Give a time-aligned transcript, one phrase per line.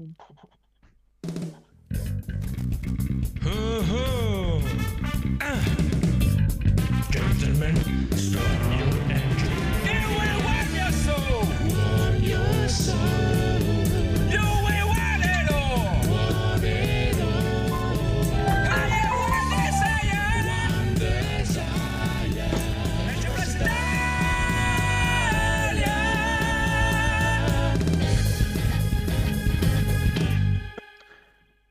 [0.00, 0.47] Mm-hmm.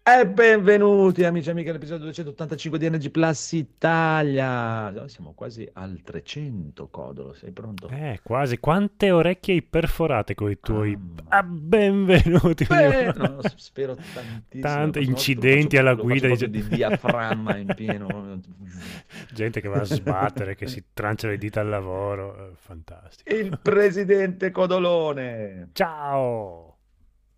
[0.08, 5.06] E benvenuti amici e amiche all'episodio 285 di NG Plus Italia.
[5.10, 7.90] Siamo quasi al 300, Codolo, sei pronto?
[7.90, 8.58] Eh, quasi.
[8.58, 11.24] Quante orecchie hai perforate con i tuoi Mamma.
[11.28, 12.64] ah, benvenuti?
[12.64, 14.62] Beh, no, spero tantissimo.
[14.62, 18.40] Tanti incidenti faccio- alla guida, dice- di diaframma in pieno.
[19.34, 22.48] Gente che va a sbattere, che si trancia le dita al lavoro.
[22.48, 23.36] eh, fantastico.
[23.36, 26.78] Il presidente Codolone, Ciao!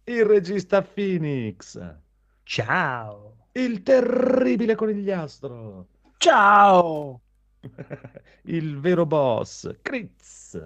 [0.04, 1.80] il regista Phoenix,
[2.52, 3.35] Ciao.
[3.52, 5.85] il terribile conigliastro,
[6.18, 7.21] Ciao.
[8.46, 10.59] il vero boss Critz,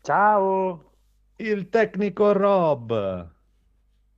[0.00, 0.92] Ciao.
[1.34, 3.32] il tecnico Rob.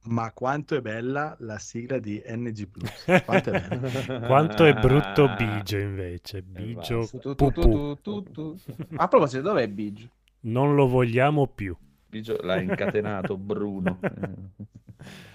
[0.02, 3.22] Ma quanto è bella la sigla di NG Plus.
[3.24, 4.20] Quanto è bella.
[4.28, 6.42] Quanto è brutto Bigio invece.
[6.42, 8.56] Bigio tu, tu.
[8.96, 10.06] A proposito, dov'è Big?
[10.40, 11.74] Non lo vogliamo più.
[12.06, 14.00] Bigio l'ha incatenato Bruno.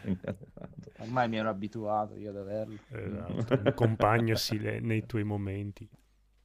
[0.03, 0.74] Incatenato.
[0.99, 2.77] Ormai mi ero abituato io ad averlo.
[2.89, 5.87] Esatto, un compagno sile- nei tuoi momenti.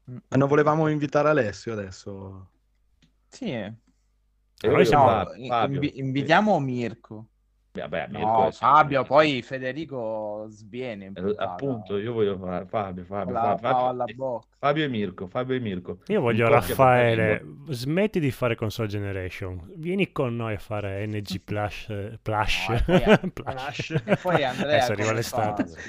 [0.05, 2.51] Ma non volevamo invitare Alessio adesso.
[3.29, 3.51] Sì.
[3.53, 3.77] Noi
[4.73, 5.75] noi siamo- No, Fabio, in- Fabio.
[5.77, 7.27] invi- invitiamo Mirko.
[7.81, 11.13] Vabbè, Mirko No, Fabio, poi Federico sviene.
[11.15, 11.35] Eh.
[11.37, 14.47] Appunto, io voglio fare Fabio, Fabio, la Fabio, Fabio, bocca.
[14.59, 15.99] Fabio e Mirko, Fabio e Mirko.
[16.07, 21.41] Io voglio coppia Raffaele, smetti di fare console generation, vieni con noi a fare NG
[21.41, 23.91] Plush, eh, Plush, No, e poi- Plush.
[24.05, 25.65] E poi Andrea Adesso arriva l'estate.
[25.67, 25.81] fa?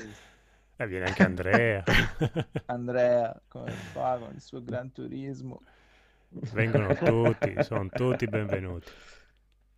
[0.83, 1.83] E viene anche Andrea.
[2.65, 5.61] Andrea come fa con il suo gran turismo.
[6.53, 8.89] Vengono tutti, sono tutti benvenuti.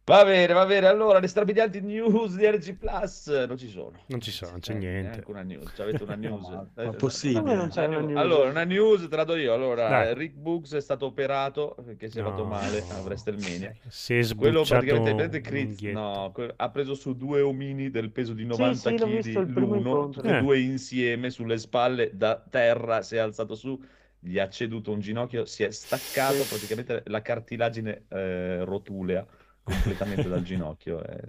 [0.06, 0.88] Va bene, va bene.
[0.88, 3.94] Allora, le strabilianti news di RG Plus non ci sono.
[4.08, 5.02] Non ci sono, non c'è Eh, niente.
[5.10, 5.72] neanche una news.
[5.74, 6.46] Cioè, avete una news?
[6.52, 7.56] ma- Eh, ma possibile?
[7.56, 8.18] non c'è una news?
[8.20, 9.54] Allora, una news te la do io.
[9.54, 10.14] Allora, Dai.
[10.14, 12.50] Rick Books è stato operato perché si è fatto No.
[12.50, 13.74] male a WrestleMania.
[13.88, 18.44] Si è Quello praticamente Chris, no, que- ha preso su due omini del peso di
[18.46, 20.42] 90 sì, l'ho visto il kg primo l'uno, tutti e Eh.
[20.42, 23.82] due insieme sulle spalle da terra, si è alzato su,
[24.20, 26.48] gli ha ceduto un ginocchio, si è staccato Sì.
[26.50, 29.26] praticamente la cartilagine eh, rotulea
[29.64, 31.04] completamente dal ginocchio.
[31.04, 31.22] eh.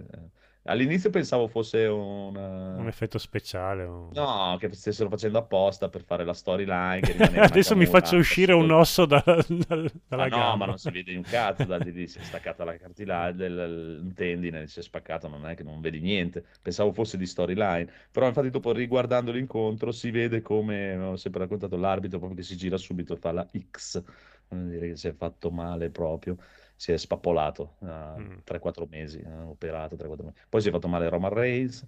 [0.67, 2.75] All'inizio pensavo fosse una...
[2.77, 3.83] Un effetto speciale.
[3.83, 7.01] un- No, che stessero facendo apposta per fare la storyline.
[7.39, 10.55] Adesso mi faccio uscire un osso da- dal- dalla no, gamba.
[10.55, 14.65] ma non si vede un cazzo da lì, si è staccata la cartilagine, il, tendine,
[14.65, 16.43] si è spaccato, non è che non vedi niente.
[16.63, 21.77] Pensavo fosse di storyline, però infatti dopo riguardando l'incontro si vede come, ho sempre raccontato
[21.77, 24.01] l'arbitro, proprio che si gira subito e fa la X,
[24.49, 26.37] vuol dire che si è fatto male proprio,
[26.75, 28.39] si è spappolato a Mm.
[28.43, 30.39] 3-4 mesi, eh, operato 3-4 mesi.
[30.49, 31.87] Poi si è fatto male Roman Reigns,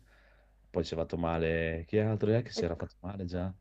[0.70, 3.54] poi si è fatto male, chi altro è che si era fatto male già?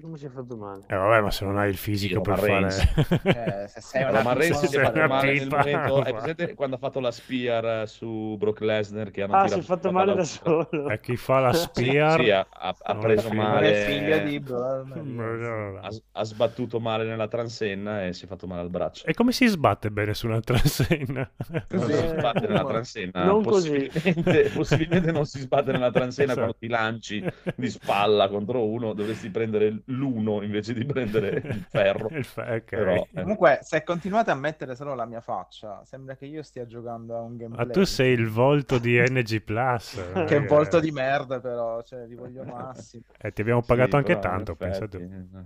[0.00, 0.82] Come si è fatto male?
[0.88, 3.62] Eh, vabbè, ma se non hai il fisico Roman per fare...
[3.64, 5.78] Eh, se sei una pizza, si è fatto male nel momento.
[5.78, 6.12] Hai guarda.
[6.12, 9.10] presente quando ha fatto la spear eh, su Brock Lesnar?
[9.12, 10.88] Che hanno Ah, si è fatto male da solo.
[10.88, 12.20] E chi fa la Sì, spear...
[12.22, 13.70] sì, ha, ha- ha preso male.
[13.70, 18.62] è figlio di Bro- Ha, ha sbattuto male nella transenna e si è fatto male
[18.62, 19.06] al braccio.
[19.06, 21.30] E come si sbatte bene su una transenna?
[21.68, 23.88] Non si Eh, sbatte nella transenna, non così.
[23.90, 26.34] possibilmente, possibilmente non si sbatte nella transenna Esatto.
[26.34, 27.24] quando ti lanci
[27.54, 29.51] di spalla contro uno, dovresti prendere
[29.86, 32.08] l'uno invece di prendere il ferro.
[32.10, 32.64] Il fe- ok.
[32.64, 36.66] Però, eh, Comunque, se continuate a mettere solo la mia faccia, sembra che io stia
[36.66, 37.66] giocando a un gameplay.
[37.66, 39.94] Ma tu sei il volto di NG Plus.
[40.14, 43.02] non è Che volto di merda, però, cioè, li voglio massimo.
[43.20, 44.96] Eh, ti abbiamo pagato sì, anche tanto, pensa tu.
[44.96, 45.44] eh.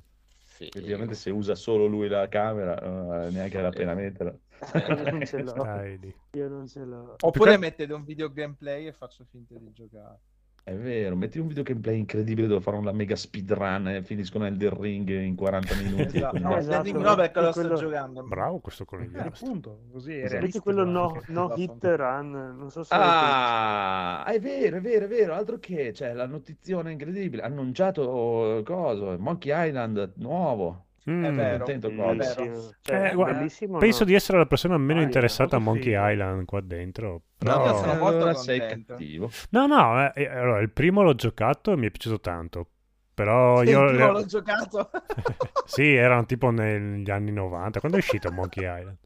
[0.58, 4.34] Effettivamente se usa solo lui la camera, eh, neanche la pena metterla.
[4.88, 5.50] Io non ce l'ho.
[5.50, 6.14] Stai lì.
[6.32, 7.14] Io non ce l'ho.
[7.20, 10.18] Oppure che- mettete un video gameplay e faccio finta di giocare.
[10.68, 14.76] È vero, metti un video gameplay incredibile dove fanno la mega speedrun e finiscono Elden
[14.80, 16.16] Ring in 40 minuti.
[16.16, 16.38] Esatto.
[16.40, 18.22] No, No, esatto, no, perché lo quello- sto giocando.
[18.24, 19.46] Bravo questo Eh, conigliastro.
[19.46, 20.32] appunto, così è Esatto.
[20.32, 20.64] Realistico.
[20.64, 21.54] quello no, no Vaffanculo.
[21.56, 26.12] hit run, non so se Ah, è vero, è vero, è vero, altro che, cioè,
[26.14, 30.85] la notizione incredibile, annunciato coso, Monkey Island nuovo.
[31.08, 31.24] Mm.
[31.24, 31.64] È vero.
[31.64, 32.14] Vero.
[32.14, 32.70] Bellissimo.
[32.80, 34.04] Cioè, Eh, guarda, bellissimo Penso no.
[34.06, 36.08] di essere la persona meno Ah, interessata a Monkey figo.
[36.08, 37.10] Island qua dentro.
[37.10, 37.66] No, Però...
[37.66, 39.30] io sono molto allora sei cattivo.
[39.50, 42.68] No, no, eh, eh, allora, il primo l'ho giocato e mi è piaciuto tanto.
[43.14, 43.84] Però Sì, io...
[43.84, 44.90] il primo l'ho giocato.
[45.64, 47.78] sì, erano tipo negli anni 90.
[47.80, 48.96] Quando è uscito Monkey Island?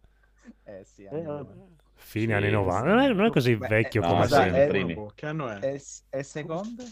[0.64, 1.22] eh sì, Eh, anni.
[1.22, 1.69] 90.
[2.10, 2.80] Fine Sì, anni 90.
[2.80, 2.86] sì.
[2.88, 5.06] Non è, non è così Beh, vecchio eh, come no, i primi.
[5.14, 5.58] Che anno è?
[5.60, 5.80] E,
[6.10, 6.82] e secondo?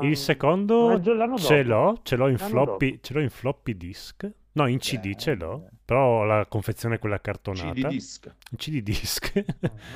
[0.00, 0.98] Il secondo
[1.36, 3.02] ce l'ho, ce l'ho in L'anno floppy, dopo.
[3.02, 4.30] ce l'ho in floppy disk.
[4.52, 5.77] No, in CD ce l'ho, Grande.
[5.88, 7.88] Però la confezione è quella CD cartonata.
[7.88, 8.26] disc.
[8.50, 9.32] In CD disc.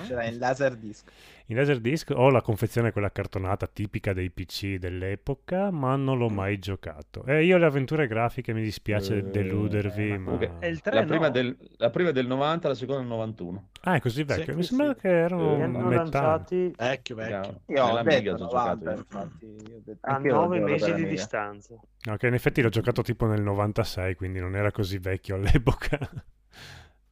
[0.06, 1.04] Ce l'hai in laser disc.
[1.46, 6.58] In Laserdisc ho la confezione quella cartonata tipica dei PC dell'epoca, ma non l'ho mai
[6.58, 7.24] giocato.
[7.26, 10.24] E io le avventure grafiche mi dispiace Eh, deludervi, ma ma...
[10.24, 11.30] comunque- E il 3 La prima, no.
[11.32, 13.68] del, la prima è del 90, la seconda del 91.
[13.82, 14.44] Ah, è così vecchio?
[14.44, 15.00] Sì, mi sì, sembra sì.
[15.00, 15.94] che erano Eh, metà.
[15.94, 17.60] lanciati Vecchio, vecchio.
[17.66, 18.44] Io ho detto giocato
[18.84, 18.96] 90, io.
[18.96, 19.44] infatti.
[19.46, 21.74] io ho detto- a anch'io ho nove giocato mesi per di distanza.
[22.08, 25.81] Ok, in effetti l'ho giocato tipo nel 96, quindi non era così vecchio all'epoca.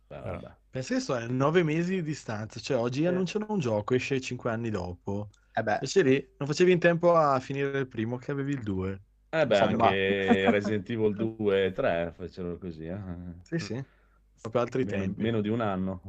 [0.07, 0.41] Beh, Allora.
[0.41, 0.57] vabbè.
[0.71, 3.07] Pensa che a 9 mesi di distanza, cioè oggi Sì.
[3.07, 5.29] annunciano un gioco, esce 5 anni dopo.
[5.53, 8.63] Eh beh, Invece lì non facevi in tempo a finire il primo che avevi il
[8.63, 9.03] 2.
[9.33, 9.87] Eh beh, Insomma.
[9.87, 12.99] anche Resident Evil 2 e 3 fecero così, eh.
[13.43, 13.85] Sì, sì.
[14.41, 15.23] Proprio altri Meno, tempi.
[15.23, 16.01] meno di un anno.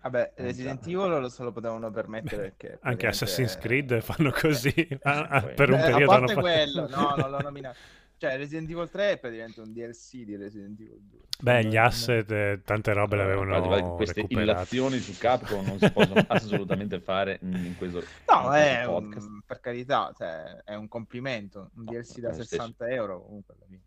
[0.00, 0.86] vabbè, Eh, Resident.
[0.86, 4.72] Evil lo se lo potevano permettere perché Anche Assassin's Creed fanno così.
[5.02, 6.40] Ah, ah, per un Eh, a periodo hanno parte fatto...
[6.40, 7.78] quello, no, non l'ho nominato.
[8.18, 11.18] Cioè, Resident Evil 3 è praticamente un DLC di Resident Evil 2.
[11.40, 16.20] Beh, gli asset, eh, tante robe le avevano queste illazioni su Capcom non si possono
[16.26, 19.28] assolutamente fare in questo, No, in è questo un- podcast.
[19.46, 21.70] per carità, cioè, è un complimento.
[21.76, 23.82] Un DLC da è lo 60 euro comunque alla fine.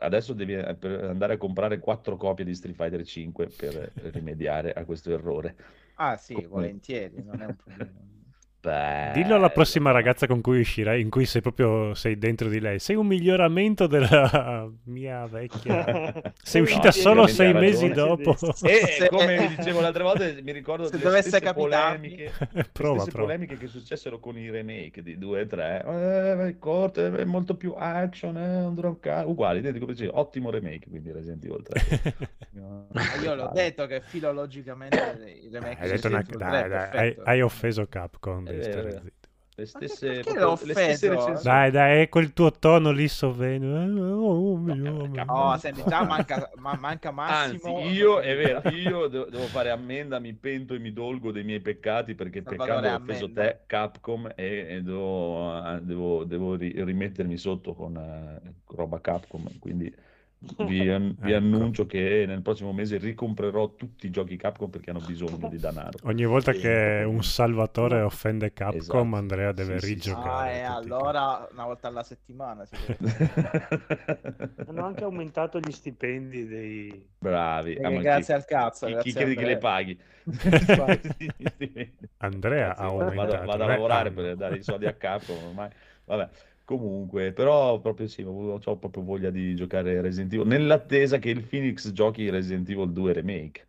[0.00, 0.76] Adesso devi eh,
[1.06, 5.54] andare a comprare quattro copie di Street Fighter 5 per rimediare a questo errore.
[5.94, 7.90] Ah sì, Come- volentieri, non è un problema.
[8.60, 12.58] Beh, Dillo alla prossima ragazza con cui uscirai, in cui sei proprio sei dentro di
[12.58, 12.80] lei.
[12.80, 16.12] Sei un miglioramento della mia vecchia.
[16.42, 18.22] Sei No, uscita sì, solo sei mesi ragione.
[18.24, 18.36] dopo.
[18.66, 22.32] E Se- come vi dicevo l'altra volta, mi ricordo Se le dovesse stesse capitarmi- polemiche,
[22.72, 23.24] prova, prova.
[23.26, 25.84] polemiche che successero con i remake di 2 e 3.
[25.86, 29.86] Eh, è corto, è molto più action, eh, non dura un ca- Uguali, identico
[30.18, 32.26] ottimo remake, quindi Resident Evil 3.
[32.58, 34.96] No, Ma io l'ho detto che filologicamente
[35.44, 37.22] il remake Hai, detto una- Resident Evil 3 dai, è dai, hai, perfetto.
[37.30, 38.47] hai offeso Capcom.
[38.50, 39.28] Devi vero, stare zitto.
[39.58, 41.42] Le stesse, proprio le stesse recensioni.
[41.42, 43.82] Dai, dai, è quel tuo tono lì sovveno.
[43.82, 45.10] Eh, oh, mio, No, mio.
[45.10, 47.80] Capcom- Oh, senti, già manca, ma- manca Anzi, Massimo.
[47.90, 52.14] io è vero, io devo, fare ammenda, mi pento e mi dolgo dei miei peccati
[52.14, 57.36] perché Salvatore, peccando ho offeso te, Capcom, e, e devo, eh, devo- devo ri- rimettermi
[57.36, 59.58] sotto con eh, roba Capcom.
[59.58, 59.92] Quindi
[60.38, 61.36] vi, an- vi Ecco.
[61.36, 65.98] annuncio che nel prossimo mese ricomprerò tutti i giochi Capcom perché hanno bisogno di denaro.
[66.04, 69.16] Ogni volta che un salvatore offende Capcom, Esatto.
[69.16, 70.10] Andrea deve Sì, sì, sì.
[70.10, 70.52] Ah, rigiocare.
[70.52, 72.64] e i allora una volta alla settimana
[74.66, 77.08] Hanno anche aumentato gli stipendi dei...
[77.18, 77.74] Bravi.
[77.74, 79.98] Eh, Ah, grazie chi- al cazzo, Chi, chi credi che le paghi?
[82.18, 83.44] Andrea ha Ragazzi, vado, aumentato.
[83.44, 84.14] vado a è lavorare anno.
[84.14, 85.70] per dare i soldi a Capcom ormai.
[86.04, 86.28] Vabbè,
[86.76, 91.90] comunque, però proprio sì, ho, proprio voglia di giocare Resident Evil nell'attesa che il Phoenix
[91.92, 93.66] giochi Resident Evil 2 Remake.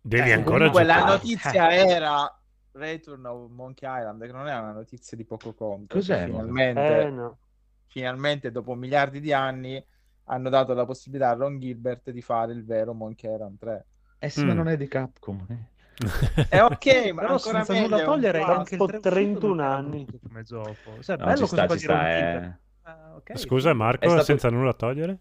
[0.00, 1.02] Devi Eh, ancora Comunque la giocare.
[1.02, 2.40] notizia era
[2.72, 5.94] Return of Monkey Island, che non è una notizia di poco conto.
[5.94, 6.24] Cos'è?
[6.24, 7.38] Finalmente, Eh no.
[7.86, 9.84] finalmente, dopo miliardi di anni,
[10.24, 13.86] hanno dato la possibilità a Ron Gilbert di fare il vero Monkey Island 3.
[14.20, 14.48] Eh sì, Mm.
[14.48, 15.46] ma non è di Capcom.
[15.50, 15.75] eh.
[16.48, 17.84] È ok, ma Però ancora senza meglio.
[17.88, 20.06] nulla è togliere anche il Dopo 3 è uscito, 31 non era anni.
[20.22, 20.74] come gioco.
[21.00, 22.58] Cioè, No, bello sta, sta, Ron eh.
[22.82, 23.38] Ah, ok.
[23.38, 25.18] Scusa Marco, È stato- senza nulla togliere?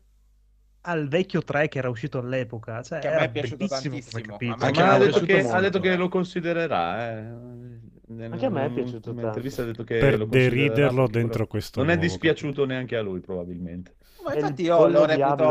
[0.87, 2.81] Al vecchio 3 che era uscito all'epoca.
[2.83, 4.21] Cioè, Che a me è piaciuto tantissimo.
[4.21, 4.53] capitolo.
[4.53, 5.55] A me Anche è ha, detto che, molto.
[5.57, 7.09] ha detto che lo considererà.
[7.17, 7.23] Eh.
[8.07, 9.19] Nel- Anche a me è piaciuto tanto.
[9.21, 13.95] un'intervista ha detto che Per deriderlo dentro questo Non è dispiaciuto neanche a lui, probabilmente.
[14.23, 15.05] Ma È infatti io lo diavolo.
[15.05, 15.43] reputo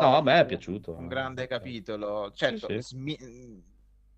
[0.00, 0.96] No, a me è piaciuto.
[0.96, 2.30] un grande capitolo.
[2.34, 2.80] Certo, Sì, sì.
[2.96, 3.62] smi-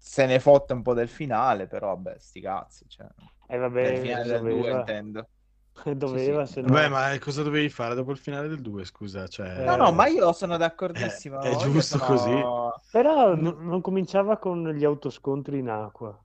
[0.05, 2.89] se ne fotte un po' del finale, però vabbè, sti cazzi.
[2.89, 3.07] Cioè,
[3.47, 5.29] E vabbè, del finale del 2 doveva, intendo.
[5.97, 6.71] doveva Sì, se no...
[6.73, 9.27] Beh, ma cosa dovevi fare dopo il finale del 2, scusa?
[9.29, 9.47] Cioè...
[9.55, 11.41] No, no, ma io sono d'accordissimo.
[11.43, 12.47] Eh, è giusto sono- così.
[12.91, 16.23] Però n- non cominciava con gli autoscontri in acqua.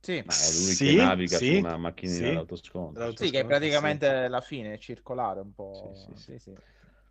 [0.00, 2.32] Sì, Ma è lui Sì, che naviga sì, su una macchinina sì.
[2.32, 3.02] d'autoscontro.
[3.04, 5.92] L'autoscontro, sì, che è praticamente la fine, circolare un po'.
[5.94, 6.54] Sì, sì, Sì, sì.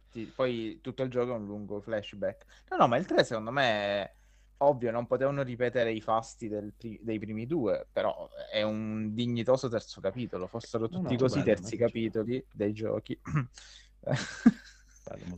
[0.10, 2.46] Sì, poi tutto il gioco è un lungo flashback.
[2.70, 3.64] No, no, ma il 3 secondo me
[4.04, 4.16] è
[4.64, 9.70] ovvio, non potevano ripetere i fasti del pri- dei primi due, però è un dignitoso
[9.70, 10.48] terzo capitolo.
[10.48, 13.20] Fossero tutti no, così bello, terzi capitoli dei giochi.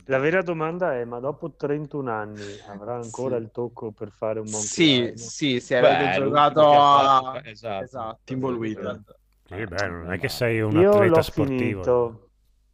[0.06, 3.38] La vera domanda è, ma dopo 31 anni avrà ancora Sì.
[3.38, 5.30] il tocco per fare un Monkey sì, Island?
[5.30, 7.32] sì, se Beh, avete l'ultimo giocato a...
[7.32, 7.84] fatto- esatto.
[7.84, 8.74] Esatto, Timbleweed.
[8.76, 9.18] sì, esatto.
[9.46, 11.82] Sì, beh, non è che sei un Io atleta l'ho sportivo.
[11.82, 12.30] finito,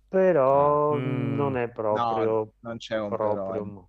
[0.09, 1.35] però Mm.
[1.35, 2.35] non è proprio...
[2.37, 3.17] No, non c'è un però.
[3.17, 3.65] proprio...
[3.65, 3.89] eh.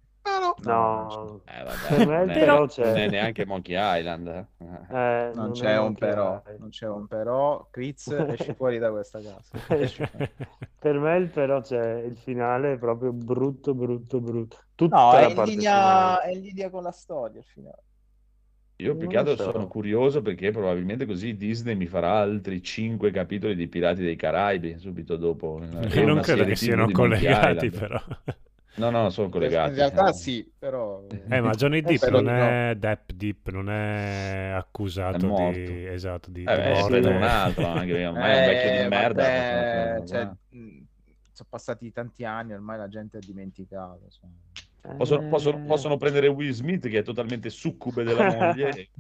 [0.64, 2.94] No, No, Eh, vabbè, Per me non, il è, però non c'è.
[2.94, 4.28] è neanche Monkey Island.
[4.60, 4.88] eh.
[4.90, 6.60] eh, Non è c'è un Monkey però, Island.
[6.60, 7.68] non c'è un però.
[7.72, 9.58] Chris, esci fuori da questa casa.
[10.80, 14.58] Per me il però c'è il finale è proprio brutto, brutto, brutto.
[14.76, 17.84] Tutta No, la è in, parte linea, è in linea con la storia il finale.
[18.82, 19.52] Io più che Non altro so.
[19.52, 24.78] sono curioso perché probabilmente così Disney mi farà altri 5 capitoli di Pirati dei Caraibi
[24.80, 25.60] subito dopo.
[25.94, 28.00] Io E non una credo che siano collegati, però.
[28.76, 29.70] No, no, sono collegati.
[29.72, 30.14] In realtà eh.
[30.14, 31.04] sì, però...
[31.30, 32.46] Eh, ma Johnny Depp spero non di no.
[32.48, 36.98] è Depp Deep, non è accusato È di esatto di, Eh, di beh, morte.
[37.10, 39.22] un altro, anche ormai è un vecchio Eh, di merda.
[39.24, 40.78] vabbè, possono- cioè, mh,
[41.34, 44.08] sono passati tanti anni, ormai la gente ha dimenticato.
[44.10, 44.96] cioè.
[44.98, 48.88] Possono, possono- Eh, possono prendere Will Smith che è totalmente succube della moglie.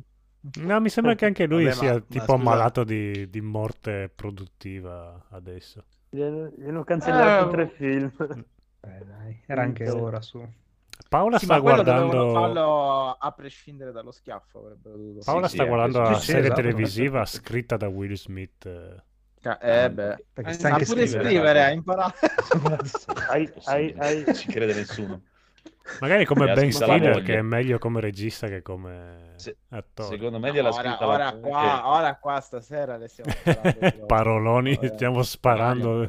[0.59, 3.41] No, mi sembra che anche lui Vabbè, ma- sia ma tipo scusa- ammalato di, di
[3.41, 5.83] morte produttiva adesso.
[6.09, 8.11] Gli hanno, gli hanno cancellato Eh, tre film.
[8.83, 9.95] Eh, dai, era anche Sì.
[9.95, 10.45] ora su.
[11.07, 14.77] Paola Sì, sta ma quello dovevano guardando farlo a prescindere dallo schiaffo.
[15.23, 16.61] Paola Sì, sta sì, guardando la serie esatto.
[16.61, 18.65] televisiva scritta da Will Smith.
[18.65, 19.03] eh.
[19.61, 20.23] Eh, beh.
[20.33, 21.29] Perché Eh, sa anche pure scrivere.
[21.29, 22.17] scrivere, ha imparato.
[23.65, 25.21] Hai- hai- Non ci crede nessuno.
[25.99, 30.09] Magari come Ben Stiller, che è meglio come regista che come Se- attore.
[30.09, 31.49] Secondo me gliela ora, scritta ora la moglie.
[31.49, 33.31] qua, ora qua stasera le stiamo.
[34.05, 36.07] Paroloni, Eh, stiamo sparando.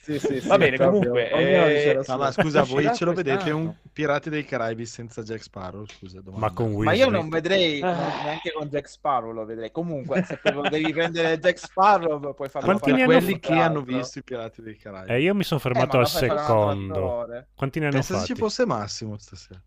[0.00, 3.74] Sì, sì, sì, Va bene, comunque, eh, No, ma scusa, voi ce lo vedete un
[3.92, 5.84] Pirati dei Caraibi senza Jack Sparrow?
[5.86, 6.46] Scusa, domanda.
[6.46, 9.70] Ma con Will Ma io non vedrei neanche con Jack Sparrow lo vedrei.
[9.72, 10.38] Comunque, se
[10.70, 14.18] devi prendere Jack Sparrow, puoi farlo Quanti fare ne a hanno quelli che hanno visto
[14.20, 15.10] i Pirati dei Caraibi.
[15.12, 17.26] E io mi sono Eh, ma fermato lo al secondo.
[17.56, 18.32] Quanti ne hanno Pensa se fatti?
[18.34, 19.60] ci fosse Massimo stasera.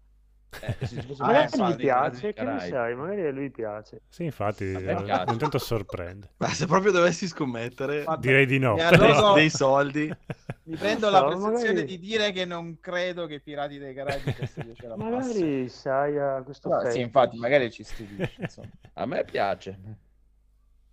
[0.62, 4.02] Eh, se Magari gli piace, che ne sai, magari a lui piace.
[4.08, 4.92] Sì, infatti, eh,
[5.28, 6.30] intanto sorprende.
[6.38, 8.76] Ma se proprio dovessi scommettere Guarda, Direi di no.
[8.76, 10.06] però- dei soldi,
[10.66, 13.80] Mi prendo Non la so, presunzione magari- di dire che non credo che i Pirati
[13.80, 15.16] dei Caraibi possa piacere a Massimo.
[15.20, 18.70] Magari sai a questo Però, sì, infatti, magari ci stupisce.
[18.94, 19.80] A me piace.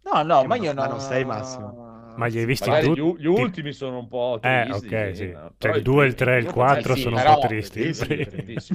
[0.02, 0.90] No, no, Eh, ma ma- io ma non...
[0.92, 1.99] non sei Massimo.
[2.20, 3.00] Ma li hai visti Magari gli, tutti?
[3.00, 4.86] u- gli ultimi sono un po' Eh, tristi.
[4.94, 5.30] ok, sì.
[5.30, 5.52] no?
[5.56, 7.22] Cioè il i 2, il primi- 3 e il io 4 Eh sì, sono un
[7.22, 8.74] po' tristi.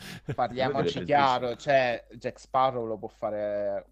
[0.34, 3.84] Parliamoci chiaro, cioè Jack Sparrow lo può fare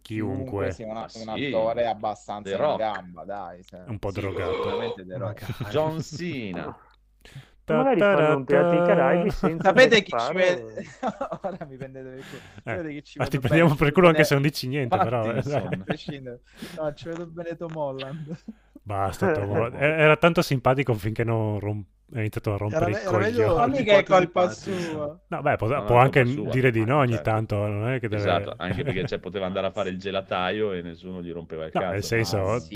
[0.00, 0.70] Chiunque.
[0.72, 1.44] sia una- un sì.
[1.46, 3.62] attore abbastanza in gamba, dai.
[3.64, 3.82] cioè.
[3.86, 5.38] Un po' Sì, drogato.
[5.68, 6.74] John Cena.
[7.64, 10.84] Magari fanno un Pirati dei Caraibi senza Sapete chi ci vede?
[11.42, 12.42] Ora mi prendete per culo.
[12.64, 13.78] Sapete chi ci Ma ti prendiamo bene?
[13.80, 15.22] per culo anche Eh, se non dici niente, però.
[15.22, 15.68] eh, Pattinson.
[15.68, 15.78] dai.
[15.80, 16.40] a prescindere.
[16.76, 18.36] No, ci vedo bene Tom Holland.
[18.82, 19.74] Basta, Tom Holland.
[19.80, 23.44] Era tanto simpatico finché non rom- ha iniziato a rompere Era i me- era meglio-
[23.46, 23.58] coglioni.
[23.58, 25.20] Ma mica è colpa sua.
[25.28, 26.50] No, beh, può, No, può è anche sua.
[26.50, 27.30] dire di no ogni Certo.
[27.30, 28.22] tanto, non è che deve...
[28.22, 31.70] Esatto, anche perché cioè, poteva andare a fare il gelataio e nessuno gli rompeva il
[31.72, 31.92] No, cazzo.
[31.92, 32.74] nel senso, Ah, sì.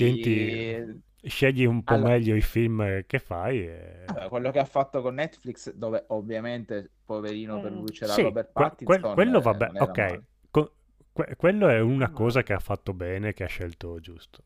[1.27, 4.05] Scegli un po' Allora- meglio i film che fai e...
[4.07, 8.51] Vabbè, quello che ha fatto con Netflix, dove ovviamente, poverino, per lui c'era Sì, Robert
[8.53, 9.01] Pattinson.
[9.01, 10.21] que- quello eh, vabbè, non era ok.
[10.51, 10.73] Co-
[11.13, 14.45] que- quello è una cosa che ha fatto bene, che ha scelto giusto.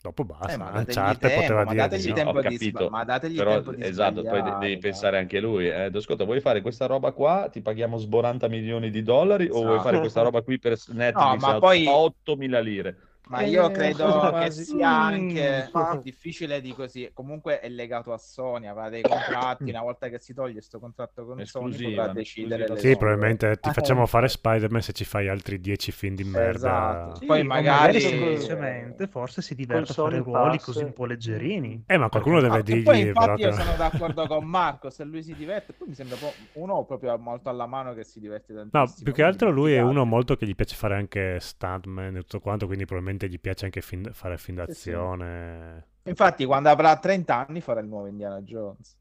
[0.00, 2.32] Dopo basta, Eh, ma dategli Uncharted tempo, poteva ma dire dategli di no.
[2.32, 4.78] di capito, sba- ma dategli Però, tempo di esatto, poi devi dai.
[4.78, 5.66] pensare anche lui.
[5.68, 7.48] Eh, ascolta, vuoi fare questa roba qua?
[7.50, 9.82] Ti paghiamo sboranta milioni di dollari o vuoi Esatto.
[9.82, 12.96] fare questa roba qui per Netflix No, ma a poi- 8.000 lire?
[13.28, 15.98] Ma io Eh, credo sono che quasi- sia anche Mm.
[16.00, 17.10] difficile di così.
[17.12, 19.70] Comunque è legato a Sony, avrà dei contratti.
[19.70, 22.66] Una volta che si toglie questo contratto con Sony, Esclusiva, potrà decidere.
[22.76, 26.22] Sì, sue- probabilmente ti Ah, facciamo fare Spider-Man se ci fai altri 10 film di
[26.24, 26.50] merda.
[26.54, 27.14] Esatto.
[27.16, 31.82] Sì, Poi magari- semplicemente forse si diverte a fare Sony ruoli così un po' leggerini.
[31.86, 34.90] Eh, ma qualcuno deve Ah, dirgli poi però infatti io che- sono d'accordo con Marco
[34.90, 36.16] se lui si diverte poi mi sembra
[36.54, 39.80] uno proprio molto alla mano che si diverte tantissimo No, più che altro lui è
[39.80, 43.64] uno molto che gli piace fare anche stuntman e tutto quanto, quindi probabilmente gli piace
[43.64, 44.90] anche film- fare film Sì, sì.
[44.90, 45.86] d'azione.
[46.04, 48.96] infatti quando avrà 30 anni farà il nuovo Indiana Jones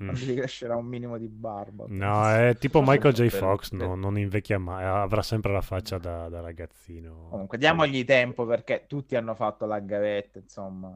[0.00, 0.08] Mm.
[0.08, 3.28] quando gli crescerà un minimo di barba No, è tipo Michael J.
[3.28, 7.26] Fox, no, non invecchia mai, avrà sempre la faccia da, da ragazzino.
[7.28, 10.90] comunque diamogli tempo perché tutti hanno fatto la gavetta insomma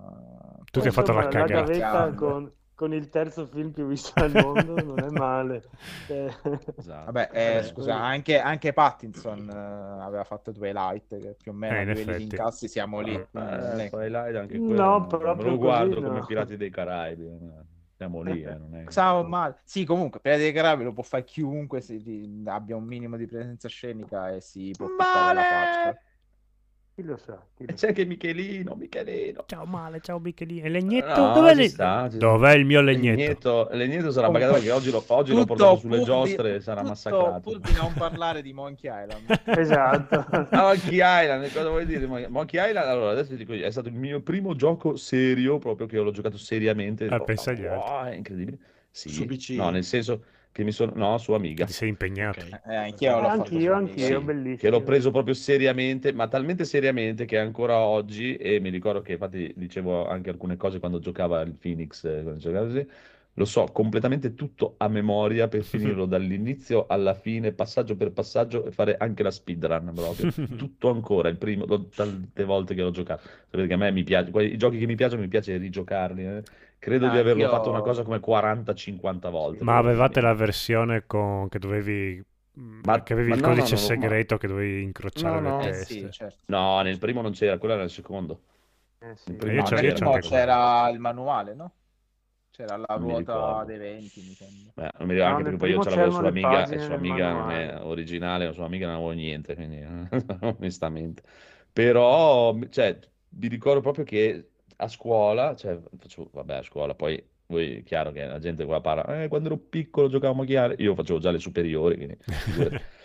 [0.64, 2.12] Tutti hanno fatto la cagata.
[2.14, 5.64] con, con il terzo film più visto al mondo non è male.
[6.06, 6.30] Eh,
[6.76, 7.04] Esatto.
[7.10, 11.78] Vabbè, eh, Eh, scusa, anche, anche Pattinson eh, aveva fatto Twilight, che più o meno
[11.78, 12.22] Eh, in effetti.
[12.22, 13.14] incassi siamo lì.
[13.14, 16.26] Eh, non è- Twilight anche No, quello, non- non proprio lo guardo così, come no.
[16.26, 17.24] Pirati dei Caraibi.
[17.26, 17.74] eh.
[17.96, 18.84] Siamo lì, eh, non è...
[18.92, 19.56] Ciao, male.
[19.64, 23.68] Sì, comunque, Pirati dei Caraibi lo può fare chiunque di- abbia un minimo di presenza
[23.68, 26.00] scenica e si può buttare la faccia.
[26.96, 27.38] Chi lo sa?
[27.54, 29.44] chi lo c'è anche Michelino, Michelino.
[29.46, 30.64] Ciao male, ciao Michelino.
[30.64, 31.26] E legnetto?
[31.26, 32.08] No, Dov'è, ci le- sta.
[32.08, 33.18] Dov'è il mio legnetto?
[33.18, 36.76] Legnetto, Legnetto sarà pagato perché oggi l'ho, oggi tutto portato sulle pur giostre e sarà
[36.78, 37.40] tutto massacrato.
[37.40, 39.42] Pur di non parlare di Monkey Island.
[39.58, 40.24] Esatto.
[40.50, 42.06] Ah, Monkey Island, cosa vuoi dire?
[42.06, 45.58] Mon- Monkey Island, allora adesso ti dico io, è stato il mio primo gioco serio,
[45.58, 47.04] proprio che l'ho giocato seriamente.
[47.08, 48.12] Ah, Oh, pensa agli altri.
[48.12, 48.58] è incredibile.
[48.90, 49.50] Sì, Su PC?
[49.50, 50.22] no, nel senso
[50.56, 52.40] che mi sono, no, su Amiga, Ti sei impegnato.
[52.40, 52.60] Ok.
[52.66, 54.06] Eh, anch'io l'ho anch'io, anch'io.
[54.06, 54.56] Sì, bellissimo.
[54.56, 59.12] che l'ho preso proprio seriamente, ma talmente seriamente che ancora oggi, e mi ricordo che
[59.12, 62.88] infatti dicevo anche alcune cose quando giocava il Phoenix, eh, quando giocava così,
[63.38, 68.70] lo so completamente tutto a memoria per finirlo dall'inizio alla fine, passaggio per passaggio e
[68.72, 70.28] fare anche la speedrun proprio.
[70.56, 73.28] Tutto ancora, il primo, tante volte che l'ho giocato.
[73.50, 76.24] Perché a me mi piace, i giochi che mi piacciono mi piace rigiocarli.
[76.26, 76.42] eh.
[76.78, 79.64] Credo Ah, di averlo io- fatto una cosa come 40-50 volte.
[79.64, 81.48] Ma avevate la versione con...
[81.48, 82.22] che dovevi...
[82.82, 85.40] Ma- che avevi ma il no, codice no, no, ma- segreto che dovevi incrociare No,
[85.40, 85.48] no.
[85.48, 85.84] le Eh teste.
[85.84, 86.44] sì, certo.
[86.46, 88.42] No, nel primo non c'era, quello era nel secondo.
[88.98, 89.32] Eh, sì.
[89.32, 89.94] Il primo Io non io nel c'era.
[89.94, 91.72] primo c'era il manuale, no?
[92.56, 94.72] C'era la ruota dei 20, mi sembra.
[94.74, 96.88] Beh, non mi ricordo, anche perché poi io ce l'avevo sulla Amiga e pagine su
[96.88, 99.84] del Amiga non è originale, su Amiga non avevo niente, quindi
[100.40, 101.22] onestamente.
[101.70, 102.98] Però, cioè,
[103.28, 108.24] mi ricordo proprio che a scuola, cioè, facevo, vabbè, a scuola, poi voi, chiaro che
[108.24, 111.38] la gente qua parla, eh, quando ero piccolo giocavamo a chiare, io facevo già le
[111.38, 112.16] superiori, quindi.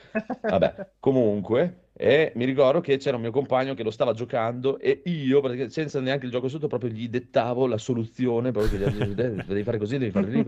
[0.48, 5.02] Vabbè, comunque, e mi ricordo che c'era un mio compagno che lo stava giocando e
[5.06, 9.64] io, senza neanche il gioco sotto, proprio gli dettavo la soluzione, proprio che gli- devi
[9.64, 10.44] fare così, devi fare lì,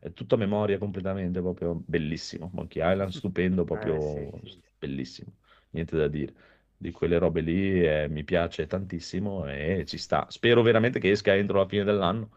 [0.00, 2.50] è tutta memoria completamente, proprio bellissimo.
[2.52, 4.62] Monkey Island, stupendo, proprio Eh, sì, sì.
[4.78, 5.36] bellissimo,
[5.70, 6.34] niente da dire.
[6.76, 10.26] Di quelle robe lì eh, mi piace tantissimo e ci sta.
[10.30, 12.30] Spero veramente che esca entro la fine dell'anno.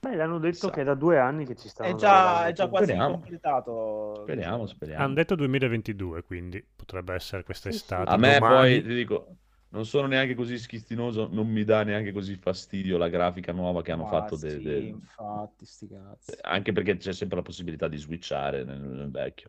[0.00, 0.70] Beh, l'hanno detto Chissà.
[0.70, 3.02] che è da due anni che ci stanno È già, è già quasi Speriamo.
[3.02, 4.30] completato.
[4.30, 5.14] Speriamo, Hanno speriamo.
[5.14, 8.14] detto 2022, quindi potrebbe essere Sì, quest'estate.
[8.14, 8.42] A me domani.
[8.44, 9.36] poi, ti dico,
[9.70, 13.92] non sono neanche così schistinoso, non mi dà neanche così fastidio la grafica nuova che
[13.92, 14.36] hanno Ma fatto.
[14.36, 16.42] de- sì, de- infatti, sti cazzi.
[16.42, 19.48] Anche perché c'è sempre la possibilità di switchare nel, nel vecchio,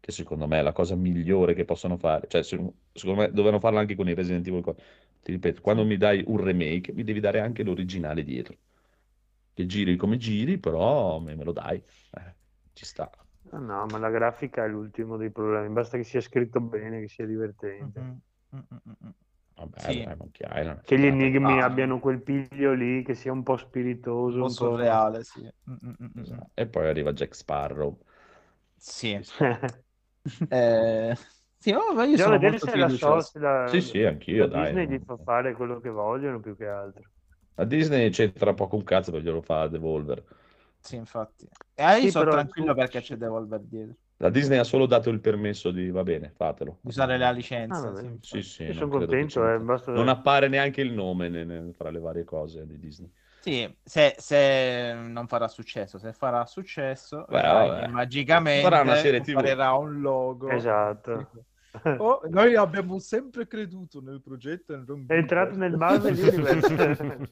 [0.00, 2.26] che secondo me è la cosa migliore che possono fare.
[2.28, 4.84] Cioè, se- secondo me dovevano farlo anche con i Resident Evil 4.
[5.22, 8.56] Ti ripeto, quando mi dai un remake, mi devi dare anche l'originale dietro.
[9.54, 11.76] Che giri come giri, però me, me lo dai.
[12.10, 12.34] Eh,
[12.72, 13.10] ci sta.
[13.52, 15.68] Ah, No, ma la grafica è l'ultimo dei problemi.
[15.72, 18.06] Basta che sia scritto bene, che sia divertente.
[18.06, 18.22] Mhm.
[18.54, 19.10] Mm, mm, mm, mm.
[19.56, 19.92] Vabbè, Sì.
[19.94, 20.16] dai,
[20.60, 20.82] Island.
[20.84, 21.62] Che gli enigmi Ah.
[21.62, 24.70] abbiano quel piglio lì, che sia un po' spiritoso, Un po' un po'...
[24.70, 25.48] surreale, sì.
[26.14, 26.50] Esatto.
[26.54, 27.98] E poi arriva Jack Sparrow.
[28.76, 29.18] Sì.
[30.48, 31.14] Eh,
[31.58, 33.30] sì, oh, ma io Bisogna sono vedere molto se la, fiducioso.
[33.30, 34.74] so- la- Sì, sì, anch'io, la dai.
[34.74, 37.10] Disney gli fa fare quello che vogliono più che altro.
[37.56, 40.22] La Disney c'entra poco un cazzo perché glielo fa Devolver.
[40.80, 41.48] Sì, infatti.
[41.74, 43.96] E io Sì, sono tranquillo tu- perché c'è Devolver dietro.
[44.18, 46.78] La Disney ha solo dato il permesso di, va bene, fatelo.
[46.80, 47.88] Di usare la licenza.
[47.88, 51.72] Ah, sì, Sì, sì, sono contento, eh, basta- Non appare neanche il nome ne- ne-
[51.72, 53.10] fra le varie cose di Disney.
[53.38, 59.56] Sì, se, se non farà successo, se farà successo, Beh, magicamente Farà una serie TV.
[59.78, 60.48] un logo.
[60.50, 61.30] Esatto.
[61.98, 64.76] Oh, noi abbiamo sempre creduto nel progetto.
[64.86, 67.28] non- È entrato nel Marvel Universe.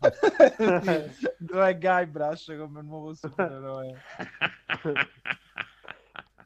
[1.12, 3.96] Sì, Dove Guybrush come nuovo supereroe.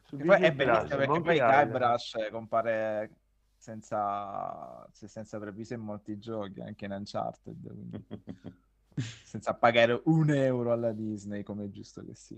[0.09, 1.39] Poi è bellissimo perché poi.
[1.39, 3.11] Guybrush compare
[3.57, 8.05] senza, se- senza previso in molti giochi, anche in Uncharted, quindi
[8.95, 12.37] senza pagare un euro alla Disney, come è giusto che sia.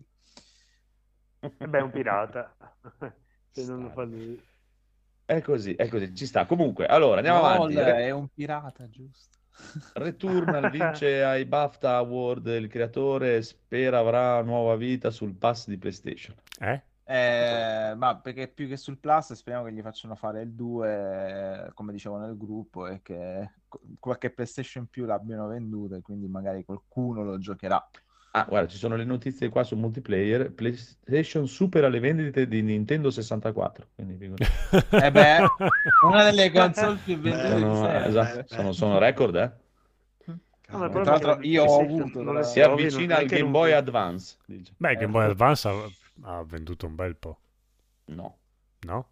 [1.41, 2.56] Eh beh, è un pirata.
[3.52, 4.41] Se non lo fa lui.
[5.29, 6.47] È così, è così, ci sta.
[6.47, 7.75] Comunque, allora, andiamo Lol, avanti.
[7.75, 9.37] È un pirata, giusto?
[9.93, 16.35] Returnal vince ai BAFTA Award il creatore, spera avrà nuova vita sul pass di PlayStation.
[16.59, 16.81] Eh?
[17.03, 21.73] Eh, ma perché più che sul Plus speriamo che gli facciano fare il 2 eh,
[21.75, 23.51] come dicevo nel gruppo e che
[23.99, 27.87] qualche PlayStation in più l'abbiano venduta e quindi magari qualcuno lo giocherà
[28.31, 30.51] Ah, guarda, ci sono le notizie qua su multiplayer.
[30.51, 33.87] PlayStation supera le vendite di Nintendo 64.
[33.95, 34.33] Quindi.
[34.91, 35.37] Eh beh,
[36.05, 38.05] una delle console più vendute di sono, sempre.
[38.07, 39.51] esatto, sono, sono record, eh?
[40.71, 43.71] No, Tra l'altro io ho avuto non Si avvicina non al Game Boy.
[43.71, 44.37] Advance.
[44.45, 44.73] Dice.
[44.77, 45.73] Beh, Eh, Game Boy Advance ha,
[46.37, 47.39] ha venduto un bel po',
[48.05, 48.37] No.
[48.81, 49.07] no?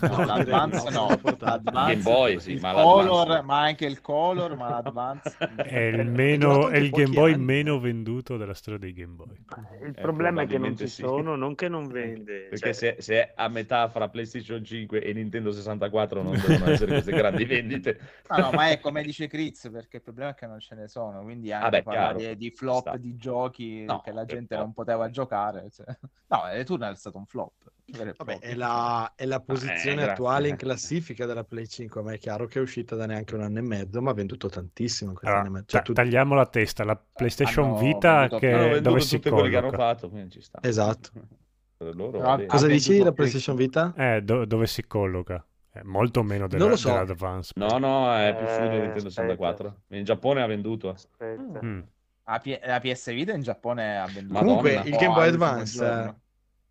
[0.00, 1.08] No, l'Advance no,
[1.38, 6.68] l'Advance, Game Boy, sì, ma Color, ma anche il Color, ma l'Advance È il, meno,
[6.68, 7.44] è il Game Boy anni.
[7.44, 9.36] meno venduto della storia dei Game Boy.
[9.82, 11.02] Il Eh, problema è che non ci sì.
[11.02, 12.46] sono, non che non vende.
[12.50, 16.66] Perché cioè, se, se è a metà fra PlayStation 5 e Nintendo 64 non devono
[16.70, 17.98] essere queste grandi vendite.
[18.26, 20.88] Ah, no, ma è come dice Chris, perché il problema è che non ce ne
[20.88, 22.34] sono, quindi anche Ah, beh, parlare chiaro.
[22.34, 22.96] di, flop Sta.
[22.98, 25.70] di giochi No, che la per gente non poteva giocare.
[25.70, 25.86] cioè.
[26.28, 27.52] No, Returnal è stato un flop.
[27.86, 30.10] Vabbè, è la, è la posizione grazie.
[30.12, 32.00] attuale in classifica della Play 5.
[32.00, 34.14] A me è chiaro che è uscita da neanche un anno e mezzo, ma ha
[34.14, 35.42] venduto tantissimo Allora.
[35.44, 38.52] Cioè, ta- tu- tagliamo la testa, la PlayStation hanno Vita venduto che.
[38.52, 39.88] Hanno dove si tutte quelle che hanno colloca?
[39.94, 40.58] fatto, quindi ci sta.
[40.62, 41.10] Esatto.
[41.78, 42.46] Loro va bene.
[42.48, 43.92] Cosa dici la PlayStation Vita?
[43.96, 45.44] Eh, do- dove si colloca?
[45.70, 46.88] È molto meno della, Non lo so.
[46.88, 47.52] dell'Advance.
[47.56, 49.10] No, no, è più su di Eh, Nintendo aspetta.
[49.10, 49.80] 64.
[49.88, 50.88] In Giappone ha venduto.
[50.88, 51.60] aspetta.
[51.62, 51.80] Mm.
[52.26, 54.32] La, P- la PS Vita in Giappone ha venduto.
[54.32, 54.56] Madonna.
[54.60, 56.22] Comunque, il Oh, Game Boy all'ultimo Advance.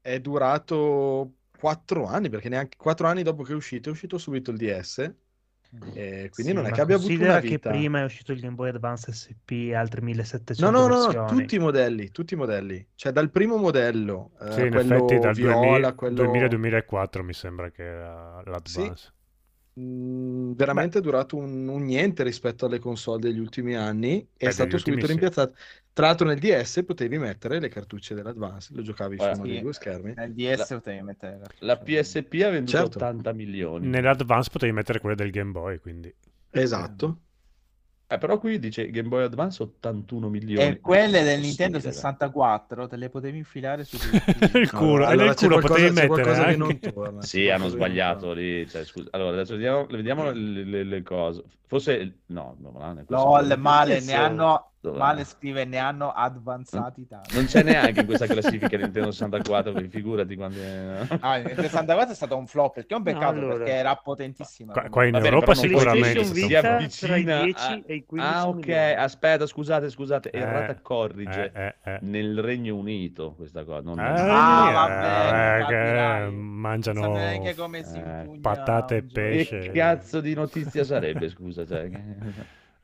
[0.04, 4.52] È durato 4 anni, perché neanche 4 anni dopo che è uscito, è uscito subito
[4.52, 5.14] il DS.
[5.96, 7.70] E quindi Sì, non è che abbia avuto una che vita.
[7.70, 10.02] prima è uscito il Game Boy Advance SP e altri
[10.56, 12.88] No, 1700 no, no, no, tutti i modelli, tutti i modelli.
[12.96, 17.70] Cioè dal primo modello, eh, Sì, in quello effetti dal viola, quello 2000-2004 mi sembra
[17.72, 19.14] che era l'Advance.
[19.74, 24.28] Mh, veramente è durato un, un niente rispetto alle console degli ultimi anni.
[24.36, 25.12] È Eh, stato subito sì.
[25.12, 25.56] rimpiazzato.
[25.94, 29.52] Tra l'altro nel DS potevi mettere le cartucce dell'Advance, lo giocavi su Guarda, uno sì.
[29.52, 30.14] dei due schermi.
[30.14, 32.88] Nel DS potevi mettere La PSP ha venduto Certo.
[32.90, 33.90] 80 milioni.
[33.90, 36.14] Nell'Advance potevi mettere quelle del Game Boy, quindi...
[36.52, 37.06] Esatto.
[37.08, 37.33] Eh,
[38.18, 40.70] però qui dice Game Boy Advance 81 milioni.
[40.70, 41.96] E quelle del Nintendo ragazzi.
[41.96, 43.96] 64 te le potevi infilare su
[44.58, 46.58] il culo, Allora, nel c'è culo qualcosa- potevi mettere qualcosa che anche...
[46.58, 47.20] non torna.
[47.22, 48.68] c'è Sì, hanno sbagliato lì.
[48.70, 49.08] cioè, scusa.
[49.12, 51.44] Allora, adesso vediamo, vediamo le, le- le cose.
[51.68, 52.20] Forse...
[52.28, 53.04] No, no.
[53.08, 54.98] LOL, male, Penso- ne hanno Dov'è?
[54.98, 57.34] male scrive ne hanno avanzati tanti.
[57.36, 60.60] Non c'è neanche in questa classifica Nintendo 64, quindi figurati quando...
[61.22, 63.56] Ah, il 64 è stato un flop perché è un peccato allora.
[63.58, 64.74] perché era potentissima.
[64.74, 68.06] Qua, qua in Va bene, Europa sicuramente si avvicina tra i 10 a- e i
[68.06, 68.94] 15 Ah, ok, milioni.
[68.96, 71.52] aspetta, scusate, scusate, Eh, errata corrige.
[71.54, 71.98] Eh, eh, eh.
[72.02, 76.32] Nel Regno Unito questa cosa, non Eh, Ah, eh, vabbè, eh, che capirai.
[76.34, 79.60] mangiano Non so neanche come si eh, impugna patate e pesce.
[79.60, 81.66] Che cazzo di notizia sarebbe, scusa?
[81.66, 81.90] Cioè,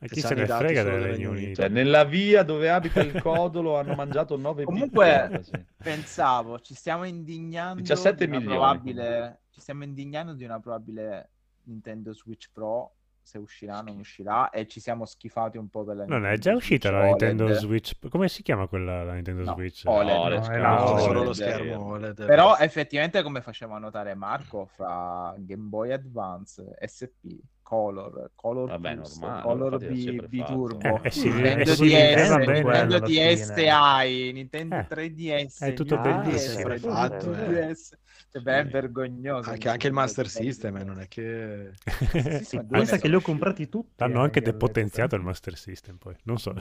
[0.01, 1.61] E Che chi se ne frega del Regno Unito?
[1.61, 5.43] cioè, nella via dove abita il codolo hanno mangiato 9 Comunque,
[5.83, 8.57] pensavo, ci stiamo indignando 17 di una milioni.
[8.57, 11.29] probabile ci stiamo indignando di una probabile
[11.63, 16.05] Nintendo Switch Pro se uscirà non uscirà e ci siamo schifati un po' per la
[16.05, 17.57] Non è Nintendo già uscita Switch la Nintendo OLED.
[17.57, 18.09] Switch?
[18.09, 19.81] Come si chiama quella la Nintendo No, Switch?
[19.85, 20.17] OLED.
[20.17, 21.33] OLED, No, è No, solo lo OLED.
[21.33, 22.25] schermo OLED.
[22.25, 27.37] Però effettivamente come faceva notare Marco fra Game Boy Advance, SP,
[27.69, 30.43] Color, Color Vabbè, Plus, normale, Color B, B.
[30.43, 35.59] Turbo, Eh, eh sì, Nintendo eh sì, DS, eh, Nintendo DS hai, Nintendo Eh, 3DS,
[35.59, 37.67] è tutto bellissimo, DS, fatto, eh.
[37.67, 37.97] DS.
[38.31, 39.51] Cioè, beh, è vergognoso.
[39.51, 41.73] Anche, anche il Master System, eh, non è che...
[41.85, 43.93] Sì, sì, Pensa che li ho comprati tutti.
[43.97, 46.55] L'hanno anche depotenziato il Master System poi, non so.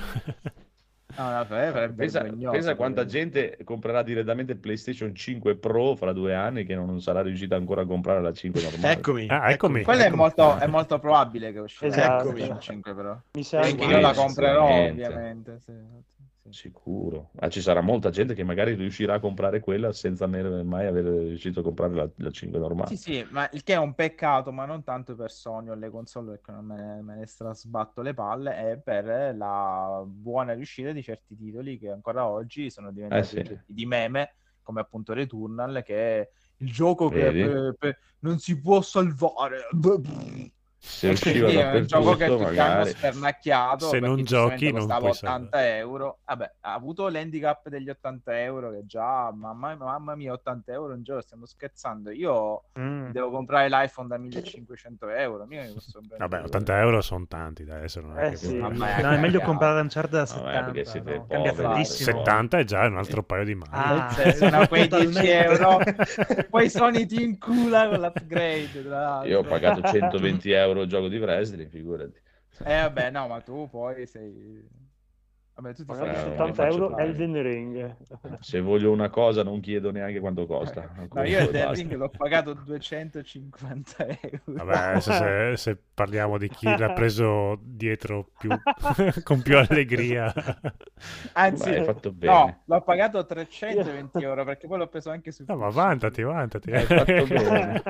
[1.16, 6.12] No, no, è, è Pensa, pensa quanta gente comprerà direttamente il PlayStation 5 Pro fra
[6.12, 8.92] due anni che non sarà riuscita ancora a comprare la 5 normale.
[8.92, 9.82] Eccomi, Ah, eccomi.
[9.82, 10.20] Quello è eccomi.
[10.20, 12.28] molto, è molto probabile che uscirà Esatto.
[12.32, 13.18] PlayStation 5 però.
[13.32, 15.58] Mi sa Anche sì, io la comprerò ovviamente.
[15.64, 15.72] sì.
[16.50, 17.30] Sicuro.
[17.36, 21.60] Ah, ci sarà molta gente che magari riuscirà a comprare quella senza mai aver riuscito
[21.60, 22.88] a comprare la, la 5 normale.
[22.88, 25.90] Sì, sì, ma il che è un peccato, ma non tanto per Sony o le
[25.90, 30.92] console perché non me ne, me ne strasbatto le palle, è per la buona riuscita
[30.92, 33.58] di certi titoli che ancora oggi sono diventati Eh, sì.
[33.66, 37.42] di meme, come appunto Returnal, che è il gioco che Vedi?
[37.42, 39.66] per- per- non si può salvare.
[40.80, 42.90] Se usciva Sì, è un gioco che hanno magari.
[42.90, 48.40] spernacchiato Se non giochi non costava puoi 80 euro vabbè ha avuto l'handicap degli 80
[48.42, 53.10] euro che già mamma, mamma mia 80 euro un giorno stiamo scherzando io Mm.
[53.10, 57.78] devo comprare l'iPhone da 1500 euro mica mi posso Vabbè, 80 euro sono tanti, dai,
[57.78, 58.58] adesso non è Eh che sì.
[58.58, 60.64] Vabbè, No, è meglio comprare Uncharted da Vabbè, 70.
[60.64, 61.26] perché siete no?
[61.26, 61.68] Cambia poveri.
[61.74, 62.18] tantissimo.
[62.18, 63.70] 70 è già un altro paio di mani.
[63.72, 65.44] Ah, Eh, sono quei 10 totalmente.
[65.44, 65.78] euro
[66.50, 69.26] poi Sony ti incula con l'upgrade.
[69.28, 72.20] Io ho pagato 120 euro il gioco di wrestling, figurati.
[72.64, 74.68] eh vabbè no ma tu poi sei
[75.54, 77.04] vabbè tu ti Eh, fai mi 70 faccio euro fare.
[77.04, 77.96] Elden Ring.
[78.40, 80.90] Se voglio una cosa non chiedo neanche quanto costa.
[81.12, 81.50] No, io il Basta.
[81.50, 84.42] Dead Ring l'ho pagato 250 euro.
[84.52, 88.50] Vabbè, adesso se, se parliamo di chi l'ha preso dietro più,
[89.24, 90.32] con più allegria.
[91.32, 92.32] Anzi, Beh, hai fatto bene.
[92.32, 96.70] no, l'ho pagato 320 euro perché poi l'ho preso anche su No, ma vantati, vantati.
[96.70, 97.82] Hai fatto bene.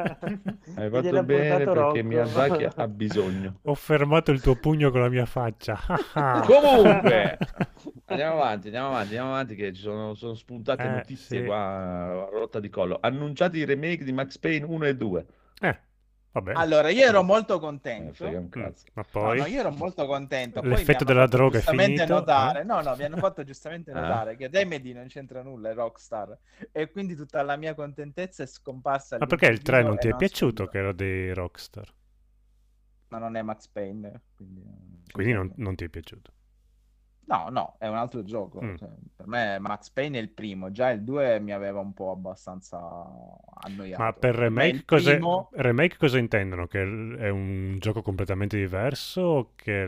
[0.77, 2.03] Hai fatto bene perché.
[2.03, 3.59] Miyazaki ha bisogno.
[3.65, 5.79] Ho fermato il tuo pugno con la mia faccia.
[6.47, 7.37] Comunque,
[8.07, 11.45] andiamo avanti, andiamo avanti, andiamo avanti che ci sono, sono spuntate Eh, notizie sì.
[11.45, 12.99] qua a rotta di collo.
[13.01, 15.27] Annunciati i remake di Max Payne 1 e 2.
[15.61, 15.79] Eh,
[16.33, 16.53] vabbè.
[16.55, 18.29] Allora, io ero molto Eh, contento.
[18.29, 18.47] Mm.
[18.59, 19.39] Ma No, poi...
[19.39, 20.61] no, io ero molto contento.
[20.61, 22.61] Poi L'effetto della droga è giustamente finito, notare.
[22.61, 22.65] eh?
[22.65, 24.01] No, no, mi hanno fatto giustamente Ah.
[24.01, 26.37] notare che Remedy non c'entra nulla, è Rockstar.
[26.73, 29.17] E quindi tutta la mia contentezza è scomparsa.
[29.19, 31.93] Ma perché il 3 non ti è piaciuto che era dei Rockstar?
[33.09, 34.21] Ma non è Max Payne.
[34.37, 34.63] Quindi,
[35.11, 36.33] Quindi non, non ti è piaciuto.
[37.29, 38.63] No, no, è un altro gioco.
[38.63, 38.77] Mm.
[38.77, 42.11] Cioè, per me Max Payne è il primo, già il 2 mi aveva un po'
[42.11, 42.79] abbastanza
[43.61, 44.03] annoiato.
[44.03, 46.67] Ma per remake, cosa, primo- remake cosa intendono?
[46.67, 49.87] Che è un gioco completamente diverso o che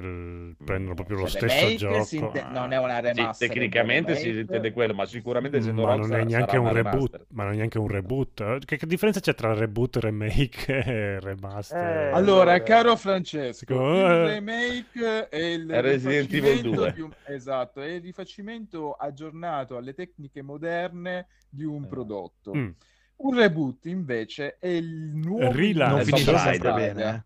[0.63, 2.03] prendono proprio lo Cioè, stesso gioco?
[2.05, 3.49] si inte- non è una Sì, remaster.
[3.49, 7.53] tecnicamente si intende quello, ma sicuramente essendo Ma non è neanche un reboot, ma non
[7.55, 8.65] è neanche un reboot.
[8.67, 12.09] Che, che differenza c'è tra reboot, remake e remaster?
[12.09, 13.99] Eh, Allora, caro Francesco, Eh.
[14.01, 16.93] il remake è il Resident Evil rifacimento 2.
[16.93, 21.87] di un- esatto, è il rifacimento aggiornato alle tecniche moderne di un Eh.
[21.87, 22.55] prodotto.
[22.55, 22.71] Mm.
[23.17, 26.11] Un reboot invece è il nuovo Rilancio.
[26.11, 27.25] Non Eh, Tomb Raider.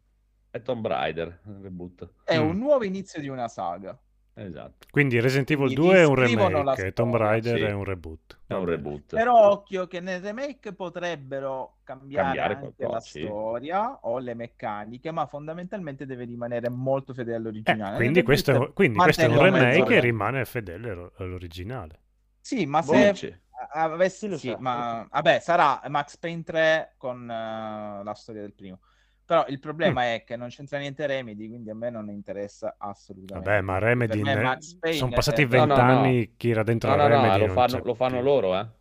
[0.50, 2.10] È Tomb Raider, reboot.
[2.24, 2.48] È Mm.
[2.48, 3.96] un nuovo inizio di una saga.
[4.37, 4.87] Esatto.
[4.90, 7.62] Quindi Resident Evil Quindi 2 è un remake, Tomb Raider sì.
[7.62, 8.38] è un reboot.
[8.47, 9.14] È un reboot.
[9.14, 13.20] Però occhio che nel remake potrebbero cambiare, Cambiare anche qualcosa, la sì.
[13.23, 17.97] storia o le meccaniche, ma fondamentalmente deve rimanere molto fedele Eh, all'originale.
[17.97, 22.01] quindi, Nel questo è, quindi questo è un remake mezzo- e rimane fedele allo- all'originale.
[22.40, 23.40] Sì, ma se
[23.73, 28.81] avessi sì, ma vabbè, sarà Max Payne 3 con eh, la storia del primo.
[29.26, 30.14] Però il problema Mm.
[30.16, 33.48] è che non c'entra niente Remedy, quindi a me non interessa assolutamente.
[33.48, 34.58] Vabbè, ma Remedy me
[34.92, 35.74] sono passati è- No, no, no.
[35.74, 38.58] vent'anni, chi era dentro No, la no, no, Remedy lo fanno, lo fanno loro, eh.
[38.58, 38.72] Lo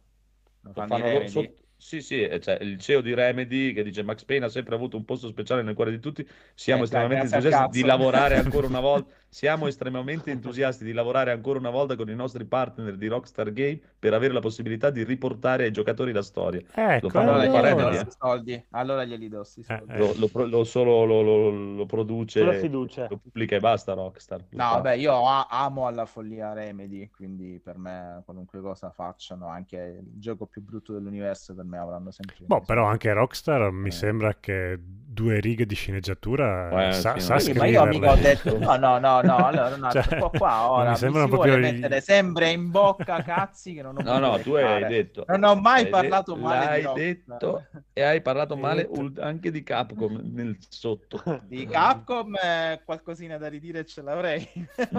[0.61, 4.45] Lo fanno loro sotto- Sì, sì, cioè, il CEO di Remedy che dice Max Payne
[4.45, 6.25] ha sempre avuto un posto speciale nel cuore di tutti.
[6.53, 9.13] Siamo Eh, estremamente entusiasti di lavorare ancora una volta.
[9.33, 13.79] Siamo estremamente entusiasti di lavorare ancora una volta con i nostri partner di Rockstar Game
[13.97, 16.61] per avere la possibilità di riportare ai giocatori la storia.
[16.71, 18.15] Ecco, Lo fanno Allora le allora- glieli do Remedy, sti eh.
[18.19, 18.65] soldi.
[18.69, 19.91] Allora glieli do Eh, soldi.
[19.91, 19.97] eh.
[19.97, 24.45] Lo, lo lo solo lo, lo- lo produce, lo pubblica e basta Rockstar.
[24.51, 24.69] No, fa.
[24.75, 30.19] vabbè, io a- amo alla follia Remedy, quindi per me qualunque cosa facciano, anche il
[30.19, 32.35] gioco più brutto dell'universo, per me avranno sempre...
[32.45, 33.91] Boh, però anche Rockstar mi Eh.
[33.91, 34.79] sembra che
[35.13, 37.39] due righe di sceneggiatura Eh, sa, sì, sa.
[37.39, 40.71] Sì, ma io mica ho detto no, no, no, no, allora un attimo, Cioè, qua,
[40.71, 43.95] ora mi mi sembrano si vuole proprio gli- mettere sempre in bocca cazzi che non
[43.97, 45.23] ho No, no, tu hai detto.
[45.27, 47.05] Non ho mai hai parlato de- male L'hai di Rockstar.
[47.05, 49.21] detto e hai parlato Hai male detto.
[49.21, 51.21] anche di Capcom nel sotto.
[51.47, 54.47] Di Capcom eh, qualcosina da ridire ce l'avrei.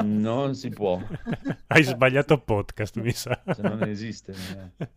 [0.03, 1.01] Non si può,
[1.67, 3.41] Hai sbagliato podcast, mi sa.
[3.53, 4.33] se non esiste.
[4.79, 4.89] eh.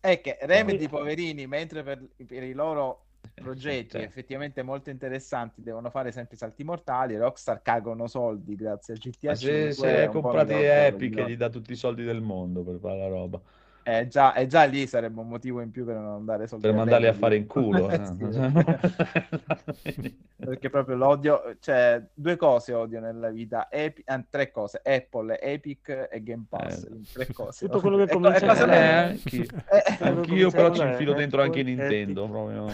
[0.00, 3.06] È che Remedy, poverini, mentre per, per i loro
[3.40, 4.02] progetti Cioè.
[4.02, 9.34] effettivamente molto interessanti devono fare sempre salti mortali, Rockstar cagano soldi grazie a GTA Ma
[9.34, 9.72] 5.
[9.72, 13.40] se, se comprati Epic gli dà tutti i soldi del mondo per fare la roba,
[13.82, 16.74] Eh, già, eh, già lì sarebbe un motivo in più per non dare soldi per
[16.74, 17.88] a mandarli a fare in culo.
[19.74, 20.18] Sì.
[20.40, 26.08] Perché proprio l'odio, cioè due cose odio nella vita, Epi- ah, tre cose, Apple, Epic
[26.10, 27.00] e Game Pass, Eh.
[27.12, 27.66] tre cose.
[27.66, 29.42] Tutto quello che co- comincia e cosa Eh, anch'io.
[29.42, 32.24] Eh, Anch'io però ci infilo dentro anche Nintendo.
[32.24, 32.32] Epic.
[32.32, 32.66] proprio.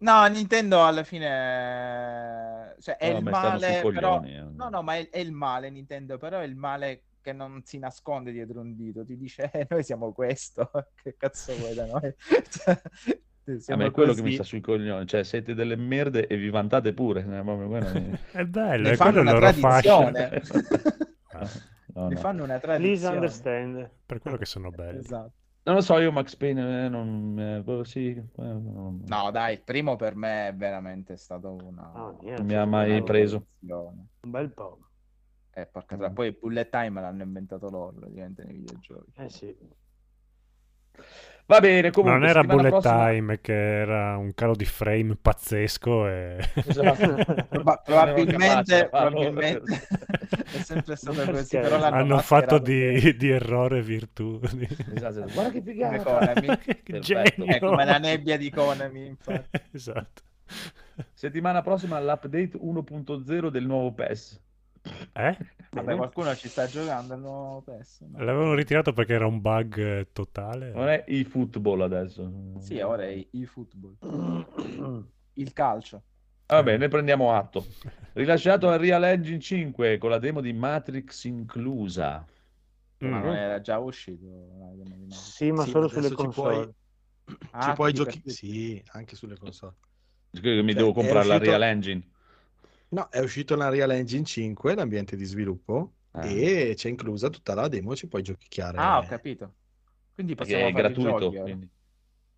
[0.00, 4.18] No, Nintendo alla fine cioè, è No, il male, però...
[4.20, 4.44] coglioni, eh.
[4.54, 7.78] No, no, ma è, è il male Nintendo, però è il male che non si
[7.78, 10.70] nasconde dietro un dito, ti dice eh, noi siamo questo,
[11.02, 12.14] che cazzo vuoi da noi?
[13.48, 14.34] Cioè, A siamo me è quello che mi così.
[14.34, 17.20] sta sui coglioni, cioè siete delle merde e vi vantate pure.
[17.20, 20.42] eh, mi- È bello, Ne è quello una loro tradizione.
[21.32, 21.48] Ah,
[21.94, 22.20] No, Ne no.
[22.20, 23.14] fanno una Please tradizione.
[23.16, 23.90] understand.
[24.04, 24.98] per quello che sono belli.
[24.98, 25.32] Esatto.
[25.62, 27.62] Non lo so, io Max Payne eh, non...
[27.66, 31.90] eh, sì, eh, non- No, dai, il primo per me è veramente stato una...
[31.92, 33.46] Ah, niente, non mi ha mai preso.
[33.60, 34.78] Un bel po'.
[35.58, 36.10] Eh, porca tra...
[36.10, 39.12] Poi Bullet Time l'hanno inventato loro, praticamente, nei videogiochi.
[39.16, 39.56] Eh sì.
[41.46, 42.18] Va bene, comunque...
[42.20, 46.50] non era bullet prossima- time, che era un calo di frame pazzesco e...
[46.54, 47.16] Esatto.
[47.48, 49.62] Capace probabilmente, probabilmente
[50.52, 54.38] è sempre stato così, però l'hanno Hanno fatto di, di errore virtù.
[54.94, 57.22] Esatto, Guarda che come figata!
[57.44, 59.60] È come la nebbia di Konami, infatti.
[59.72, 60.22] esatto.
[61.14, 64.46] Settimana prossima l'update 1.0 del nuovo PES.
[65.12, 65.36] Eh?
[65.70, 68.00] Vabbè, qualcuno ci sta giocando nuovo PES.
[68.10, 68.18] no?
[68.24, 70.72] L'avevano ritirato perché era un bug eh, totale.
[70.72, 72.30] Non è eFootball adesso.
[72.58, 73.96] Sì, ora è e-football.
[75.34, 76.02] Il calcio.
[76.46, 77.66] Vabbè, ne prendiamo atto.
[78.14, 82.24] Rilasciato Unreal Engine 5 con la demo di Matrix inclusa.
[83.00, 83.22] Ma Mm.
[83.22, 84.26] non era già uscito?
[85.10, 86.54] Sì, ma Sì, solo sulle ci console.
[87.24, 88.22] puoi- Ah, ci puoi giochi...
[88.24, 89.74] Sì, anche sulle console.
[90.32, 92.02] Mi Cioè, devo comprare la uscito- Real Engine.
[92.90, 96.24] No, è uscito la Real Engine 5, l'ambiente di sviluppo, Ah.
[96.26, 98.78] e c'è inclusa tutta la demo, ci puoi giochicchiare.
[98.78, 99.54] Ah, ho capito.
[100.14, 101.18] Quindi possiamo è fare i gratuito.
[101.18, 101.70] giochi quindi.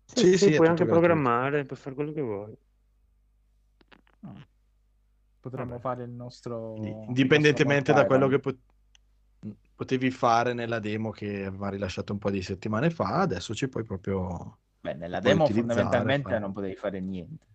[0.05, 0.99] Sì, Sì, sì, sì, puoi anche gratuito.
[0.99, 2.57] programmare, puoi fare quello che vuoi.
[5.39, 5.81] Potremmo Vabbè.
[5.81, 6.73] fare il nostro...
[6.73, 8.59] Quindi, il Indipendentemente nostro da quello che pot-
[9.73, 13.83] potevi fare nella demo che aveva rilasciato un po' di settimane fa, adesso ci puoi
[13.83, 14.59] proprio...
[14.81, 16.39] Beh, nella demo fondamentalmente fare.
[16.39, 17.45] non potevi fare niente.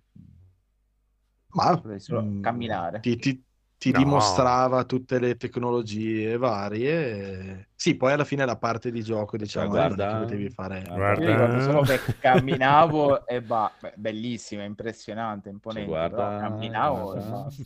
[1.57, 3.01] Ma solo mm, camminare.
[3.01, 3.43] ti, ti-
[3.79, 3.99] ti No.
[3.99, 6.91] dimostrava tutte le tecnologie varie.
[6.91, 10.19] e- Sì, poi alla fine la parte di gioco, diciamo, Cioè, non è guarda- che
[10.25, 10.83] potevi fare...
[10.87, 11.23] Guarda.
[11.25, 17.21] Io ricordo solo che camminavo e va, bellissima, impressionante, imponente, Cioè, guarda, però camminavo e,
[17.21, 17.31] guarda.
[17.43, 17.63] basta.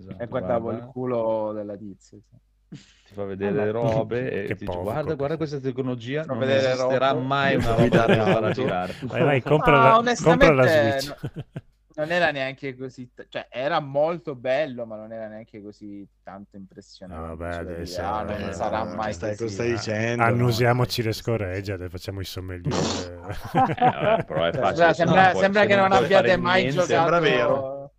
[0.00, 2.18] Esatto, e guardavo guarda, il culo della tizia.
[2.18, 2.36] sì.
[3.08, 7.10] Ti fa vedere le robe e dice poco, guarda, guarda questa tecnologia, non vedere esisterà
[7.12, 7.24] robe.
[7.24, 8.94] mai una roba da girare.
[9.00, 11.14] Vai, vai, compra, Ah, la, compra la Switch.
[11.98, 16.56] Non era neanche così, t- cioè era molto bello, ma non era neanche così tanto
[16.56, 17.24] impressionante.
[17.24, 19.52] Ah, vabbè, Cioè, adesso- ah, non eh, sarà no, mai stai, così.
[19.52, 20.22] stai Ah, dicendo?
[20.22, 21.12] Annusiamoci No, le
[21.72, 22.72] adesso facciamo i sommelier.
[22.78, 26.80] Eh, vabbè, però è Cioè, facile, sembra, puoi- sembra se che non, abbiate mai niente,
[26.80, 26.94] giocato.
[26.94, 27.92] sembra vero.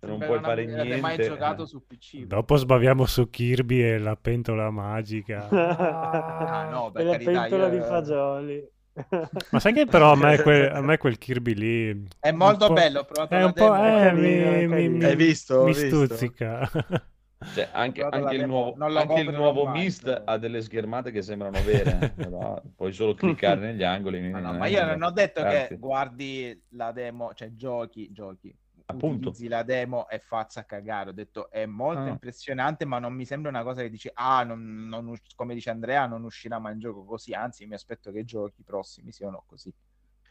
[0.00, 1.24] Non puoi fare abbiate mai niente.
[1.34, 2.24] giocato su PC.
[2.26, 5.48] Dopo sbaviamo su Kirby e la pentola magica.
[5.48, 8.68] Ah, no, per e la carità, pentola io- di fagioli.
[9.50, 12.08] Ma sai che però a me, quel, a me quel Kirby lì...
[12.20, 13.74] È molto un po'- bello, provato È un po'...
[13.74, 15.64] Eh, mi, mi, mi- Hai visto?
[15.64, 16.04] mi visto?
[16.04, 16.70] stuzzica.
[17.50, 21.90] Cioè, anche, anche il nuovo, anche il nuovo Mist ha delle schermate che sembrano vere,
[22.02, 24.20] eh, però puoi solo cliccare negli angoli.
[24.28, 28.54] Ma, no, ma io non ho detto Anzi, che guardi la demo, cioè giochi, giochi.
[28.90, 29.28] Appunto.
[29.28, 31.10] Utilizzi la demo e faccia cagare.
[31.10, 32.08] Ho detto è molto Ah.
[32.08, 36.06] impressionante, ma non mi sembra una cosa che dici, ah, non, non come dice Andrea,
[36.06, 37.34] non uscirà mai in gioco così.
[37.34, 39.70] Anzi, mi aspetto che i giochi prossimi siano così.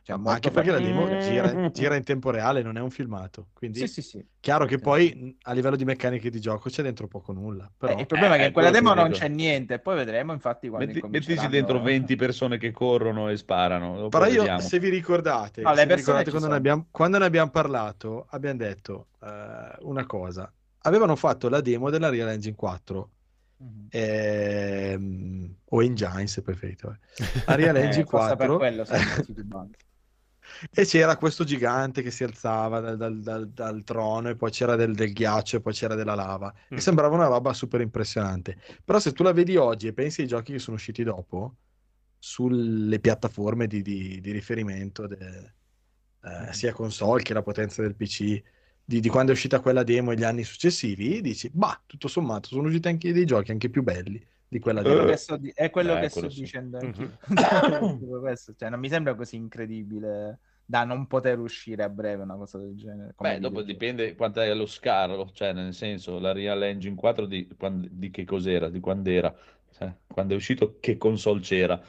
[0.08, 1.06] Cioè, Ma anche perché la bello.
[1.06, 3.48] demo gira, gira in tempo reale, non è un filmato.
[3.52, 4.26] Quindi Sì, sì, sì.
[4.40, 4.82] chiaro che Sì.
[4.82, 7.70] poi a livello di meccaniche di gioco c'è dentro poco nulla.
[7.78, 9.80] Però Eh, il problema è che eh, in quella demo non c'è niente.
[9.80, 13.98] Poi vedremo, infatti, quando Metti, mettici dentro 20 persone che corrono e sparano.
[13.98, 14.62] dopo Però io, vediamo.
[14.62, 18.60] se vi ricordate, No, se vi ricordate quando, ne abbiamo, quando ne abbiamo parlato, abbiamo
[18.60, 20.50] detto eh, una cosa.
[20.84, 23.12] Avevano fatto la demo della Real Engine 4
[23.58, 23.88] Mhm.
[23.90, 27.00] ehm, o Engine se preferite.
[27.46, 28.86] La Eh, Engine per 4 quello.
[30.72, 34.76] e c'era questo gigante che si alzava dal, dal- dal- dal trono e poi c'era
[34.76, 36.78] del, del ghiaccio e poi c'era della lava Mm.
[36.78, 38.58] e sembrava una roba super impressionante.
[38.84, 41.56] Però se tu la vedi oggi e pensi ai giochi che sono usciti dopo,
[42.20, 45.54] sulle piattaforme di, di- di riferimento, de-
[46.24, 48.42] eh, sia console che la potenza del PC,
[48.84, 52.50] di, di quando è uscita quella demo e gli anni successivi, dici, bah, tutto sommato,
[52.50, 55.04] sono usciti anche dei giochi anche più belli di quella demo.
[55.38, 56.42] di- è quello Eh, che quello sto sì.
[56.42, 57.18] dicendo anch'io.
[58.20, 60.40] Questo, cioè, non mi sembra così incredibile
[60.70, 63.14] da non poter uscire a breve una cosa del genere.
[63.16, 67.26] come Beh, dopo dipende quanto è lo scarro, cioè nel senso la Real Engine 4
[67.26, 67.48] di,
[67.90, 69.34] di che cos'era, di quando era,
[69.72, 71.82] cioè, quando è uscito che console c'era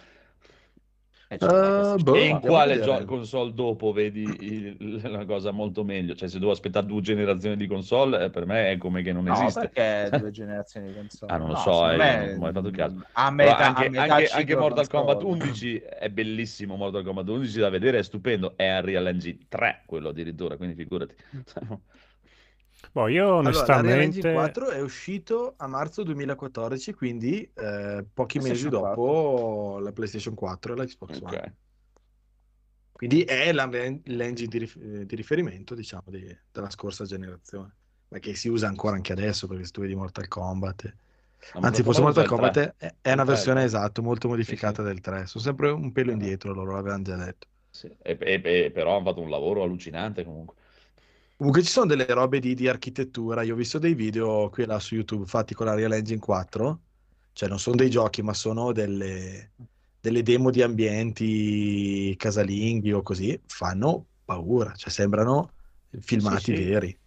[1.30, 5.84] Eh, cioè, si- boh, e in quale gio- console dopo vedi il- la cosa molto
[5.84, 9.12] meglio, cioè se devo aspettare due generazioni di console eh, per me è come che
[9.12, 9.68] non No, esiste.
[9.68, 11.30] perché due generazioni di console?
[11.32, 12.94] Ah, non lo No, so, eh, me, non ho mai fatto caso.
[13.12, 14.88] A Però metà, anche, a metà anche- anche Mortal.
[14.88, 19.82] Kombat 11 è bellissimo Mortal Kombat 11 da vedere, è stupendo, è Unreal Engine 3
[19.84, 21.14] quello addirittura, quindi figurati.
[22.92, 24.02] Boh, io Allora, onestamente...
[24.02, 30.72] Engine 4 è uscito a marzo 2014, quindi eh, pochi mesi dopo la PlayStation 4
[30.72, 31.36] e la Xbox One.
[31.36, 31.52] Ok.
[32.92, 37.76] Quindi è la- l'engine di, rif- eh, di riferimento, diciamo, di- della scorsa generazione,
[38.08, 40.96] ma che si usa ancora anche adesso, perché se tu vedi Mortal Kombat.
[41.54, 42.74] No, Anzi, forse Mortal Kombat 3.
[42.76, 43.66] è, è una Il 3, versione sì.
[43.66, 45.26] esatto, molto modificata del 3.
[45.26, 46.14] Sono sempre un pelo Eh.
[46.14, 47.46] indietro, loro l'avevano già detto.
[47.70, 50.56] Sì, e- e- e- però hanno fatto un lavoro allucinante comunque.
[51.38, 53.42] Comunque ci sono delle robe di, di architettura.
[53.42, 56.18] Io ho visto dei video qui e là su YouTube fatti con la Real Engine
[56.18, 56.82] 4.
[57.32, 59.52] Cioè, non sono dei giochi, ma sono delle,
[60.00, 63.40] delle demo di ambienti casalinghi o così.
[63.46, 65.52] Fanno paura, cioè sembrano
[66.00, 66.64] filmati Sì, sì.
[66.64, 66.98] veri.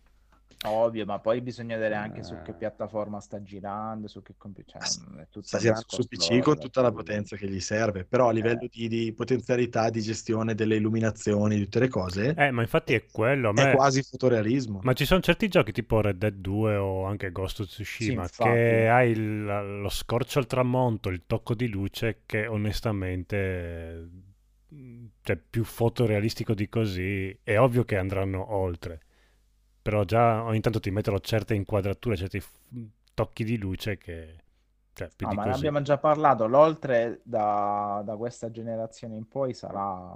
[0.63, 2.41] Ovvio, ma poi bisogna vedere anche su Eh.
[2.43, 4.79] che piattaforma sta girando, su che computer.
[4.81, 8.65] Cioè, Sta girando su PC con tutta la potenza che gli serve, però a livello
[8.65, 8.69] Eh.
[8.71, 13.05] di, di potenzialità di gestione delle illuminazioni, di tutte le cose, Eh, ma infatti è
[13.11, 13.49] quello.
[13.49, 13.73] A è me...
[13.75, 14.81] quasi fotorealismo.
[14.83, 18.43] Ma ci sono certi giochi tipo Red Dead 2 o anche Ghost of Tsushima Sì,
[18.43, 19.43] che hai il-
[19.81, 23.35] lo scorcio al tramonto, il tocco di luce che onestamente
[24.69, 29.01] eh, cioè più fotorealistico di così è ovvio che andranno oltre.
[29.81, 32.41] Però già ogni tanto ti mettono certe inquadrature, certi
[33.13, 34.35] tocchi di luce che
[34.93, 35.57] cioè più di ma ne così.
[35.57, 36.47] abbiamo già parlato.
[36.47, 40.13] L'oltre da, da questa generazione in poi sarà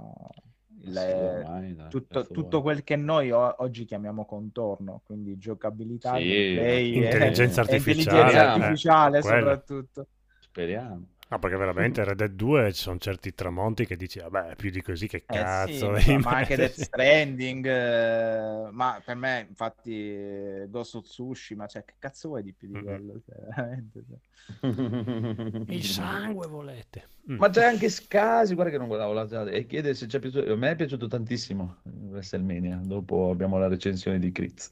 [0.80, 6.18] il- Sì, ormai, dai, tutto, tutto quel che noi o- oggi chiamiamo contorno, quindi giocabilità,
[6.18, 9.48] Sì, e- Intelligenza e artificiale, intelligenza eh, artificiale quello.
[9.48, 10.06] soprattutto.
[10.40, 11.06] Speriamo.
[11.28, 14.80] Ah, perché veramente Red Dead 2 ci sono certi tramonti che dici, vabbè, più di
[14.80, 15.96] così che Eh cazzo.
[15.96, 21.04] sì, devi ma anche Death metterci?" Stranding, eh, ma per me infatti eh, Ghost of
[21.04, 23.20] Tsushima, cioè che cazzo vuoi di più di quello?
[23.26, 24.18] Veramente, cioè.
[25.68, 27.08] Il sangue volete.
[27.30, 27.36] Mm.
[27.38, 30.20] Ma c'è anche Scasi, guarda che non guardavo la chat, e chiede se ci è
[30.20, 30.52] piaciuto.
[30.52, 32.76] A me è piaciuto tantissimo WrestleMania.
[32.84, 34.70] Dopo abbiamo la recensione di Critz.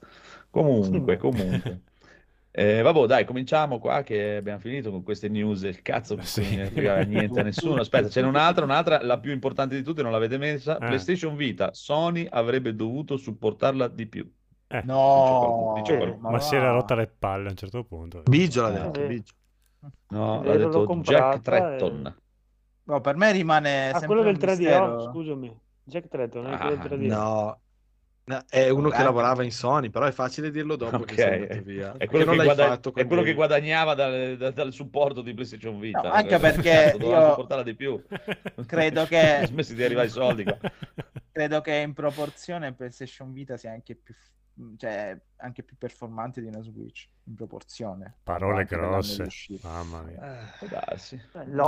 [0.51, 1.83] Comunque, comunque.
[2.57, 5.63] Eh, vabbè, dai, cominciamo qua che abbiamo finito con queste news.
[5.63, 6.55] Il cazzo, Sì.
[6.55, 7.81] non ne frega niente a nessuno.
[7.81, 10.75] Aspetta, c'è un'altra, un'altra, la più importante di tutte, non l'avete messa.
[10.79, 10.87] Ah.
[10.87, 14.31] PlayStation Vita, Sony avrebbe dovuto supportarla di più.
[14.69, 16.31] Eh, No, Dice qualcuno.
[16.31, 18.23] ma si era rotta le palle a un certo punto.
[18.25, 19.07] Biggio l'ha Eh, detto, sì.
[19.09, 19.33] Biggio.
[20.11, 22.17] No, È l'ha detto comprata Jack Tretton.
[22.85, 25.01] No, per me rimane Ah, quello del un 3DO, mistero.
[25.11, 25.59] scusami.
[25.83, 27.07] Jack Tretton, è Ah, quello del 3DO.
[27.15, 27.61] No,
[28.27, 31.19] No, È uno che lavorava in Sony, però è facile dirlo dopo che Ok.
[31.21, 31.95] sei andato via.
[31.99, 35.79] È quello, che, guada- fatto è quello che guadagnava dal, da- dal supporto di PlayStation
[35.79, 36.01] Vita.
[36.01, 38.03] No, anche perché Dovevano io supportarla di più.
[38.67, 40.57] credo che- Ha smesso di arrivare i soldi qua.
[41.33, 44.15] credo che in proporzione PlayStation Vita sia anche più,
[44.77, 47.09] cioè, anche più performante di una Switch.
[47.27, 48.19] In proporzione.
[48.23, 49.27] Parole di grosse.
[49.63, 50.43] Mamma mia.
[50.43, 51.19] Eh, Può darsi.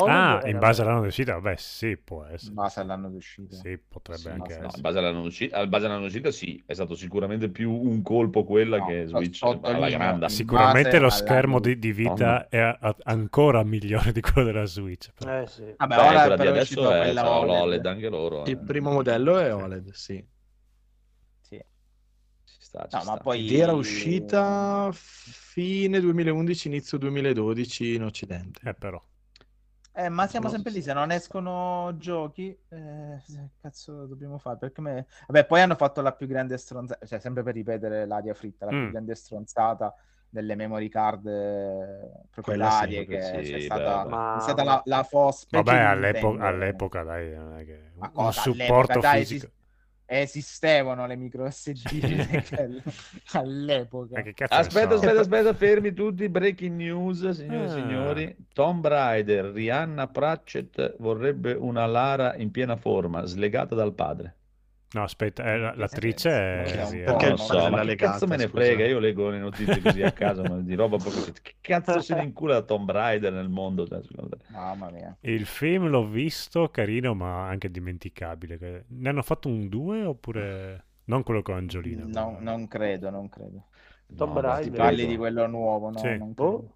[0.06, 2.48] Ah, in base all'anno di uscita, vabbè, sì, può essere.
[2.50, 3.56] In base all'anno di uscita.
[3.56, 4.82] Sì, potrebbe Sì, anche no, in essere.
[4.82, 8.76] base all'anno uscita, in base all'anno uscita, sì, è stato sicuramente più un colpo quella
[8.76, 10.28] No, che Switch alla grande.
[10.28, 15.10] Sicuramente lo schermo di, di vita è a- a- ancora migliore di quello della Switch.
[15.14, 15.40] però.
[15.40, 15.74] Eh sì.
[15.76, 17.48] Vabbè, Beh, ora di però è adesso è c'ha OLED.
[17.48, 18.42] l'OLED anche loro.
[18.44, 18.56] Il eh.
[18.58, 20.04] primo modello è OLED, sì.
[20.16, 20.34] Sì.
[22.76, 23.12] Sta, ci No, sta.
[23.12, 23.40] ma poi...
[23.40, 28.68] Ed era uscita fine 2011, inizio 2012 in Occidente.
[28.68, 29.02] Eh, però.
[29.98, 33.22] Eh, ma siamo No, sempre lì, se non escono giochi, eh,
[33.62, 34.58] cazzo dobbiamo fare?
[34.58, 35.06] Perché me...
[35.26, 38.72] Vabbè, poi hanno fatto la più grande stronzata, cioè sempre per ripetere l'aria fritta, la
[38.72, 38.78] Mm.
[38.78, 39.94] più grande stronzata
[40.28, 42.10] delle memory card eh,
[42.56, 44.10] l'aria, che sì, c'è stata, beh.
[44.10, 47.92] Ma- è stata la, la FOS Vabbè, di all'epoca, dai, non è che...
[47.98, 49.50] Ma un cosa, supporto all'epoca, dai, fisico.
[50.06, 52.82] Esist- esistevano le micro SD
[53.32, 54.22] all'epoca.
[54.48, 56.28] Aspetta, aspetta, aspetta, fermi tutti.
[56.28, 57.68] Breaking news, signore e Ah.
[57.70, 58.36] signori.
[58.52, 64.35] Tomb Raider, Rihanna Pratchett vorrebbe una Lara in piena forma, slegata dal padre.
[64.92, 67.04] No, aspetta, eh, la- l'attrice Perché è...
[67.04, 68.62] Perché non il so, ma legata, cazzo me ne scusa.
[68.64, 68.86] frega?
[68.86, 72.14] Io leggo le notizie così a caso, ma di roba proprio che che cazzo se
[72.14, 73.86] ne incula Tomb Raider nel mondo?
[73.86, 74.00] cioè?
[74.52, 75.16] Mamma mia.
[75.20, 78.84] Il film l'ho visto, carino, ma anche dimenticabile.
[78.88, 80.84] Ne hanno fatto un 2 oppure...
[81.08, 82.04] Non quello con Angiolina.
[82.04, 83.66] No, quello- non credo, non credo.
[84.16, 84.72] Tomb No, Raider.
[84.76, 85.98] parli di quello nuovo, no?
[85.98, 86.16] Sì.
[86.16, 86.75] Non credo.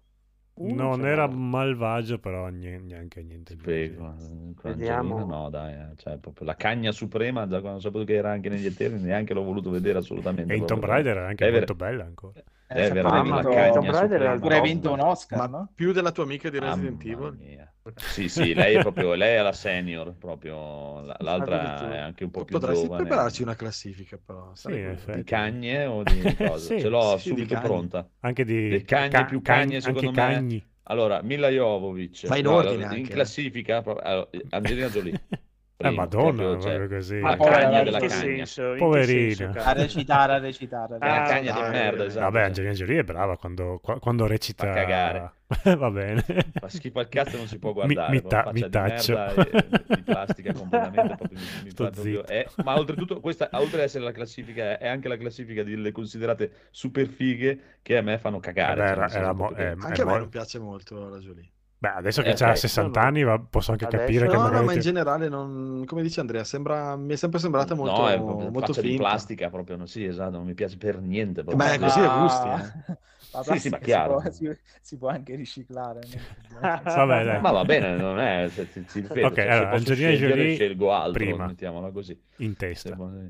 [0.53, 3.55] Uh, Non era malvagio, però neanche niente.
[3.65, 5.25] Eh, con Vediamo.
[5.25, 8.49] No, dai, eh, cioè, proprio la cagna suprema, da quando ho saputo che era anche
[8.49, 10.53] negli Eterni, neanche l'ho voluto vedere assolutamente.
[10.53, 10.83] E in Tomb.
[10.83, 12.39] Raider era anche Deve- molto bella ancora.
[12.67, 14.31] È sempre veramente Mamma la cagna Tomb Raider suprema.
[14.33, 15.69] Ha pure vinto un Oscar, Ma no?
[15.73, 17.37] più della tua amica di Resident Mamma Evil.
[17.39, 17.70] mia.
[18.03, 22.31] Sì, sì, lei è proprio lei è la senior, proprio la- l'altra è anche un
[22.31, 23.03] po' più Potresti giovane.
[23.03, 24.53] prepararci una classifica, però.
[24.55, 24.71] Sì.
[25.09, 26.67] Di cagne o di cosa?
[26.67, 28.07] Sì, Ce l'ho sì, subito pronta.
[28.19, 28.69] Anche di...
[28.69, 30.35] Le cagne più cagne, secondo anche me.
[30.35, 30.69] cagni.
[30.83, 35.19] Allora, Mila Jovovic, Ma in no, ordine in classifica, allora, Angelina Jolie.
[35.81, 37.19] Eh, prima, madonna, proprio, cioè, così.
[37.19, 38.09] la Ma cagna della cagna.
[38.09, 38.73] senso?
[38.77, 39.35] Poverina.
[39.35, 40.97] senso, A recitare, a recitare.
[40.97, 42.23] È Ah, cagna di dai, merda, esatto.
[42.25, 42.45] Vabbè, cioè.
[42.45, 44.65] Angelina Jolie è brava quando, qua- quando recita...
[44.65, 45.31] Fa cagare.
[45.77, 46.23] Va bene.
[46.59, 48.69] Fa schifo al cazzo non si può Mi- guardare, mi proprio ta- faccia mi di
[48.69, 49.13] taccio.
[49.13, 53.83] merda e- di plastica completamente proprio, mi- mi proprio- è- ma oltretutto questa oltre ad
[53.83, 58.17] essere la classifica è, è anche la classifica delle considerate super fighe che a me
[58.17, 60.29] fanno cagare Eh beh, cioè, era- era mo- che- eh, Anche a me mo- non
[60.29, 61.49] piace molto la Jolie.
[61.81, 62.57] Beh, adesso che Eh, c'ha ok.
[62.59, 63.07] 60 No, no.
[63.11, 64.65] anni va- posso anche Adesso- capire che No, no, magari...
[64.65, 65.83] ma in ti- generale, non...
[65.87, 66.95] come dice Andrea, sembra...
[66.95, 69.01] mi è sempre sembrata molto, no, è molto faccia di finta.
[69.03, 71.57] plastica proprio non sì esatto non mi piace per niente proprio.
[71.65, 72.97] Ma è così a gusti, eh.
[73.31, 74.19] Sì, sì, ma plastica si chiaro.
[74.19, 76.01] può- Si, si può anche riciclare.
[76.01, 76.81] è.
[76.83, 77.41] Vabbè, dai.
[77.41, 80.09] ma va bene non è se, se, si ripeto, Ok, cioè, se allora, posso Angelina
[80.09, 81.45] scegliere, Jolie scelgo altro prima.
[81.47, 82.95] mettiamola così in Se testa.
[82.95, 83.29] posso-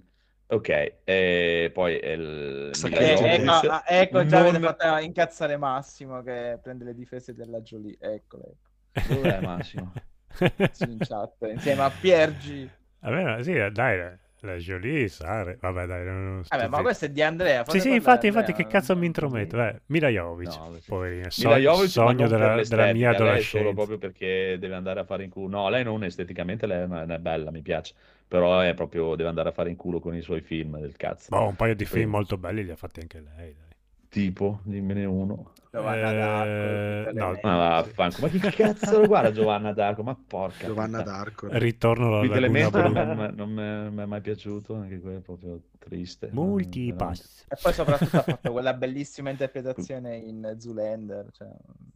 [0.51, 6.21] ok e poi è il Eh, ecco, ah, ecco, già avete Non- fatto incazzare Massimo
[6.21, 7.97] che prende le difese della Jolie.
[7.99, 8.55] Eccolo,
[8.93, 9.13] ecco.
[9.13, 9.93] Dov'è Massimo?
[10.79, 12.69] In chat, insieme a Piergi.
[12.99, 13.97] Vabbè, sì, dai,
[14.43, 15.57] la- Jolie, Sare...
[15.59, 17.63] Vabbè, dai, non, Vabbè, ma questo è di Andrea.
[17.67, 19.55] Sì, sì, infatti, infatti, che cazzo mi intrometto?
[19.55, 23.73] Beh, Mila Jovovic, No, poverina, so- ma sogno della, della mia è solo adolescenza.
[23.73, 25.57] proprio perché deve andare a fare in culo.
[25.57, 27.93] No, lei non esteticamente, lei è, una- è bella, mi piace.
[28.31, 31.27] Però è proprio, deve andare a fare in culo con i suoi film del cazzo.
[31.35, 31.91] Boh, un paio di Sì.
[31.95, 33.67] film molto belli li ha fatti anche lei, dai.
[34.07, 35.51] Tipo, dimmene uno.
[35.69, 37.39] Giovanna Eh, d'Arco, le no.
[37.43, 40.03] Ma vaffanculo, ma chi cazzo lo guarda Giovanna d'Arco?
[40.03, 41.47] Ma porca Giovanna d'Arco.
[41.51, 43.13] Ritorno alla Qui Laguna Blu.
[43.21, 46.29] mi- non mi è mai piaciuto, anche quello è proprio triste.
[46.31, 47.45] Multipass.
[47.49, 51.27] E poi soprattutto ha fatto quella bellissima interpretazione in Zoolander.
[51.33, 51.49] Cioè,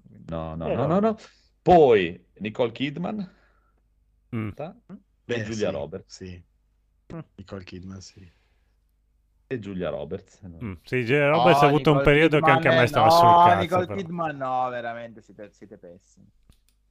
[0.09, 0.87] quindi- No, no, Eh, no, no.
[0.87, 1.17] no, no.
[1.61, 3.31] Poi Nicole Kidman
[4.35, 4.49] Mm.
[5.25, 6.15] Beh, e Giulia sì, Roberts.
[6.15, 6.43] Sì.
[7.35, 8.31] Nicole Kidman, sì.
[9.47, 10.41] E Giulia Roberts.
[10.45, 10.73] Mm.
[10.83, 13.05] Sì, Julia Roberts No, ha avuto un Nicole periodo che anche a me Kidman, stava
[13.07, 13.61] no, sul cazzo.
[13.61, 13.99] Nicole però.
[13.99, 16.27] Kidman, no, veramente siete, siete pessimi.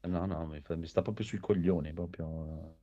[0.02, 2.76] No, no, mi, fa- mi sta proprio sui coglioni, proprio.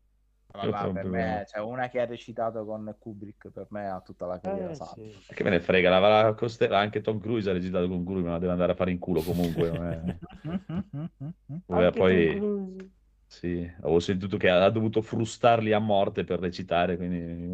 [0.53, 4.01] Ma Io va, per me, cioè, una che ha recitato con Kubrick, per me ha
[4.01, 5.15] tutta la carriera Eh, sì.
[5.33, 8.39] Che me ne frega, la, la anche Tom Cruise ha recitato con Cruise, ma la
[8.39, 9.69] deve andare a fare in culo comunque.
[9.69, 9.71] è-
[11.67, 12.89] Vabbè, Anche poi Tom Cruise.
[13.31, 17.47] Sì, ho sentito che ha dovuto frustarli a morte per recitare, quindi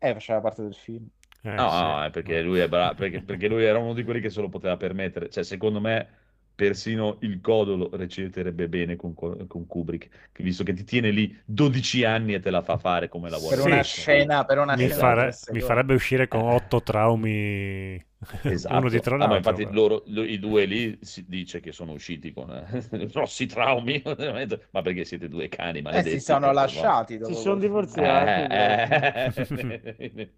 [0.00, 1.08] Eh, faceva parte del film.
[1.42, 1.84] Eh, No, sì.
[1.84, 4.40] no, è perché lui è bravo, perché, perché lui era uno di quelli che se
[4.40, 5.28] lo poteva permettere.
[5.30, 6.08] Cioè, secondo me,
[6.54, 12.02] persino il codolo reciterebbe bene con, con Kubrick, che visto che ti tiene lì 12
[12.04, 13.56] anni e te la fa fare come la vuole.
[13.56, 13.70] Per Sì.
[13.70, 15.60] una scena, per una Mi, scena fare- di tre mi secondi.
[15.60, 18.04] farebbe uscire con otto traumi
[18.46, 18.74] Esatto.
[18.74, 19.36] uno dietro Ah, ma l'altro.
[19.36, 24.02] infatti loro, lo- i due lì si dice che sono usciti con eh, grossi traumi,
[24.72, 26.18] ma perché siete due cani Eh, maledetti.
[26.18, 27.80] si sono lasciati dopo Si sono quel film.
[27.86, 28.46] divorziati.
[28.50, 30.32] Eh,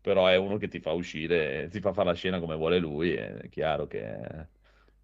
[0.00, 3.12] però è uno che ti fa uscire, ti fa fare la scena come vuole lui,
[3.14, 4.48] è chiaro che...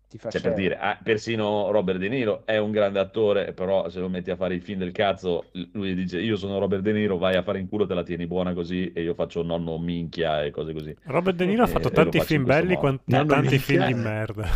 [0.09, 3.89] Ti fa Cioè, per dire, ah, persino Robert De Niro è un grande attore, però
[3.89, 6.93] se lo metti a fare il film del cazzo, lui dice io sono Robert De
[6.93, 9.79] Niro, vai a fare in culo, te la tieni buona così e io faccio nonno
[9.79, 10.97] minchia e cose così.
[11.05, 13.59] Robert De Niro ha E- fatto e lo tanti faccio film belli quanti tanti minchia,
[13.59, 14.49] film di merda.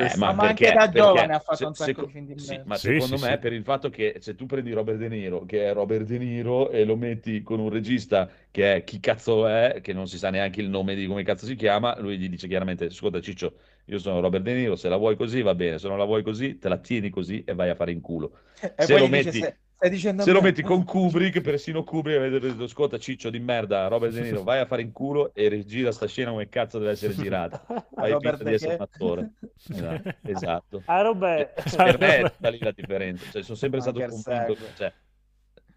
[0.00, 0.16] Eh, Interessante.
[0.16, 2.64] ma anche da giovane ha fatto se- un sacco di film di sì, merda.
[2.64, 3.38] ma Sì, secondo sì, me sì.
[3.40, 6.70] per il fatto che se tu prendi Robert De Niro, che è Robert De Niro,
[6.70, 10.30] e lo metti con un regista che è chi cazzo è, che non si sa
[10.30, 13.54] neanche il nome di come cazzo si chiama, lui gli dice chiaramente, ascolta Ciccio,
[13.88, 16.22] io sono Robert De Niro, se la vuoi così va bene, se non la vuoi
[16.22, 18.38] così te la tieni così e vai a fare in culo.
[18.60, 22.40] E se poi lo metti- "Se- Se lo me?" metti con Kubrick, persino Kubrick avete
[22.40, 25.92] detto, ascolta Ciccio di merda, Robert De Niro, vai a fare in culo e rigira
[25.92, 27.62] sta scena come cazzo deve essere girata.
[27.94, 28.82] Fai Robert finta di essere un che?
[28.82, 29.32] attore.
[29.68, 30.82] Esatto, Esatto.
[30.86, 31.52] Ah, Robè.
[31.76, 33.30] Per me è da lì la differenza.
[33.30, 34.92] Cioè, sono sempre stato convinto cioè,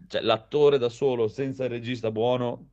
[0.08, 2.70] cioè, l'attore da solo, senza il regista buono,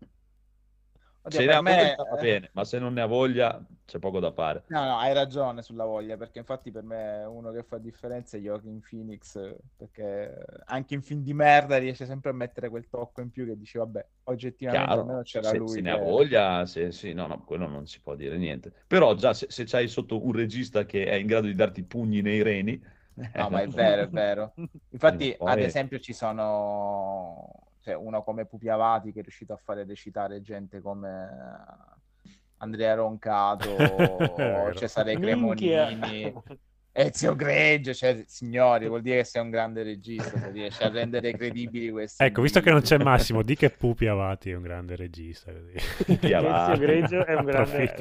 [1.22, 4.00] Oddio, se ne ha me- voglia va bene, ma se non ne ha voglia c'è
[4.00, 4.64] poco da fare.
[4.72, 8.40] No, no, hai ragione sulla voglia, perché infatti per me uno che fa differenza è
[8.40, 9.34] Joaquin Phoenix,
[9.76, 13.58] perché anche in film di merda riesce sempre a mettere quel tocco in più che
[13.58, 15.82] dici, vabbè, oggettivamente Chiaro, almeno c'era se, lui.
[15.82, 18.72] se ne che- ha voglia, se, sì, no, no, quello non si può dire niente.
[18.86, 22.22] Però già se, se c'hai sotto un regista che è in grado di darti pugni
[22.22, 22.80] nei reni,
[23.34, 24.58] No, ma è vero, è vero.
[24.90, 29.58] Infatti, Poi- ad esempio, ci sono cioè, uno come Pupi Avati che è riuscito a
[29.58, 31.30] fare recitare gente come
[32.60, 33.76] Andrea Roncato.
[34.76, 35.18] Cesare.
[35.18, 36.34] Cremonini.
[36.92, 41.32] Ezio Greggio, cioè, signori, vuol dire che sei un grande regista, se riesci a rendere
[41.32, 42.22] credibili questi.
[42.22, 45.52] Ecco, visto che non c'è Massimo, di che Pupi Avati è un grande regista.
[46.06, 46.72] Pupi Avati.
[46.72, 47.96] Ezio Greggio è un grande...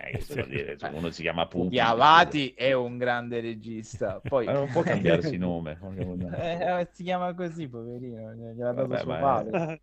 [0.00, 1.64] Eh, dire, cioè, uno si chiama Pupi.
[1.64, 4.20] Pupi Avati è un grande regista.
[4.26, 5.78] Poi Ma non può cambiarsi nome.
[6.36, 9.80] Eh, si chiama così, poverino, gliel'ha dato Vabbè, suo padre.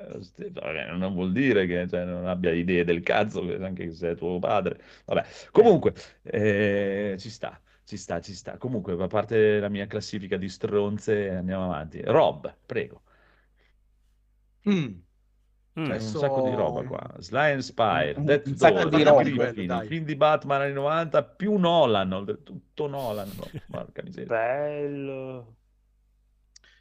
[0.00, 4.16] Eh, vabbè, non vuol dire che cioè, non abbia idee del cazzo, anche se è
[4.16, 4.80] tuo padre.
[5.06, 5.92] Vabbè, comunque,
[6.22, 8.56] eh, ci sta, ci sta, ci sta.
[8.58, 12.00] Comunque, a parte la mia classifica di stronze, andiamo avanti.
[12.04, 13.02] Rob, prego.
[14.68, 14.72] Mm.
[15.80, 15.84] Mm.
[15.84, 17.14] C'è Adesso- un sacco di roba qua.
[17.18, 19.22] Sly and Spire, Un- Death un sacco Door, di roba.
[19.22, 23.30] Griffin, film di Batman anni 90, più Nolan, oltretutto Nolan.
[23.36, 24.26] no, porca miseria.
[24.28, 25.54] Bello.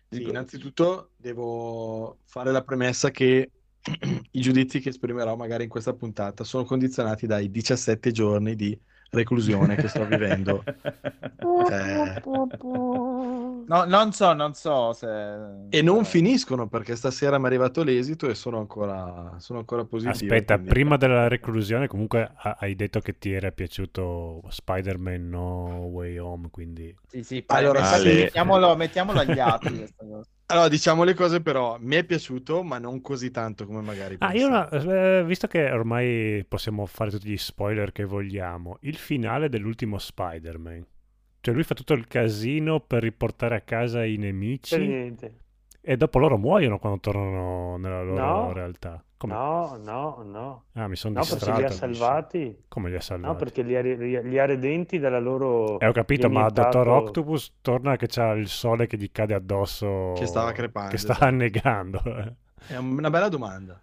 [0.10, 3.51] Sì, innanzitutto devo fare la premessa che
[4.32, 8.80] i giudizi che esprimerò magari in questa puntata sono condizionati dai 17 giorni di
[9.12, 10.64] reclusione che sto vivendo.
[10.66, 12.22] Eh,
[13.68, 15.08] No, non so, non so se...
[15.70, 19.84] e non eh, finiscono perché stasera mi è arrivato l'esito e sono ancora, sono ancora
[19.84, 20.34] positivo.
[20.34, 25.88] Aspetta, quindi- prima della reclusione comunque ha- hai detto che ti era piaciuto Spider-Man No
[25.91, 26.95] Way Home, quindi...
[27.08, 28.16] Sì, sì, Allora, infatti sì.
[28.16, 30.30] mettiamolo, mettiamolo agli atti questa cosa.
[30.49, 34.33] Allora, diciamo le cose però, mi è piaciuto, ma non così tanto come magari Ah,
[34.33, 39.49] io no, eh, visto che ormai possiamo fare tutti gli spoiler che vogliamo, il finale
[39.49, 40.85] dell'ultimo Spider-Man.
[41.41, 45.37] Cioè lui fa tutto il casino per riportare a casa i Per nemici niente.
[45.81, 48.51] e dopo loro muoiono quando tornano nella loro No.
[48.53, 49.03] realtà.
[49.18, 49.34] Come?
[49.34, 50.63] No, no, no.
[50.74, 51.59] Ah, mi sono No, perché distratto.
[51.59, 52.63] li ha salvati.
[52.68, 53.32] Come li ha salvati?
[53.34, 55.80] No, perché li ha, li ha- redenti dalla loro...
[55.80, 59.34] Eh, ho capito, ma iniettato- Dottor Octopus torna che c'ha il sole che gli cade
[59.34, 60.13] addosso.
[60.15, 61.26] Che stava crepando, Che sta esatto.
[61.28, 62.01] annegando.
[62.68, 63.82] È una bella domanda.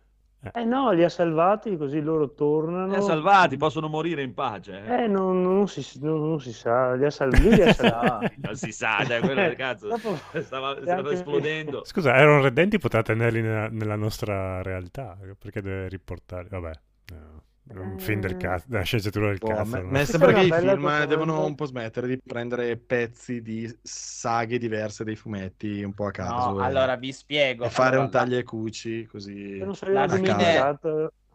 [0.53, 2.86] Eh no, li ha salvati così loro tornano.
[2.88, 4.82] Li ha salvati, possono morire in pace.
[4.84, 5.03] eh.
[5.05, 7.55] Eh, non, non si, non, non si sa, li ha salvati.
[7.55, 8.34] Li ha salvati.
[8.42, 9.88] Non si sa, cioè, quello del cazzo.
[9.88, 11.84] Dopo- Stava, stava anche- esplodendo.
[11.84, 15.16] Scusa, erano redenti, poteva tenerli nella, nella nostra realtà.
[15.38, 16.49] Perché deve riportare?
[16.51, 16.70] Vabbè,
[17.12, 19.76] eh, è un film del cazzo, una sceneggiatura del Boh, cazzo.
[19.76, 20.04] a me, no?
[20.04, 25.16] sembra che i film devono un po' smettere di prendere pezzi di saghe diverse dei
[25.16, 27.64] fumetti un po' a caso No, e- allora vi spiego.
[27.64, 30.78] e fare Allora, un taglia e cuci così La io fine-.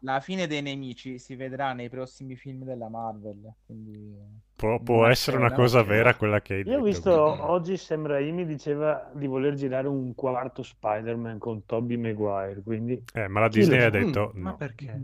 [0.04, 3.52] La fine dei nemici si vedrà nei prossimi film della Marvel.
[3.66, 4.16] Quindi...
[4.56, 7.76] Può, può essere una cosa vera quella che hai Io ho detto, visto quindi- oggi
[7.78, 13.04] Sam Raimi diceva di voler girare un quarto Spider-Man con Tobey Maguire, quindi...
[13.14, 14.56] Eh, ma la Disney ha detto Mm, ma no.
[14.56, 15.02] perché?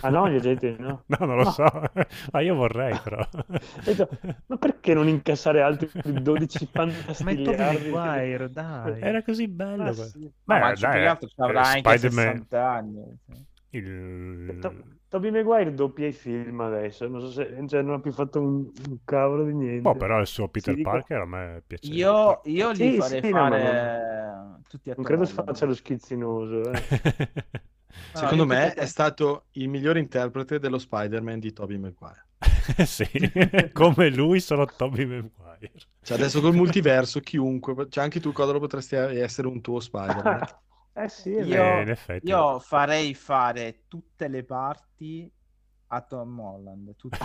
[0.00, 1.04] Ah no, gli agenti no.
[1.18, 1.50] No, non lo No.
[1.50, 1.64] so.
[2.32, 3.26] Ma io vorrei, però.
[3.84, 4.08] Detto,
[4.46, 5.90] ma perché non incassare altri
[6.22, 7.88] 12 Ma è?
[7.90, 9.00] Maguire, dai.
[9.00, 9.84] Era così bello.
[9.84, 10.04] Ma quello.
[10.04, 10.30] sì.
[10.44, 13.18] Beh, ma più dai, che altro ci eh, avrà anche Spider-Man- 60 anni.
[13.70, 14.58] Il...
[14.60, 14.74] To-
[15.08, 18.70] Tobey Maguire doppia i film adesso, non so se cioè, non ha più fatto un,
[18.88, 19.80] un cavolo di niente.
[19.80, 21.90] Boh, però il suo Peter dico- Parker a me piace.
[21.92, 25.74] Io, io li Sì, farei sì, no, ma fare tutti a Non credo faccia lo
[25.74, 26.70] schizzinoso.
[26.72, 26.82] eh.
[27.88, 32.26] No, Secondo me è stato il miglior interprete dello Spider-Man di Tobey Maguire.
[32.86, 33.08] sì,
[33.72, 35.72] come lui sono Tobey Maguire.
[36.02, 40.40] Cioè adesso col multiverso chiunque, cioè anche tu Codolo potresti essere un tuo Spider-Man.
[40.94, 41.62] eh sì, Io-.
[41.62, 42.28] Eh, in effetti.
[42.28, 45.30] Io farei fare tutte le parti
[45.88, 46.96] a Tom Holland.
[46.96, 47.18] Tutte.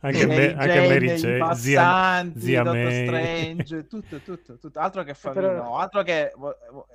[0.00, 3.04] anche, me, anche Jane, Mary Jane, zia, passanti, zia May.
[3.06, 4.78] Strange, tutto, tutto, tutto.
[4.78, 6.32] Altro che Però- Favino, altro che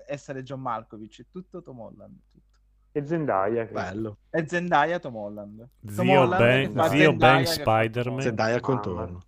[0.07, 2.17] essere John Malkovich, tutto Tom Holland.
[2.31, 2.42] tutto.
[2.95, 3.65] E Zendaya.
[3.65, 3.81] credo.
[3.81, 4.17] Bello.
[4.29, 5.67] E Zendaya Tom Holland.
[5.83, 8.21] Tom Zio Holland Ben, zio Zendaya Ben Spider-Man.
[8.21, 9.23] Zendaya contorno.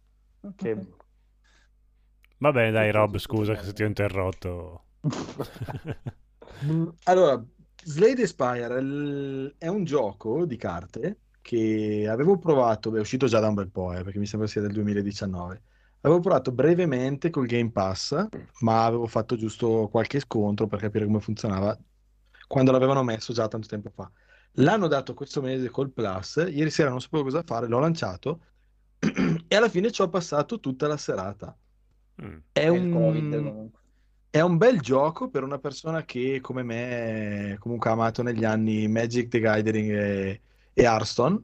[0.55, 0.78] Che...
[2.38, 4.84] Va bene, dai, Rob, scusa se ti ho interrotto.
[7.03, 7.43] Allora,
[7.84, 13.47] Slade Spire è un gioco di carte che avevo provato, beh, è uscito già da
[13.47, 15.61] un bel po', eh, perché mi sembra sia del 2019.
[16.01, 18.28] Avevo provato brevemente col Game Pass,
[18.61, 21.78] ma avevo fatto giusto qualche scontro per capire come funzionava
[22.48, 24.10] quando l'avevano messo già tanto tempo fa.
[24.60, 28.39] L'hanno dato questo mese col Plus, ieri sera non sapevo cosa fare, l'ho lanciato
[29.48, 31.56] e alla fine ci ho passato tutta la serata.
[32.22, 32.38] Mm.
[32.52, 33.70] È Covid un...
[34.36, 38.86] È un bel gioco per una persona che, come me, comunque ha amato negli anni
[38.89, 40.41] Magic the Gathering e,
[40.74, 41.41] e Hearthstone.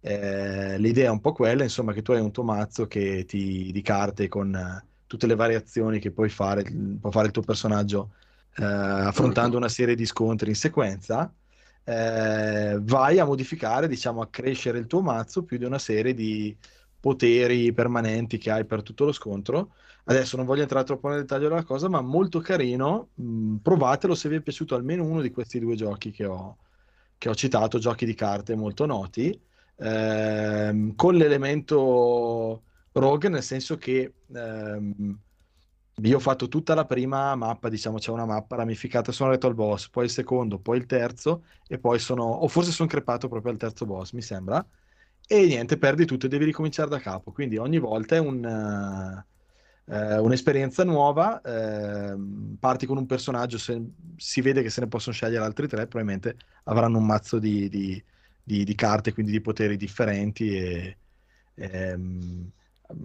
[0.00, 3.70] Eh, l'idea è un po' quella, insomma, che tu hai un tuo mazzo che ti,
[3.70, 6.64] di carte con eh, tutte le variazioni che puoi fare,
[6.98, 8.14] può fare il tuo personaggio
[8.56, 11.32] eh, affrontando una serie di scontri in sequenza.
[11.84, 16.56] Eh, vai a modificare, diciamo, a crescere il tuo mazzo più di una serie di
[17.00, 19.74] poteri permanenti che hai per tutto lo scontro.
[20.04, 23.10] Adesso non voglio entrare troppo nel dettaglio della cosa, ma molto carino.
[23.20, 26.58] Mm, provatelo se vi è piaciuto almeno uno di questi due giochi che ho,
[27.18, 29.38] che ho citato, giochi di carte molto noti,
[29.76, 35.18] ehm, con l'elemento rogue, nel senso che ehm,
[36.08, 39.54] io ho fatto tutta la prima mappa, diciamo, c'è una mappa ramificata, sono arrivato al
[39.56, 43.52] boss, poi il secondo, poi il terzo, e poi sono, o forse sono crepato proprio
[43.52, 44.66] al terzo boss, mi sembra.
[45.26, 47.32] E niente, perdi tutto e devi ricominciare da capo.
[47.32, 51.40] Quindi ogni volta è un, eh, eh, un'esperienza nuova.
[51.42, 53.80] ehm, parti con un personaggio, se-
[54.16, 58.02] si vede che se ne possono scegliere altri tre, probabilmente avranno un mazzo di, di-
[58.42, 60.98] di- di carte, quindi di poteri differenti e
[61.54, 62.50] ehm,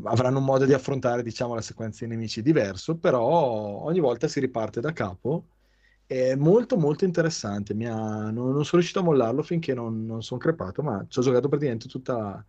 [0.04, 4.40] avranno un modo di affrontare, diciamo, la sequenza di nemici diverso, però ogni volta si
[4.40, 5.48] riparte da capo.
[6.06, 10.40] È molto molto interessante, ha- non, non sono riuscito a mollarlo finché non, non sono
[10.40, 12.46] crepato, ma ci ho giocato praticamente tutta,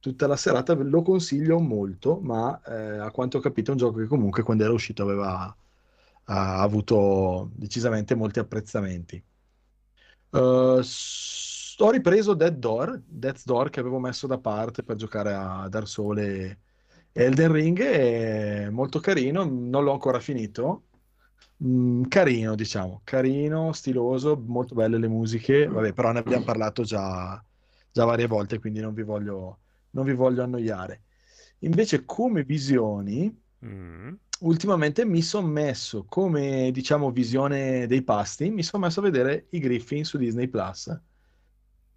[0.00, 3.98] tutta la serata, lo consiglio molto, ma eh, a quanto ho capito è un gioco
[3.98, 5.56] che comunque quando era uscito aveva
[6.30, 9.22] ha avuto decisamente molti apprezzamenti.
[10.82, 15.68] S- ho ripreso Dead Door, Death's Door che avevo messo da parte per giocare a
[15.68, 16.58] Dark Souls e
[17.12, 20.84] Elden Ring, è molto carino, non l'ho ancora finito.
[21.64, 27.44] Mm, carino, diciamo, carino, stiloso, molto belle le musiche, vabbè, però ne abbiamo parlato già,
[27.90, 31.04] già varie volte, quindi non vi voglio, non vi voglio annoiare.
[31.60, 34.14] Invece, come visioni, Mm.
[34.40, 39.58] ultimamente mi sono messo, come diciamo visione dei pasti, mi sono messo a vedere i
[39.58, 40.96] Griffin su Disney Plus.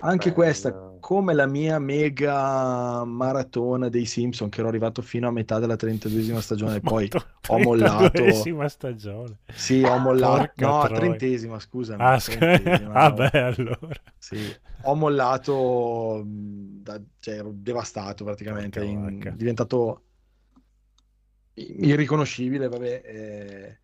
[0.04, 0.34] Anche Bello.
[0.34, 5.76] questa, come la mia mega maratona dei Simpson, che ero arrivato fino a metà della
[5.76, 7.10] 32esima stagione, e poi
[7.48, 8.24] ho mollato.
[8.24, 9.38] 32esima stagione.
[9.54, 10.38] Sì, ho mollato.
[10.38, 11.00] Porca No, troia.
[11.00, 12.02] trentesima, scusami.
[12.04, 13.16] Ah, trentesima, ah, no.
[13.16, 13.90] beh, allora.
[14.18, 20.02] Sì, ho mollato, mh, da- cioè ero devastato praticamente, in- diventato
[21.56, 23.02] irriconoscibile, vabbè.
[23.06, 23.80] eh.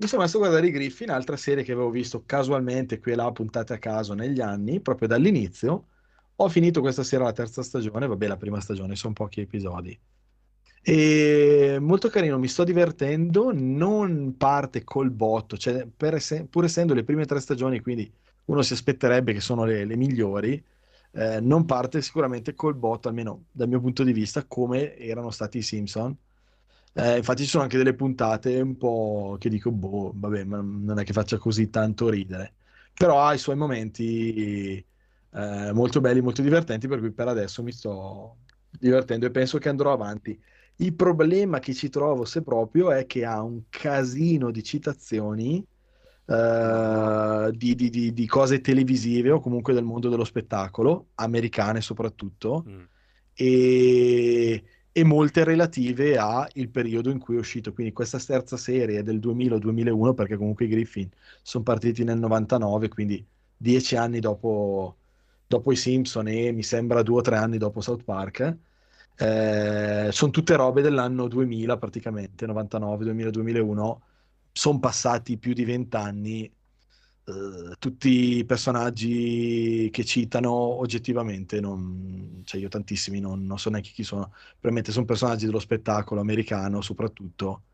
[0.00, 3.14] Mi sono messo a guardare i Griffin, altra serie che avevo visto casualmente qui e
[3.16, 5.88] là, puntate a caso negli anni, proprio dall'inizio.
[6.36, 9.98] Ho finito questa sera la terza stagione, vabbè, la prima stagione, sono pochi episodi.
[10.82, 17.04] E molto carino, mi sto divertendo, non parte col botto, cioè esse- pur essendo le
[17.04, 18.10] prime tre stagioni, quindi
[18.46, 20.64] uno si aspetterebbe che sono le, le migliori,
[21.12, 25.58] eh, non parte sicuramente col botto, almeno dal mio punto di vista, come erano stati
[25.58, 26.16] i Simpson.
[26.92, 30.98] Eh, infatti ci sono anche delle puntate un po' che dico, boh, vabbè, ma non
[30.98, 32.56] è che faccia così tanto ridere.
[32.94, 34.76] Però ha i suoi momenti
[35.32, 39.68] eh, molto belli, molto divertenti, per cui per adesso mi sto divertendo e penso che
[39.68, 40.38] andrò avanti.
[40.76, 45.64] Il problema che ci trovo, se proprio, è che ha un casino di citazioni
[46.26, 52.64] eh, di, di- di- di cose televisive o comunque del mondo dello spettacolo, americane soprattutto,
[52.68, 52.82] Mm.
[53.34, 57.72] e, e molte relative al periodo in cui è uscito.
[57.72, 61.08] Quindi questa terza serie del 2000-2001, perché comunque i Griffin
[61.42, 63.24] sono partiti nel 99, quindi
[63.56, 64.96] dieci anni dopo,
[65.46, 68.56] dopo i Simpson e mi sembra due o tre anni dopo South Park.
[69.16, 74.02] Eh, sono tutte robe dell'anno 2000 praticamente, 99, 2000, 2001.
[74.52, 76.52] Sono passati più di vent'anni.
[77.30, 83.90] Eh, tutti i personaggi che citano oggettivamente, non, cioè io tantissimi non, non so neanche
[83.90, 87.64] chi sono, probabilmente sono personaggi dello spettacolo americano soprattutto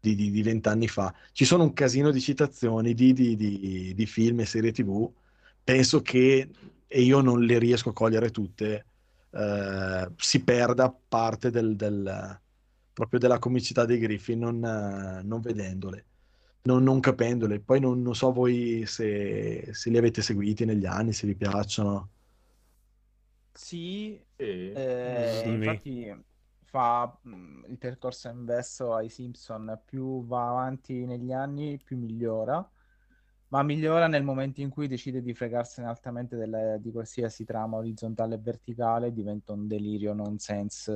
[0.00, 1.14] di, vent'anni fa.
[1.32, 5.10] Ci sono un casino di citazioni di, di, di- di film e serie TV.
[5.62, 6.50] Penso che,
[6.86, 8.86] e io non le riesco a cogliere tutte,
[9.30, 12.40] eh, si perda parte del, del-
[12.92, 14.58] proprio della comicità dei Griffin non,
[15.24, 16.06] non vedendole,
[16.64, 17.60] non, non capendole.
[17.60, 22.10] Poi non, non so voi se, se li avete seguiti negli anni, se vi piacciono.
[23.52, 24.72] Sì, Sì.
[24.72, 25.48] eh, Sì.
[25.52, 26.12] infatti
[26.64, 32.68] fa mh, il percorso inverso ai Simpson, più va avanti negli anni, più migliora,
[33.48, 38.34] ma migliora nel momento in cui decide di fregarsene altamente della- di qualsiasi trama orizzontale
[38.34, 40.92] e verticale, diventa un delirio nonsense.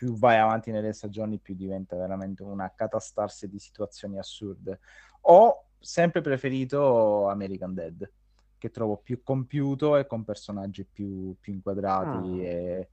[0.00, 4.80] Più vai avanti nelle stagioni, più diventa veramente una catastarsi di situazioni assurde.
[5.22, 8.10] Ho sempre preferito American Dead
[8.56, 12.42] che trovo più compiuto e con personaggi più, più inquadrati Ah.
[12.46, 12.88] e,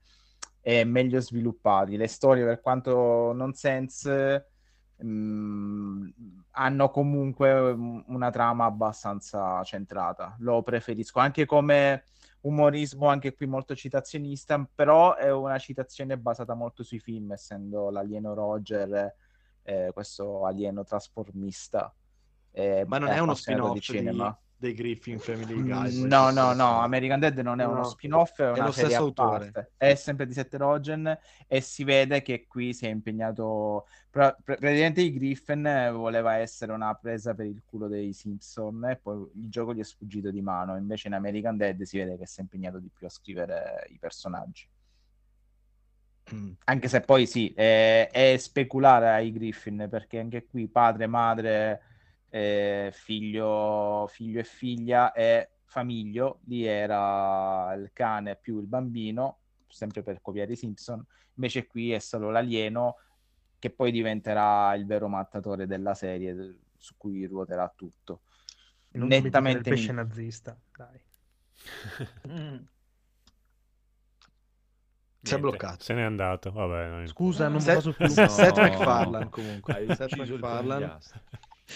[0.60, 1.96] e meglio sviluppati.
[1.96, 4.50] Le storie, per quanto nonsense,
[4.98, 6.08] mh,
[6.52, 10.36] hanno comunque un- una trama abbastanza centrata.
[10.40, 12.04] Lo preferisco anche come
[12.42, 18.34] umorismo, anche qui molto citazionista, però è una citazione basata molto sui film, essendo l'alieno
[18.34, 19.16] Roger,
[19.64, 21.94] eh, questo alieno trasformista.
[22.52, 24.40] eh, Ma non è uno appassionato di spin-off di- cinema.
[24.60, 26.08] Dei Griffin Family Mm, Guy.
[26.08, 27.84] No, no, no, American Dead non è uno No.
[27.84, 29.52] spin-off, è una lo stesso autore.
[29.52, 29.72] parte.
[29.78, 33.88] È sempre di Seth Rogen e si vede che qui si è impegnato...
[34.10, 38.86] pra- pra- praticamente i Griffin eh, voleva essere una presa per il culo dei Simpson
[38.90, 40.76] e poi il gioco gli è sfuggito di mano.
[40.76, 43.98] Invece in American Dead si vede che si è impegnato di più a scrivere i
[44.00, 44.68] personaggi.
[46.34, 46.52] Mm.
[46.66, 51.82] Anche se poi sì, è, è speculare ai Griffin, perché anche qui padre, madre,
[52.30, 60.02] eh, figlio, figlio e figlia e famiglio, lì era il cane più il bambino, sempre
[60.04, 61.04] per copiare i Simpson,
[61.36, 62.98] invece qui è solo l'alieno
[63.60, 68.22] che poi diventerà il vero mattatore della serie su cui ruoterà tutto.
[68.92, 71.00] Non Nettamente il pesce mi- nazista, dai.
[72.28, 72.58] Mm.
[75.22, 75.84] Si è bloccato.
[75.84, 76.88] Se n'è andato, vabbè.
[76.90, 78.08] non Scusa, non Seth- posso più.
[78.08, 78.62] Seth No.
[78.62, 79.74] MacFarlane comunque.
[79.74, 80.98] Hai Seth MacFarlane.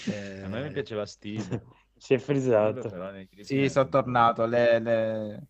[0.07, 1.63] Eh, A me mi piaceva Steve.
[2.01, 2.89] Si è frizzato.
[3.41, 5.47] Sì, è sono tornato, le- le-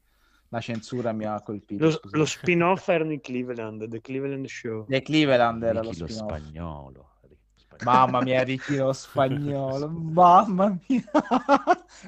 [0.49, 1.85] la censura mi ha colpito.
[1.85, 4.85] Lo, lo spin-off era di Cleveland, The Cleveland Show.
[4.89, 6.27] The Cleveland era lo Ricky lo spin-off.
[6.27, 7.09] spagnolo.
[7.21, 7.85] Ricky lo spagnolo.
[7.85, 9.87] Mamma mia, Ricky lo spagnolo.
[9.87, 11.03] Mamma mia.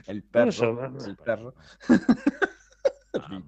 [0.03, 0.51] È il perro.
[0.51, 1.53] So, ma- il perro.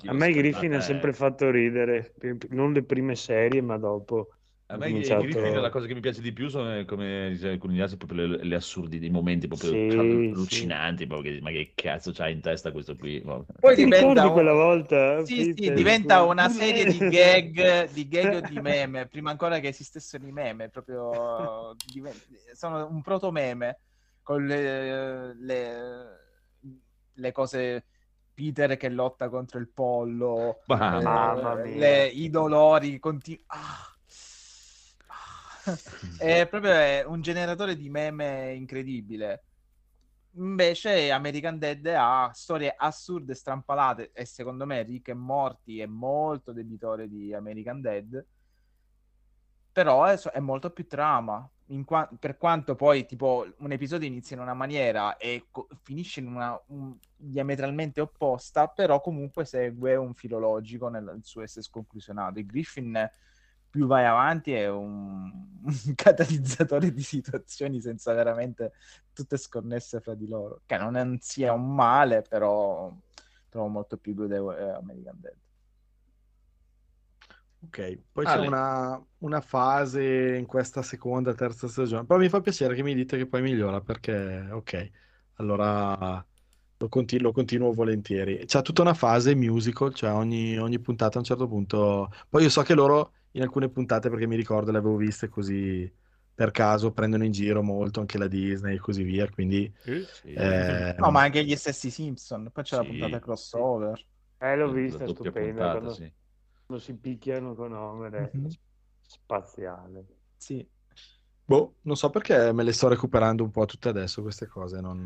[0.08, 0.34] A me i.
[0.34, 2.14] Griffin ha Eh, sempre fatto ridere,
[2.52, 4.35] non le prime serie, ma dopo.
[4.68, 7.30] A me i cominciato- Griffin la cosa che mi piace di più sono eh, come
[7.30, 11.52] dice alcuni altri proprio le, le assurdi dei momenti proprio Sì, allucinanti proprio che- ma
[11.52, 13.46] che cazzo c'ha in testa questo qui Boh.
[13.60, 15.24] Poi Ti diventa un- quella volta?
[15.24, 19.68] Sì, sì, diventa una serie di gag, di gag o di meme, prima ancora che
[19.68, 21.76] esistessero i meme, proprio
[22.54, 23.80] sono un proto meme
[24.24, 26.06] con le, le,
[27.14, 27.86] le cose
[28.34, 31.78] Peter che lotta contro il pollo, Mamma eh, Mamma mia.
[31.78, 33.44] le- i dolori continui.
[33.48, 33.90] Ah.
[36.18, 39.44] È proprio è un generatore di meme incredibile.
[40.38, 46.52] Invece American Dead ha storie assurde, strampalate e secondo me Rick e Morty è molto
[46.52, 48.26] debitore di American Dead,
[49.72, 51.48] però è, è molto più trama.
[51.84, 56.28] Qua- per quanto poi tipo un episodio inizia in una maniera e co- finisce in
[56.28, 62.38] una un- diametralmente opposta, però comunque segue un filologico nel, nel suo essere sconclusionato.
[62.40, 63.10] Il Griffin
[63.76, 65.30] più vai avanti è un,
[65.64, 68.74] un catalizzatore di situazioni senza veramente
[69.14, 70.62] tutte sconnesse fra di loro.
[70.66, 72.90] Che non, è- sia un male, però
[73.50, 75.36] trovo molto più godevole eh, American Dead.
[77.64, 78.28] Ok, poi Ale.
[78.28, 82.94] c'è una, una fase in questa seconda, terza stagione, però mi fa piacere che mi
[82.94, 84.92] dite che poi migliora perché, ok,
[85.36, 86.24] allora
[86.78, 88.46] lo, conti- lo continuo volentieri.
[88.46, 92.12] C'è tutta una fase musical, cioè ogni, ogni puntata a un certo punto...
[92.30, 95.92] Poi io so che loro in alcune puntate, perché mi ricordo le avevo viste così
[96.34, 99.72] per caso, prendono in giro molto anche la Disney e così via, quindi...
[99.84, 100.06] Sì.
[100.12, 100.34] Sì.
[100.34, 102.50] eh, No, ma anche gli stessi Simpson.
[102.52, 102.88] Poi c'è la Sì.
[102.90, 104.06] puntata crossover.
[104.38, 106.14] Eh, l'ho La vista, stupenda, puntata, quando, sì.
[106.66, 108.50] quando si picchiano con Homer, è Mhm.
[109.02, 110.06] spaziale.
[110.38, 110.68] Sì.
[111.48, 115.02] Boh, non so perché me le sto recuperando un po' tutte adesso queste cose, non,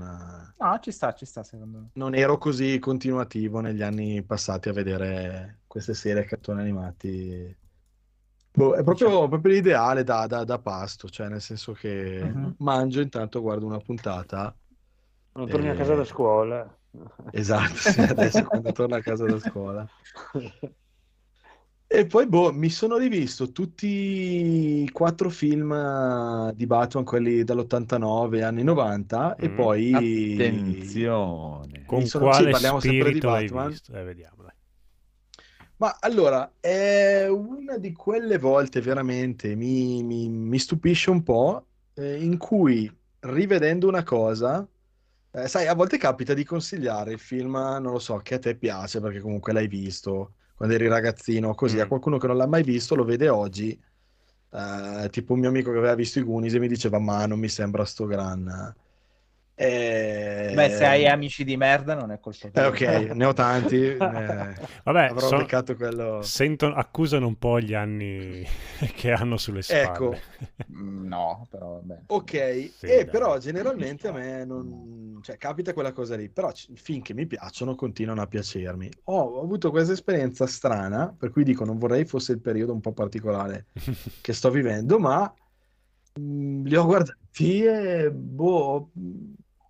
[0.57, 1.89] No, ci sta, ci sta secondo me.
[1.93, 7.57] non ero così continuativo negli anni passati a vedere queste serie a cartoni animati.
[8.59, 12.55] Boh, è proprio, proprio l'ideale da, da- da pasto, cioè nel senso che Mhm.
[12.59, 14.53] mangio, intanto guardo una puntata.
[15.33, 16.77] Non torni a casa da scuola.
[17.31, 19.87] Esatto, sì, adesso quando torno a casa da scuola.
[21.91, 23.87] E poi, boh, mi sono rivisto tutti
[24.83, 29.55] i quattro film eh, di Batman, quelli dall'89, anni 90, e Mm.
[29.55, 29.91] poi...
[29.95, 31.83] Attenzione.
[31.87, 33.69] Con sono- quale sì, parliamo sempre di Batman.
[33.69, 33.93] visto?
[33.97, 34.38] Eh, vediamo.
[35.79, 42.21] Ma allora, è una di quelle volte veramente mi, mi- mi stupisce un po', eh,
[42.21, 44.67] in cui rivedendo una cosa,
[45.31, 48.57] eh, sai, a volte capita di consigliare il film, non lo so, che a te
[48.57, 51.87] piace perché comunque l'hai visto quando eri ragazzino, così a Mm.
[51.87, 53.79] qualcuno che non l'ha mai visto lo vede oggi,
[54.51, 57.39] eh, tipo un mio amico che aveva visto i Goonies e mi diceva, ma non
[57.39, 58.75] mi sembra sto gran...
[59.61, 62.67] Eh, Beh, se hai amici di merda non è colpa eh, tua.
[62.67, 62.81] ok,
[63.15, 66.21] ne ho tanti, eh, Vabbè, avrò so- beccato quello...
[66.23, 68.45] sentono- accusano un po' gli anni
[68.95, 69.87] che hanno sulle spalle.
[69.93, 70.13] Ecco.
[70.71, 72.03] Mm, No, però va bene.
[72.07, 72.33] Ok,
[72.77, 73.09] Sì, e dai.
[73.09, 75.19] però generalmente a me non...
[75.21, 78.89] cioè, capita quella cosa lì, però c- finché mi piacciono continuano a piacermi.
[79.05, 82.93] Ho avuto questa esperienza strana, per cui dico non vorrei fosse il periodo un po'
[82.93, 83.67] particolare
[84.21, 85.31] che sto vivendo, ma
[86.15, 88.91] mh, li ho guardati e boh,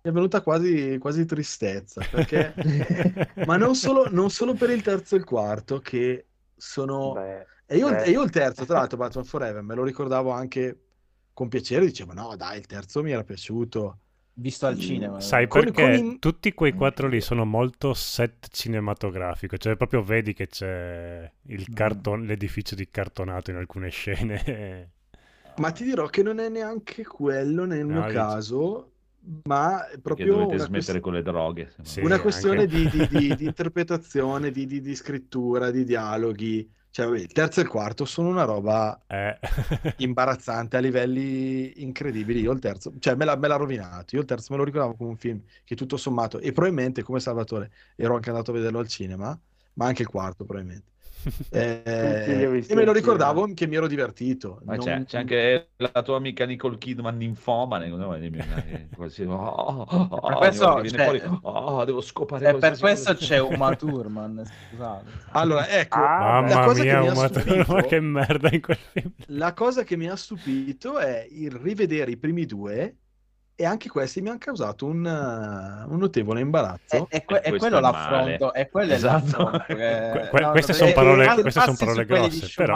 [0.00, 2.54] è venuta quasi, quasi tristezza, perché...
[3.42, 7.12] ma non solo, non solo per il terzo e il quarto, che sono...
[7.14, 8.04] Beh, E io, eh.
[8.04, 10.84] e io il terzo, tra l'altro, Batman Forever, me lo ricordavo anche
[11.32, 13.98] con piacere, dicevo no dai, il terzo mi era piaciuto.
[14.34, 15.20] Visto al cinema.
[15.20, 20.02] Sai Con- perché con in- tutti quei quattro lì sono molto set cinematografico, cioè proprio
[20.02, 21.74] vedi che c'è il Mm.
[21.74, 24.90] carton- l'edificio di cartonato in alcune scene.
[25.56, 28.92] Ma ti dirò che non è neanche quello nel No, mio caso,
[29.44, 31.72] ma è Perché proprio dovete una, smettere quest- con le droghe.
[31.82, 32.66] Sì, una questione anche.
[32.66, 33.06] di, di-
[33.36, 36.70] di- interpretazione, di, di- di scrittura, di dialoghi.
[36.90, 39.38] Cioè, vabbè, il terzo e il quarto sono una roba Eh.
[39.98, 42.40] imbarazzante a livelli incredibili.
[42.40, 44.14] Io il terzo, cioè me l'ha, me l'ha rovinato.
[44.16, 47.20] Io il terzo me lo ricordavo come un film che tutto sommato, e probabilmente come
[47.20, 49.38] Salvatore ero anche andato a vederlo al cinema,
[49.74, 50.88] ma anche il quarto probabilmente.
[51.50, 54.60] Eh, e me lo ricordavo che mi ero divertito.
[54.64, 58.14] Ma Non- c'è, c'è anche la tua amica Nicole Kidman ninfomane, no?
[58.14, 62.78] Eh, oh, oh, oh, Per questo, che viene cioè, fuori, oh, devo scopare E per
[62.78, 65.10] questo c'è Uma Thurman, scusate.
[65.32, 68.48] Allora, ecco, Ah, la Mamma cosa che mia, mi ha Uma Thurman, stupito- che merda
[68.52, 69.12] in quel film.
[69.26, 72.96] La cosa che mi ha stupito è il rivedere i primi due
[73.60, 77.06] e anche questi mi hanno causato un, uh, un notevole È, imbarazzo.
[77.10, 79.42] è que- E è quello è l'affronto, è quello è Esatto.
[79.42, 79.74] l'affronto che-
[80.12, 82.74] Que- que- no, queste no, son perché parole- queste su parole grosse, però.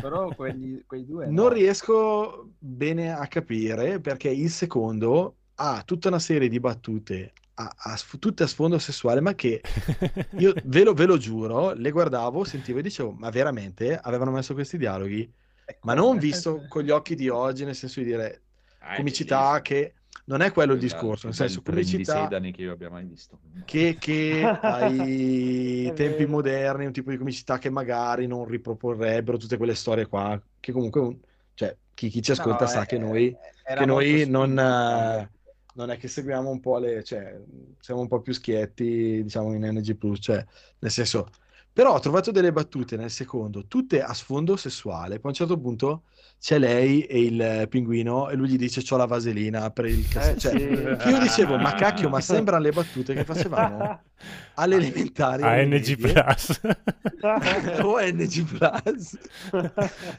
[0.00, 1.32] Però quelli- quei due no.
[1.32, 7.72] Non riesco bene a capire perché il secondo ha tutta una serie di battute, a-
[7.74, 9.62] a tutte a sfondo sessuale, ma che
[10.38, 14.52] io ve lo, ve lo giuro, le guardavo, sentivo e dicevo, ma veramente avevano messo
[14.52, 15.32] questi dialoghi?
[15.64, 18.42] È Ma non visto con gli occhi di oggi, nel senso di dire
[18.80, 19.94] Ah, è comicità che
[20.28, 23.38] non è quello il Quella- discorso, nel senso comicità sedani che io abbia mai visto.
[23.64, 26.28] che, che ai tempi vero.
[26.30, 31.00] moderni, un tipo di comicità che magari non riproporrebbero tutte quelle storie qua, che comunque
[31.00, 31.18] un-
[31.54, 35.30] cioè, chi, chi ci ascolta No, sa è- che noi, era che noi non, eh,
[35.74, 37.40] non è che seguiamo un po' le, cioè,
[37.80, 40.44] siamo un po' più schietti, diciamo, in NG+, cioè,
[40.80, 41.28] nel senso,
[41.72, 45.58] però ho trovato delle battute nel secondo, tutte a sfondo sessuale, poi a un certo
[45.58, 46.02] punto
[46.40, 50.36] c'è lei e il pinguino e lui gli dice c'ho la vaselina per il cassetto,
[50.36, 51.08] Eh, cioè, sì.
[51.10, 54.02] io dicevo, ma cacchio, ma sembrano le battute che facevamo
[54.54, 56.60] alle elementari a NG Plus.
[57.82, 59.18] o NG Plus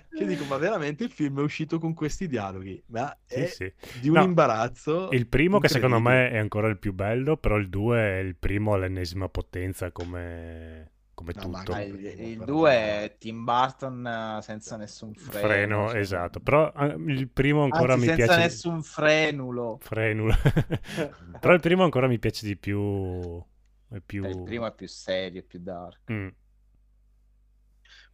[0.09, 3.73] che dico ma veramente il film è uscito con questi dialoghi ma Sì, è sì.
[3.99, 7.57] di un No, imbarazzo Il primo, che secondo me è ancora il più bello, però
[7.57, 11.73] il 2 è il primo all'ennesima potenza come, come No, ma tutto.
[11.73, 12.51] Ah, il il, primo, il però.
[12.53, 15.47] 2 è Tim Burton eh, senza nessun freno.
[15.47, 16.39] Freno, cioè- esatto.
[16.39, 18.39] Però eh, il primo ancora Anzi, mi senza piace.
[18.41, 19.77] nessun frenulo.
[19.81, 20.33] Frenulo.
[21.39, 23.43] però il primo ancora mi piace di più.
[23.91, 24.23] È più...
[24.23, 26.11] Eh, Il primo è più serio, più dark.
[26.11, 26.27] Mm.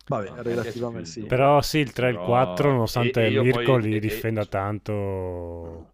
[0.07, 3.41] vabbè No, relativamente sì Però sì, il 3 e il Però- 4, nonostante e- e
[3.41, 5.91] Mirko poi- li e- difenda tanto,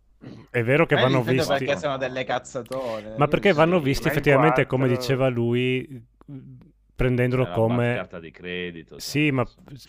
[0.51, 1.47] è vero che vanno visti.
[1.47, 3.15] perché sono delle cazzatone.
[3.17, 6.05] Ma perché vanno visti ma effettivamente, come 4 diceva lui,
[7.01, 7.93] prendendolo Era come...
[7.95, 8.99] carta di credito.
[8.99, 9.45] Sì, cioè, ma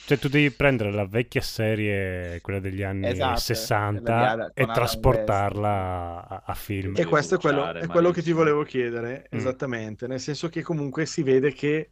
[0.06, 4.50] cioè, tu devi prendere la vecchia serie, quella degli anni Esatto, 60, quella di Adam-
[4.54, 6.94] e trasportarla a, a film.
[6.96, 9.38] e questo è quello, è quello che ti volevo chiedere Mm.
[9.38, 11.90] esattamente nel senso che comunque si vede che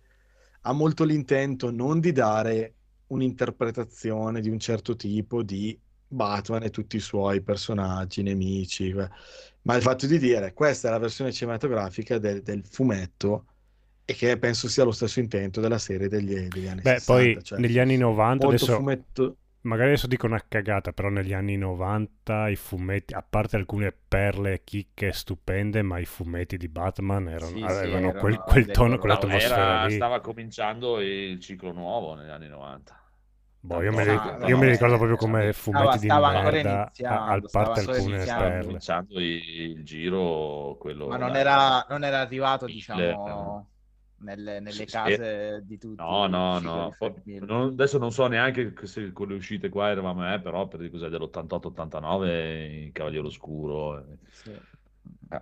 [0.63, 2.75] ha molto l'intento non di dare
[3.09, 8.93] un'interpretazione di un certo tipo di Batman e tutti i suoi personaggi, nemici,
[9.63, 13.47] ma il fatto di dire questa è la versione cinematografica del, del fumetto
[14.11, 17.43] e che penso sia lo stesso intento della serie degli, degli anni Beh, 60, poi
[17.43, 19.37] cioè negli anni 90, molto adesso fumetto.
[19.63, 24.63] magari adesso dico una cagata, però negli anni 90 i fumetti, a parte alcune perle
[24.65, 28.75] chicche stupende, ma i fumetti di Batman erano, Sì, sì, avevano erano quel, quel dei
[28.75, 29.95] tono, quell'atmosfera Era- lì.
[29.95, 32.95] stava cominciando il ciclo nuovo negli anni 90.
[33.63, 36.81] Boh, io, li, no, io no, ricordo proprio come stava- fumetti di stava ancora merda,
[37.27, 38.21] al stava parte alcune.
[38.21, 38.63] Stava perle.
[38.65, 43.69] cominciando il, il giro, quello Ma non là- era, non era arrivato, diciamo,
[44.21, 44.89] nelle, nelle Sì, sì.
[44.89, 46.03] case di tutti.
[46.03, 46.97] No, no, no.
[47.41, 50.91] Non- adesso non so neanche se con le uscite qua eravamo, eh, però per dire
[50.91, 53.99] cos'è dell'88-89, il Cavaliere Oscuro.
[53.99, 54.19] eh.
[54.31, 54.51] Sì.
[55.31, 55.41] Ah,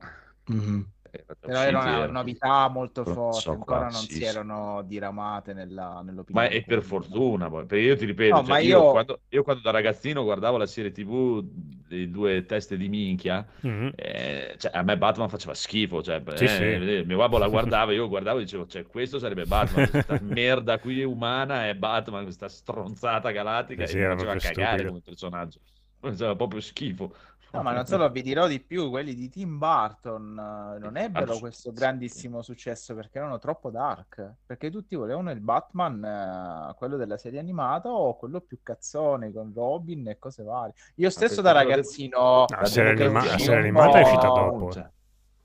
[0.51, 0.93] Mhm.
[1.43, 6.47] Però era una novità molto forte, so ancora non sì, si erano diramate nella, Ma
[6.47, 9.23] nell'opinione è per fortuna, poi, perché io ti ripeto, No, cioè, ma io, io- quando,
[9.31, 13.93] io quando da ragazzino guardavo la serie TV dei due teste di minchia, Mhm.
[13.95, 17.03] eh, cioè, a me Batman faceva schifo, cioè, Sì, eh, sì.
[17.07, 21.03] mio babbo la guardava, io guardavo e dicevo, cioè, questo sarebbe Batman, questa merda qui
[21.03, 24.85] umana è Batman, questa stronzata galattica, Sì, sì, e mi faceva cagare stupido.
[24.85, 25.61] come personaggio,
[25.99, 27.15] faceva proprio schifo.
[27.51, 30.33] No, ma non solo, vi dirò di più, quelli di Tim Burton
[30.77, 35.41] eh, non ebbero Ass- questo grandissimo successo perché erano troppo dark, perché tutti volevano il
[35.41, 40.75] Batman, eh, quello della serie animata o quello più cazzone con Robin e cose varie.
[40.97, 42.45] Io stesso da ragazzino...
[42.45, 44.71] Ah, la serie anima- la serie animata è uscita dopo.
[44.73, 44.91] Cioè,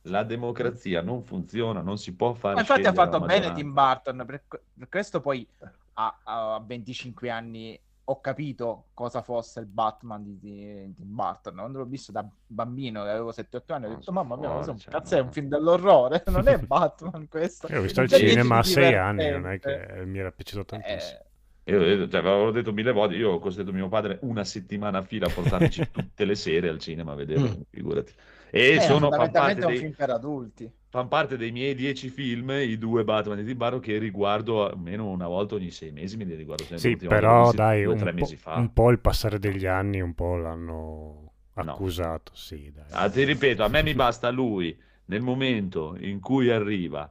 [0.07, 3.53] La democrazia non funziona, non si può fare Ma infatti ha fatto bene.
[3.53, 4.43] Tim Burton, per
[4.89, 5.47] questo poi
[5.93, 11.53] a, a 25 anni ho capito cosa fosse il Batman di, di Tim Burton.
[11.55, 14.91] Quando l'ho visto da bambino, che avevo 7-8 anni, ho Non detto mamma mia, cioè,
[14.91, 17.67] cazzo, è un film dell'orrore, non è Batman questo.
[17.71, 20.19] Io ho visto al C'è niente cinema a di sei anni, non è che mi
[20.19, 21.19] era piaciuto tantissimo.
[21.65, 25.03] Eh, Io cioè, avevo detto mille volte, io ho costretto mio padre una settimana a
[25.03, 27.61] fila a portarmici tutte le sere al cinema a vederlo, Mm.
[27.69, 28.13] figurati.
[28.55, 30.71] E è sono, fan, fondamentalmente parte dei, film per adulti.
[30.89, 35.27] fan parte dei miei dieci film, i due Batman di Burton, che riguardo almeno una
[35.27, 36.79] volta ogni sei mesi, mi riguardo sempre.
[36.79, 38.59] Sì, però visti dai, due un tre po', mesi fa.
[38.59, 41.73] un po' il passare degli anni, un po' l'hanno No.
[41.75, 42.85] accusato, sì, dai.
[42.89, 47.09] Ah, ti ripeto, a me mi basta lui nel momento in cui arriva,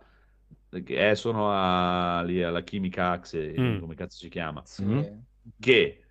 [0.84, 3.78] che è, sono a, lì alla Chimica Axe, Mm.
[3.78, 4.84] come cazzo si chiama, Sì.
[5.58, 6.01] Che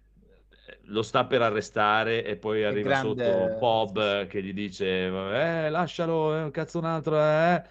[0.91, 6.35] lo sta per arrestare e poi arriva grande- sotto Bob che gli dice eh, lascialo,
[6.35, 7.63] è un cazzo un altro eh.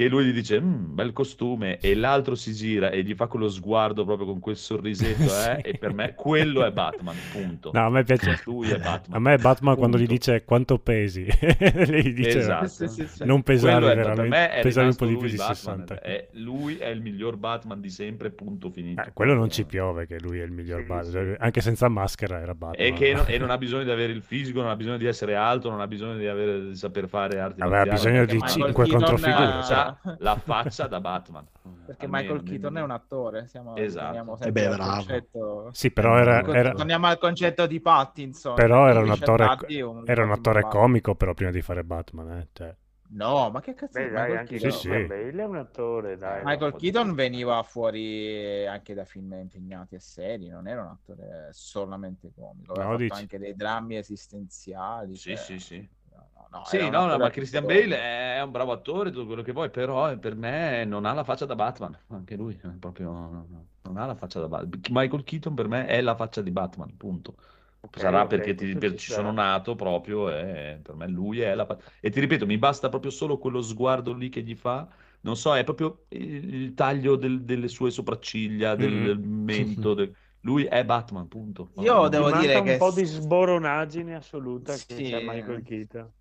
[0.00, 3.48] Che lui gli dice "Mm, bel costume e l'altro si gira e gli fa quello
[3.50, 7.90] sguardo proprio con quel sorrisetto eh, e per me quello è Batman punto No, a
[7.90, 8.40] me piace.
[8.46, 10.14] lui è Batman A me è Batman quando gli Punto.
[10.14, 11.26] dice quanto pesi.
[11.60, 12.66] Lei gli dice Esatto.
[12.68, 13.24] Sì, sì, sì.
[13.24, 15.54] non pesare è- per veramente, me è pesare un po' di più di Batman,
[15.86, 16.00] 60.
[16.00, 20.06] è- lui è il miglior Batman di sempre punto finito Eh, quello non ci piove
[20.06, 21.34] che lui è il miglior Sì, Batman, sì.
[21.38, 22.86] anche senza maschera era Batman.
[22.86, 25.06] E che non, e non ha bisogno di avere il fisico, non ha bisogno di
[25.06, 28.32] essere alto, non ha bisogno di, avere, di saper fare arti Aveva marziali, bisogno di
[28.34, 29.62] Michael cinque Keaton controfigure,
[30.18, 31.46] la faccia da Batman.
[31.84, 32.84] Perché Almeno, Michael Keaton è almeno.
[32.84, 34.04] un attore, siamo, Esatto.
[34.04, 34.92] torniamo Eh sempre beh, al bravo.
[35.02, 38.54] concetto- Sì, però era, era- Torniamo al concetto di Pattinson.
[38.54, 42.30] però era un attore, un era un attore comico però prima di fare Batman.
[42.38, 42.48] Eh?
[42.52, 42.76] Cioè,
[43.12, 44.70] No, ma che cazzo Beh, è dai, Michael anche Keaton?
[44.70, 44.88] Sì, sì.
[45.06, 46.44] Bale è un attore, dai.
[46.44, 51.48] Michael no, Keaton veniva fuori anche da film impegnati a seri, non era un attore
[51.52, 53.20] solamente comico, aveva No, fatto dici?
[53.20, 55.16] anche dei drammi esistenziali.
[55.16, 55.88] Sì, cioè, sì, sì.
[56.50, 57.96] No, no, no, Sì, un no, no, ma Christian Bale
[58.36, 61.46] è un bravo attore, tutto quello che vuoi, però per me non ha la faccia
[61.46, 63.10] da Batman, anche lui, è proprio
[63.82, 64.80] non ha la faccia da Batman.
[64.90, 67.36] Michael Keaton per me è la faccia di Batman, punto.
[67.82, 71.54] Ok, Sarà ok, perché ti- per- ci sono nato proprio e per me lui è
[71.54, 74.88] la fa- E ti ripeto, mi basta proprio solo quello sguardo lì che gli fa.
[75.22, 79.02] Non so, è proprio il, taglio del- delle sue sopracciglia, del, Mhm.
[79.02, 79.94] del mento.
[79.94, 81.72] del- Lui è Batman, punto.
[81.78, 85.02] Io Ti devo dire un che po' di sboronaggine assoluta che Sì.
[85.02, 86.12] c'è Michael Keaton.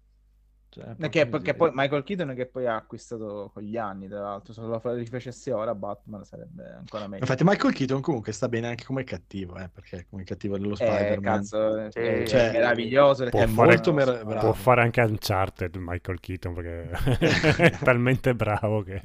[0.70, 1.56] Cioè, è perché così.
[1.56, 4.94] poi Michael Keaton che poi ha acquistato con gli anni, tra l'altro, se lo fa-
[4.94, 7.24] rifacessi ora Batman sarebbe ancora meglio.
[7.24, 10.78] Infatti Michael Keaton comunque sta bene anche come cattivo, eh, perché come cattivo dello Eh,
[10.78, 11.22] Spider-Man.
[11.22, 13.24] cazzo, Sì, è cioè, meraviglioso.
[13.30, 14.40] può perché fare- mer- bravo.
[14.40, 16.90] può fare anche Uncharted Michael Keaton perché
[17.58, 19.02] è talmente bravo che...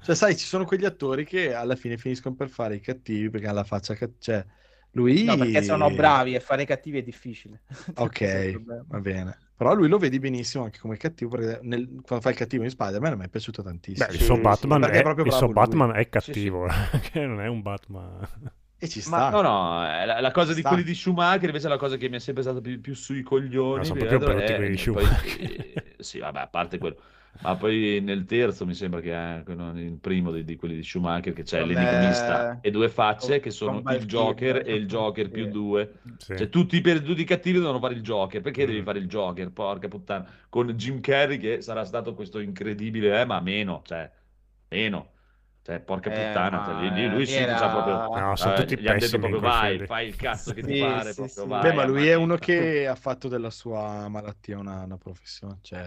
[0.00, 3.46] Cioè, sai, ci sono quegli attori che alla fine finiscono per fare i cattivi perché
[3.46, 4.44] hanno la faccia cat- cioè
[4.92, 7.62] lui No, perché sono bravi e fare i cattivi è difficile.
[7.96, 8.58] Ok, è
[8.88, 9.38] va bene.
[9.62, 12.70] Però lui lo vedi benissimo anche come cattivo perché nel- quando fa il cattivo in
[12.70, 14.06] Spider-Man a me è piaciuto tantissimo.
[14.06, 15.48] Beh, il Sì, suo sì, Batman, perché è, è il suo.
[15.48, 16.08] Batman è Sì, sì.
[16.10, 16.66] cattivo,
[17.12, 18.28] che non è un Batman...
[18.78, 19.30] E ci Ma sta.
[19.30, 20.70] no, no, è la, la cosa di Sta.
[20.70, 23.22] quelli di Schumacher invece è la cosa che mi è sempre stata più, più sui
[23.22, 23.78] coglioni.
[23.78, 25.40] No, sono proprio brutti quelli di poi- Schumacher.
[25.40, 26.96] eh, sì, vabbè, a parte quello.
[27.40, 30.82] Ma poi nel terzo mi sembra che è quello- il primo di, di quelli di
[30.84, 34.68] Schumacher che c'è Con, l'enigmista eh, e due facce che con sono il Joker Kilmer.
[34.68, 35.94] e il Joker più due.
[36.18, 36.36] Sì.
[36.36, 38.40] Cioè tutti, per, tutti i cattivi devono fare il Joker.
[38.42, 38.66] Perché Mm.
[38.68, 39.50] devi fare il Joker?
[39.50, 40.28] Porca puttana.
[40.48, 44.08] Con Jim Carrey che sarà stato questo incredibile, eh, ma meno, cioè,
[44.68, 45.11] meno.
[45.62, 46.64] Cioè, porca Eh, puttana.
[46.64, 48.08] cioè, lì, lui sì, era- sa proprio...
[48.20, 51.10] No, sono eh, tutti gli pessimi proprio vai, fai il cazzo che ti Sì, pare,
[51.10, 51.48] sì, proprio sì.
[51.48, 55.58] vai, Beh, ma lui è uno che ha fatto della sua malattia una, una professione.
[55.62, 55.80] Cioè...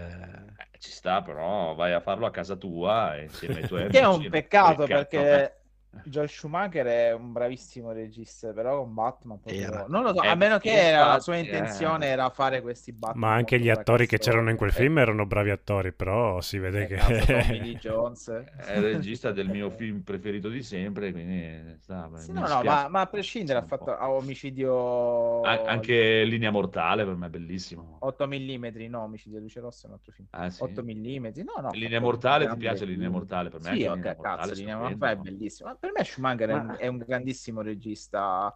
[0.58, 4.04] Eh, ci sta, però vai a farlo a casa tua insieme ai tuoi Che è
[4.04, 5.65] amici, un peccato cazzo, perché
[6.04, 10.34] Joel Schumacher è un bravissimo regista, però con Batman proprio- non lo so, Eh, a
[10.34, 11.40] meno che la sua eh.
[11.40, 13.30] intenzione era fare questi Batman.
[13.30, 14.94] Ma anche gli attori che c'erano in quel fracassati.
[14.94, 16.96] film erano bravi attori, però si vede Eh, che...
[16.96, 18.28] Tommy Jones.
[18.28, 22.88] È il regista del mio film preferito di sempre, quindi sta, Sì, no, no, ma,
[22.88, 27.96] ma a prescindere ha fatto omicidio An- anche Linea Mortale per me è bellissimo.
[28.00, 30.28] 8 mm, no, omicidio Luce Rossa è un altro film.
[30.30, 30.62] Ah, sì.
[30.62, 31.70] 8 mm, no, no.
[31.72, 32.84] Linea Mortale, ti piace.
[32.84, 33.50] Linea Mortale?
[33.50, 34.78] Per me Sì, ok, cazzo, Linea.
[34.78, 35.68] Mortale è bellissimo.
[35.68, 38.54] Ma per me Schumacher è, un, Ma- è un grandissimo regista.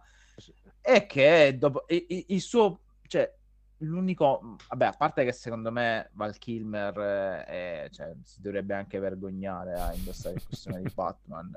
[0.81, 3.31] E che dopo i- i- il suo cioè
[3.81, 8.99] l'unico vabbè a parte che secondo me Val Kilmer eh, è- cioè, si dovrebbe anche
[8.99, 11.51] vergognare a indossare il costume di Batman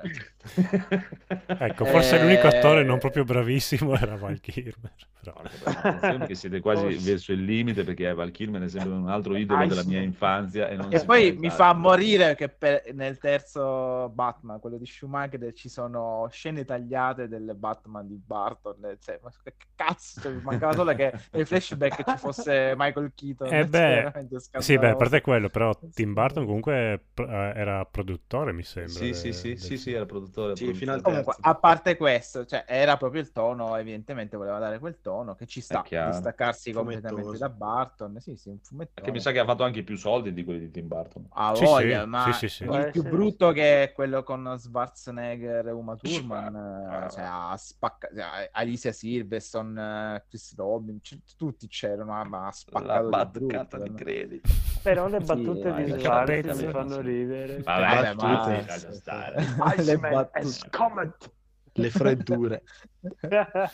[1.47, 4.93] Ecco, forse l'unico Eh, attore non proprio bravissimo era Val Kilmer.
[5.21, 6.27] però.
[6.27, 7.09] Che siete quasi sì.
[7.11, 9.89] verso il limite perché Val Kilmer è sempre un altro idolo Ah, della sì.
[9.89, 14.77] mia infanzia e non E poi mi fa morire che per- nel terzo Batman, quello
[14.77, 18.97] di Schumacher, ci sono scene tagliate del Batman di Barton.
[19.01, 23.53] Cioè, ma che cazzo, cioè, mi mancava solo che nei flashback ci fosse Michael Keaton.
[23.53, 26.13] Eh cioè, beh, Sì, beh, a parte quello, però Tim.
[26.13, 28.93] Burton comunque eh, era produttore, mi sembra.
[28.93, 30.55] Sì, sì, sì, del sì, sì, era produttore.
[30.57, 30.75] Sì, produttore.
[30.75, 35.01] fino al Comunque, a parte questo, cioè, era proprio il tono, evidentemente voleva dare quel
[35.01, 36.11] tono che ci sta, chiaro.
[36.11, 37.39] distaccarsi completamente Fumettoso.
[37.39, 38.21] da Barton.
[38.21, 38.93] Sì, sì, un fumettone.
[38.95, 41.27] Perché mi sa che ha fatto anche più soldi di quelli di Tim Burton.
[41.31, 42.65] Ha Sì, voglia, sì, ma sì, sì, sì.
[42.65, 46.55] il più brutto che è quello con Schwarzenegger e Uma Thurman,
[46.87, 52.25] Ah, eh, cioè, ha spaccato, cioè, Alicia Silverstone, eh, Chris Robin, c- tutti c'erano, ma-
[52.25, 53.79] ma ha La spaccato di battata brutto.
[53.79, 54.49] di credito.
[54.83, 56.65] Però le Sì, battute vai, di pezzo.
[56.67, 57.59] mi fanno ridere.
[57.63, 59.37] Vabbè, ma- stare.
[59.41, 60.39] Le Iceman battute.
[60.39, 61.33] has comet.
[61.77, 62.63] Le freddure.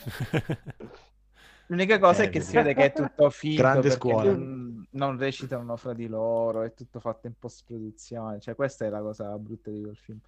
[1.66, 2.50] L'unica cosa Eh, è che vedi.
[2.50, 4.32] si vede che è tutto finto Grande scuola.
[4.32, 8.40] Non, non recitano fra di loro, è tutto fatto in post-produzione.
[8.40, 10.18] Cioè, questa è la cosa brutta di quel film.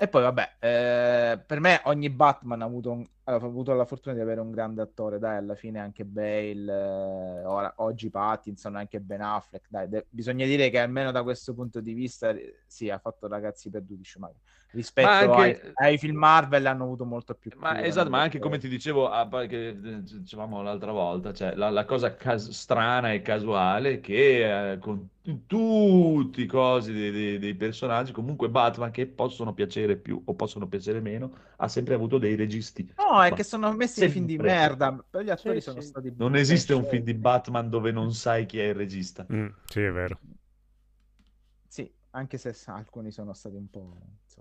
[0.00, 4.14] E poi, vabbè, eh, per me ogni Batman ha avuto, un- ha avuto la fortuna
[4.14, 5.18] di avere un grande attore.
[5.18, 6.72] Dai, alla fine anche Bale,
[7.40, 9.66] eh, ora, oggi Pattinson, anche Ben Affleck.
[9.68, 13.26] Dai, de- bisogna dire che almeno da questo punto di vista, eh, sì, ha fatto
[13.26, 14.40] ragazzi perduti Schumacher.
[14.70, 18.22] Rispetto anche- ai, ai film Marvel hanno avuto molto più Ma cura, esatto, ma no?
[18.24, 22.14] anche come ti dicevo, ah, poi che eh, dicevamo l'altra volta, cioè la, la cosa
[22.14, 27.54] cas- strana e casuale è che eh, con t- tutti i cosi dei, dei- dei
[27.54, 32.36] personaggi, comunque Batman che possono piacere più o possono piacere meno, ha sempre avuto dei
[32.36, 32.88] registi.
[32.96, 34.92] No, è Ma che sono messi nei film di merda.
[35.10, 35.88] Per gli attori Sì, sono sì.
[35.88, 39.26] stati Non esiste un film di Batman dove non sai chi è il regista.
[39.32, 40.18] Mm, sì, è vero.
[41.68, 43.96] Sì, anche se alcuni sono stati un po'.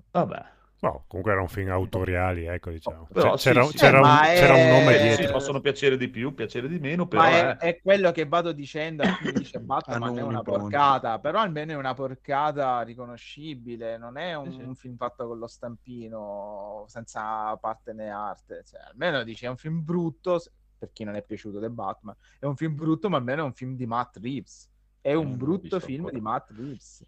[0.05, 0.25] Insomma.
[0.25, 0.55] Vabbè.
[0.79, 3.07] No, comunque erano film autoriali, ecco, diciamo.
[3.11, 3.77] Però C'è- c'era, sì, sì.
[3.77, 5.31] c'era Eh, un, ma c'era un è- nome Eh, Sì, dietro.
[5.33, 8.51] possono piacere di più, piacere di meno, però Ma è, eh, è quello che vado
[8.51, 13.97] dicendo a chi dice Batman Hanno è una porcata, però almeno è una porcata riconoscibile,
[13.97, 14.61] non è un, Sì, sì.
[14.65, 19.57] un film fatto con lo stampino senza parte né arte, cioè, almeno dici è un
[19.57, 20.39] film brutto,
[20.77, 23.53] per chi non è piaciuto The Batman, è un film brutto ma almeno è un
[23.53, 24.69] film di Matt Reeves,
[25.01, 26.15] è Non un l'ho brutto visto film ancora.
[26.15, 27.03] di Matt Reeves.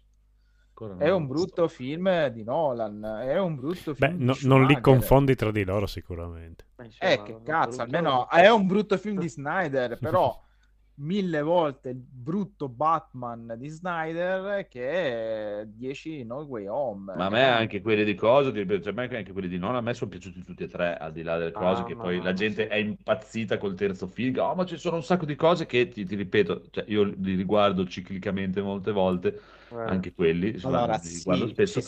[0.80, 1.34] Ancora non È un visto.
[1.34, 5.50] brutto film di Nolan, è un brutto Beh, film di no- non li confondi tra
[5.50, 6.64] di loro sicuramente.
[6.98, 10.38] Eh, che cazzo, almeno è un brutto film di Snyder, però
[10.94, 17.12] mille volte il brutto Batman di Snyder che è 10 No Way Home.
[17.16, 19.74] Ma a me anche quelli di ti ripeto, cioè, a me anche quelli di non,
[19.74, 22.20] a me sono piaciuti tutti e tre, al di là delle cose Ah, che poi
[22.22, 25.66] la gente è impazzita col terzo film, oh ma ci sono un sacco di cose
[25.66, 31.18] che, ti, ti ripeto, cioè, io li riguardo ciclicamente molte volte, anche quelli, Allora, sì,
[31.20, 31.80] spesso.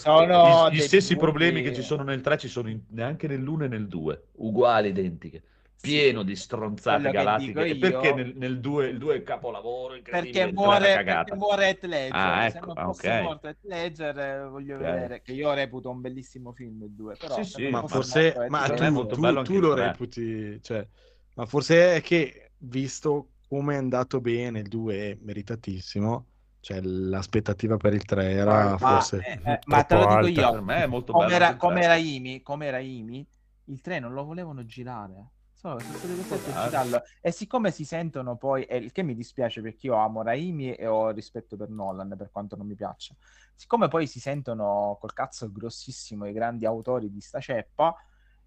[0.71, 3.65] Gli dei stessi punti- problemi che ci sono nel 3 ci sono in- neanche nell'uno
[3.65, 5.43] e nel 2, uguali, identiche.
[5.83, 7.67] Pieno di stronzate quello che galattiche.
[7.67, 11.67] E perché io- nel, nel 2 il 2 è il capolavoro perché muore, perché muore
[11.69, 12.15] Heath Ledger.
[12.15, 14.79] Ah, Se ecco, non ah, fosse morto Heath Ledger, eh, voglio Ok.
[14.79, 18.43] vedere che io reputo un bellissimo film il 2, però Sì, se sì, ma forse,
[18.43, 20.87] morto ma tu, tu- tu lo reputi, cioè,
[21.35, 26.31] ma forse è che visto come è andato bene il 2 è meritatissimo,
[26.61, 29.25] cioè l'aspettativa per il 3 era Ma, forse...
[29.25, 30.27] eh, eh, ma te lo dico alta.
[30.27, 33.27] io, Per me è molto come bello era, come era Imi, come era Imi,
[33.65, 35.31] il 3 non lo volevano girare.
[35.63, 37.03] So, citarlo.
[37.21, 40.87] E siccome si sentono poi, e il che mi dispiace perché io amo Raimi e
[40.87, 43.15] ho rispetto per Nolan, per quanto non mi piaccia,
[43.55, 47.95] siccome poi si sentono col cazzo grossissimo i grandi autori di sta ceppa,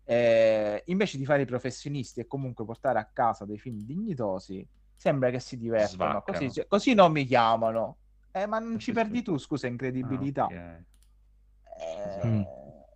[0.03, 5.29] eh, invece di fare i professionisti e comunque portare a casa dei film dignitosi, sembra
[5.29, 6.09] che si divertono.
[6.11, 6.37] Svaccano.
[6.37, 7.97] Così, cioè, così non mi chiamano.
[8.31, 9.23] Eh, ma non ci Sì, perdi sì.
[9.23, 10.43] tu, scusa, incredibilità.
[10.43, 10.51] Ah, ok.
[10.51, 10.83] Eh,
[12.25, 12.41] Mm.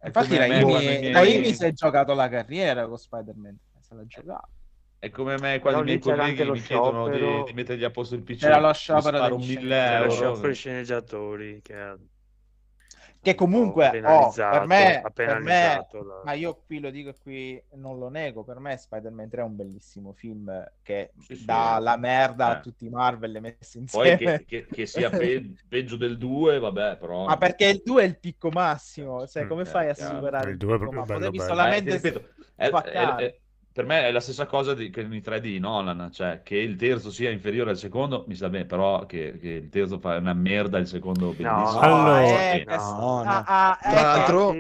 [0.02, 3.58] Infatti Raimi, Raimi si è giocato la carriera con Spider-Man,
[3.90, 4.50] se l'ha giocato.
[4.98, 7.44] È come me quando i miei colleghi mi chiedono di, sciopero.
[7.44, 8.40] di mettergli a posto il PC.
[8.40, 9.98] C'era lo sciopero degli 1000 sceneggiatori.
[9.98, 10.10] Lo euro.
[10.10, 11.98] sciopero i sceneggiatori che
[13.22, 17.18] Che comunque, ha oh, per me, per me la- ma io qui lo dico e
[17.22, 20.52] qui non lo nego, per me Spider-Man 3 è un bellissimo film
[20.82, 21.80] che Sì, sì, dà eh.
[21.80, 22.60] la merda a Eh.
[22.60, 24.16] tutti i Marvel le messe Poi insieme.
[24.16, 27.28] che, che- che sia pe- peggio del 2, vabbè, però...
[27.28, 29.94] Ma perché il 2 è il picco massimo, cioè Mm, come eh, fai a chiaro.
[29.94, 31.64] superare Il il, due è picco proprio bello, bello.
[31.64, 32.24] Eh, solamente ti ripeto,
[32.56, 32.70] è-
[33.16, 33.42] è-
[33.72, 36.76] per me è la stessa cosa di, che i 3D di Nolan, cioè che il
[36.76, 40.34] terzo sia inferiore al secondo, mi sta bene, però che, che il terzo fa una
[40.34, 41.80] merda, il secondo bellissimo.
[41.80, 42.22] Allora-
[42.52, 43.30] eh, no, no.
[43.30, 44.56] ah, ah, Tra ecco, l'altro-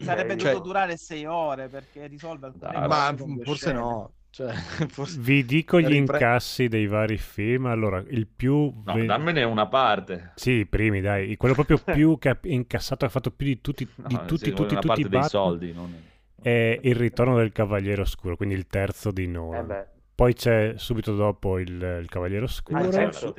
[0.00, 3.78] sarebbe eh, Cioè- dovuto durare 6 ore perché risolve alcune Ma forse scene.
[3.78, 4.12] no.
[4.30, 4.52] Cioè,
[4.88, 5.18] forse...
[5.20, 7.66] Vi dico gli Ripre- incassi dei vari film.
[7.66, 8.72] Allora, il più...
[8.84, 10.32] No, dammene una parte.
[10.36, 11.36] Sì, i primi, dai.
[11.36, 14.52] Quello proprio più che ha incassato, ha fatto più di tutti, di No, tutti, sì,
[14.52, 15.28] tutti, tutti i Batman.
[15.28, 15.72] soldi.
[15.72, 16.02] non-
[16.40, 19.66] È il ritorno del Cavaliere Oscuro, quindi il terzo di eh Nolan.
[19.66, 21.68] beh, Poi c'è subito dopo il,
[22.00, 22.88] il Cavaliere Ah, Oscuro.
[22.88, 23.32] C'è certo.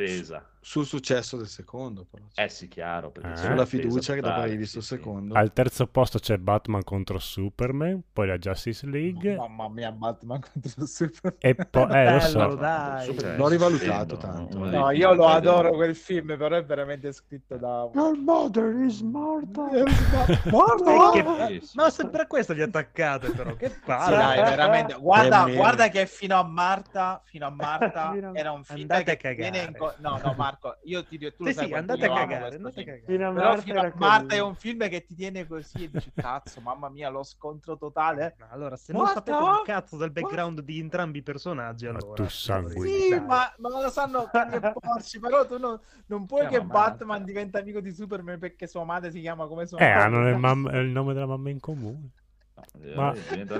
[0.61, 2.23] Sul successo del secondo, però.
[2.35, 3.11] Eh sì, chiaro.
[3.11, 3.37] perché Eh.
[3.37, 5.03] Sulla fiducia che dopo hai visto sì, il sì.
[5.03, 5.33] secondo.
[5.35, 9.35] Al terzo posto c'è Batman contro Superman, poi la Justice League.
[9.35, 11.35] Mamma mia, Batman contro Superman.
[11.39, 12.37] E poi, eh, lo so.
[12.39, 13.35] Bello, dai.
[13.37, 14.57] L'ho rivalutato stupendo, tanto.
[14.59, 17.89] No, film io lo adoro quel film, però è veramente scritto da...
[17.93, 19.67] Your mother is Martha.
[20.49, 21.77] Eh, che- Sì, sì.
[21.77, 23.55] Ma sempre a questo vi attaccate, però.
[23.55, 24.15] Che Sì, palle.
[24.17, 24.93] dai, veramente.
[24.99, 25.89] Guarda, Che guarda meme.
[25.91, 29.71] che fino a Marta, fino a Marta era un film Andate che viene cagare.
[29.71, 32.55] in No, no, Marco, io ti dico, tu lo Sì, sai sì, andate a cagare,
[32.55, 33.05] andate a cagare.
[33.05, 35.83] Fino a Però Martha fino a era Marta è un film che ti tiene così
[35.83, 38.35] e dici, cazzo, mamma mia, lo scontro totale.
[38.39, 39.21] Ma Allora, se non Guarda!
[39.21, 42.23] sapete un cazzo del background di entrambi i personaggi, Ma allora...
[42.23, 42.89] tu sanguini.
[42.89, 46.91] Sì, ma, ma lo sanno e Porci, però tu non, non puoi Chiama che Marta.
[46.91, 50.01] Batman diventa amico di Superman perché sua madre si chiama come sua Eh, madre.
[50.01, 52.09] hanno il, mam- il nome della mamma in comune.
[52.55, 52.63] No,
[52.95, 53.13] Ma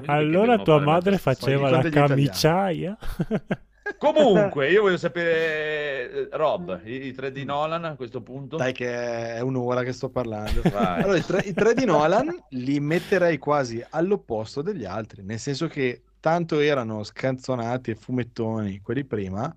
[0.08, 2.98] allora tua madre faceva la camiciaia?
[4.00, 8.56] Comunque, io voglio sapere, Rob, i, i 3D Nolan a questo punto.
[8.56, 10.62] Dai che è un'ora che sto parlando.
[10.72, 15.68] Allora, i tre, i tre di Nolan li metterei quasi all'opposto degli altri, nel senso
[15.68, 19.54] che tanto erano scanzonati e fumettoni quelli prima,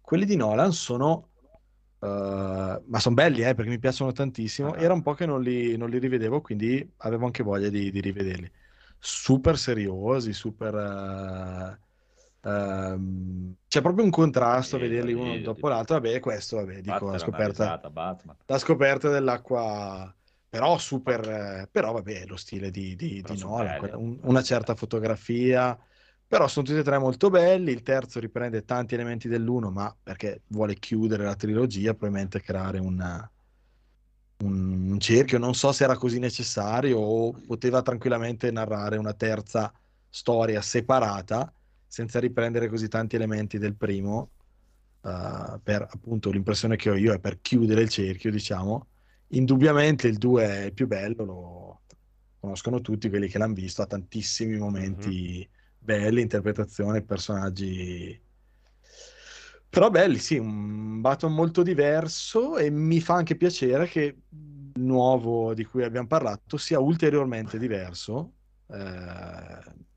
[0.00, 1.30] quelli di Nolan sono...
[2.00, 4.72] eh, ma sono belli, eh, perché mi piacciono tantissimo.
[4.72, 4.80] Ah.
[4.80, 8.00] Era un po' che non li, non li rivedevo, quindi avevo anche voglia di, di
[8.00, 8.50] rivederli.
[8.98, 10.74] Super seriosi, super...
[10.74, 11.82] eh,
[12.44, 15.96] ehm, c'è proprio un contrasto a vederli uno dopo l'altro.
[16.00, 17.76] Vabbè, questo, vabbè, dico, la scoperta
[18.46, 20.14] la scoperta dell'acqua,
[20.48, 21.28] però super,
[21.64, 25.78] eh, però vabbè, lo stile di, di, di Nolan, quella- un- una certa fotografia,
[26.26, 30.42] però sono tutti e tre molto belli, il terzo riprende tanti elementi dell'uno, ma perché
[30.48, 33.28] vuole chiudere la trilogia, probabilmente creare una-
[34.38, 39.72] un, un cerchio, non so se era così necessario o poteva tranquillamente narrare una terza
[40.08, 41.52] storia separata,
[41.94, 44.30] senza riprendere così tanti elementi del primo,
[45.04, 48.88] eh, per appunto l'impressione che ho io è per chiudere il cerchio, diciamo.
[49.28, 51.80] Indubbiamente il 2 è il più bello, lo
[52.40, 55.48] conoscono tutti quelli che l'hanno visto, ha tantissimi momenti
[55.78, 58.20] belli, interpretazione, personaggi
[59.68, 65.52] però belli, sì, un Batman molto diverso e mi fa anche piacere che il nuovo
[65.52, 68.32] di cui abbiamo parlato sia ulteriormente diverso.
[68.68, 69.92] Eh,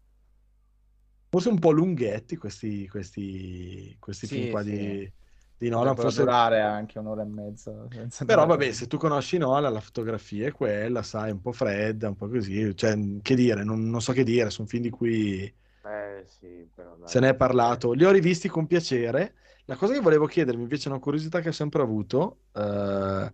[1.30, 4.72] forse un po' lunghetti questi, questi, questi Sì, film qua sì.
[4.72, 5.12] di,
[5.58, 7.88] di Nolan, forse durare anche un'ora e mezza.
[8.26, 12.16] però vabbè, se tu conosci Nolan, la fotografia è quella, sai, un po' fredda, un
[12.16, 16.24] po' così, cioè, che dire, non, non so che dire, sono film di cui Eh
[16.28, 17.04] sì, però dai.
[17.04, 17.94] se ne è parlato.
[17.94, 19.36] Li ho rivisti con piacere.
[19.66, 23.34] La cosa che volevo chiedermi, invece, è una curiosità che ho sempre avuto, eh,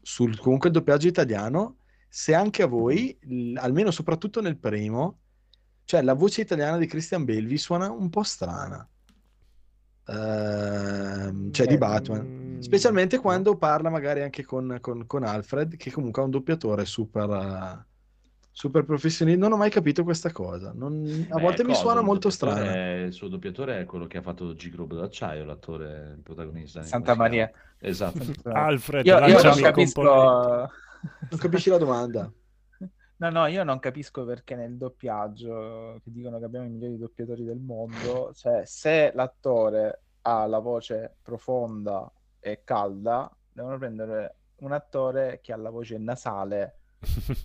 [0.00, 1.78] sul comunque il doppiaggio italiano,
[2.08, 5.22] se anche a voi, l- almeno soprattutto nel primo,
[5.84, 8.86] cioè la voce italiana di Christian Bale vi suona un po' strana.
[10.06, 12.26] Ehm, cioè di Beh, Batman.
[12.26, 13.22] mm, Specialmente no.
[13.22, 17.84] quando parla magari anche con, con- con Alfred, che comunque è un doppiatore super, eh,
[18.50, 19.40] super professionista.
[19.40, 20.72] Non ho mai capito questa cosa.
[20.74, 22.30] Non- a Beh, volte mi cosa, suona molto è-
[23.06, 26.82] Il suo doppiatore è quello che ha fatto G-Globo d'acciaio, l'attore, il protagonista.
[26.82, 27.14] Santa?
[27.14, 27.50] Maria.
[27.84, 28.18] Esatto.
[28.44, 30.02] Alfred, Io, io non capisco...
[31.28, 32.32] Non capisci la domanda?
[33.24, 37.42] No, no, io non capisco perché nel doppiaggio, che dicono che abbiamo i migliori doppiatori
[37.42, 45.40] del mondo, cioè se l'attore ha la voce profonda e calda, devono prendere un attore
[45.42, 46.80] che ha la voce nasale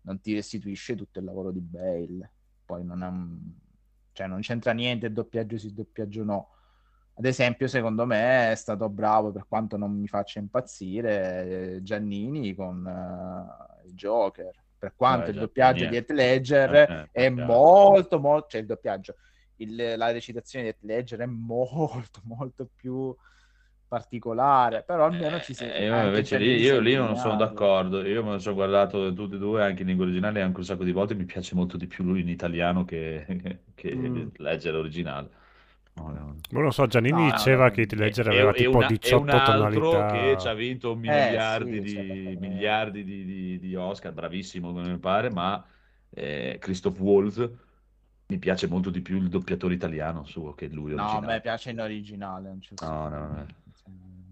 [0.10, 2.32] non ti restituisce tutto il lavoro di Bale.
[2.66, 3.14] Poi non, ha
[4.12, 6.50] cioè, non c'entra niente il doppiaggio sì, doppiaggio no.
[7.14, 12.56] Ad esempio, secondo me è stato bravo, per quanto non mi faccia impazzire, eh, Giannini
[12.56, 14.52] con eh, il Joker.
[14.80, 16.14] Per quanto Eh, il doppiaggio di niente.
[16.14, 17.54] Heath Ledger Eh, eh, è chiaro.
[17.54, 19.16] molto, molto, cioè il doppiaggio,
[19.58, 23.14] il- la recitazione di Heath Ledger è molto, molto più
[23.90, 28.02] particolare, però almeno ci si Eh, io anche invece lì, io lì non sono d'accordo.
[28.06, 30.84] Io me lo sono guardato tutti e due anche in lingua originale anche un sacco
[30.86, 31.16] di volte.
[31.16, 33.26] Mi piace molto di più lui in italiano che,
[33.76, 34.30] che Mm.
[34.38, 35.30] leggere l'originale.
[35.96, 36.36] No, no.
[36.52, 38.98] Non lo so, Giannini No, diceva no, che Heath E, Ledger e- aveva tipo una-
[39.00, 40.06] e 18 un altro tonalità.
[40.06, 44.72] che ci ha vinto Eh, miliardi, sì, di, cioè, miliardi di, di- di Oscar, bravissimo
[44.72, 45.66] come mi pare, ma
[46.12, 47.50] eh, Christoph Waltz
[48.28, 51.22] mi piace molto di più il doppiatore italiano suo che lui No, a originale.
[51.22, 52.50] me piace in originale.
[52.50, 53.48] non c'è No, no, no.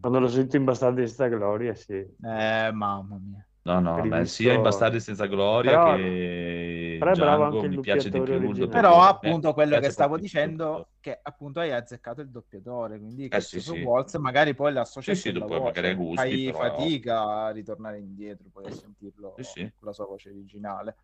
[0.07, 1.95] Quando l'ho sentito in Bastardi di sta gloria, sì.
[1.95, 3.45] Eh, mamma mia.
[3.63, 7.65] No, no, il sia in Bastardi senza gloria Però- che però è bravo Django anche
[7.65, 8.71] il mi piace di più originale.
[8.71, 13.25] Però Eh, appunto mi quello che stavo dicendo che appunto hai azzeccato il doppiatore, quindi
[13.25, 13.81] Eh, che sì, su sì.
[13.81, 18.47] Waltz magari poi l'associa Sì, sì, dopo magari gusti, fai però- fatica a ritornare indietro
[18.49, 19.59] poi a sentirlo Sì, sì.
[19.77, 20.95] con la sua voce originale.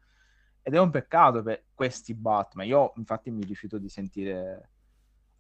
[0.62, 2.66] Ed è un peccato per questi Batman.
[2.68, 4.70] Io infatti mi rifiuto di sentire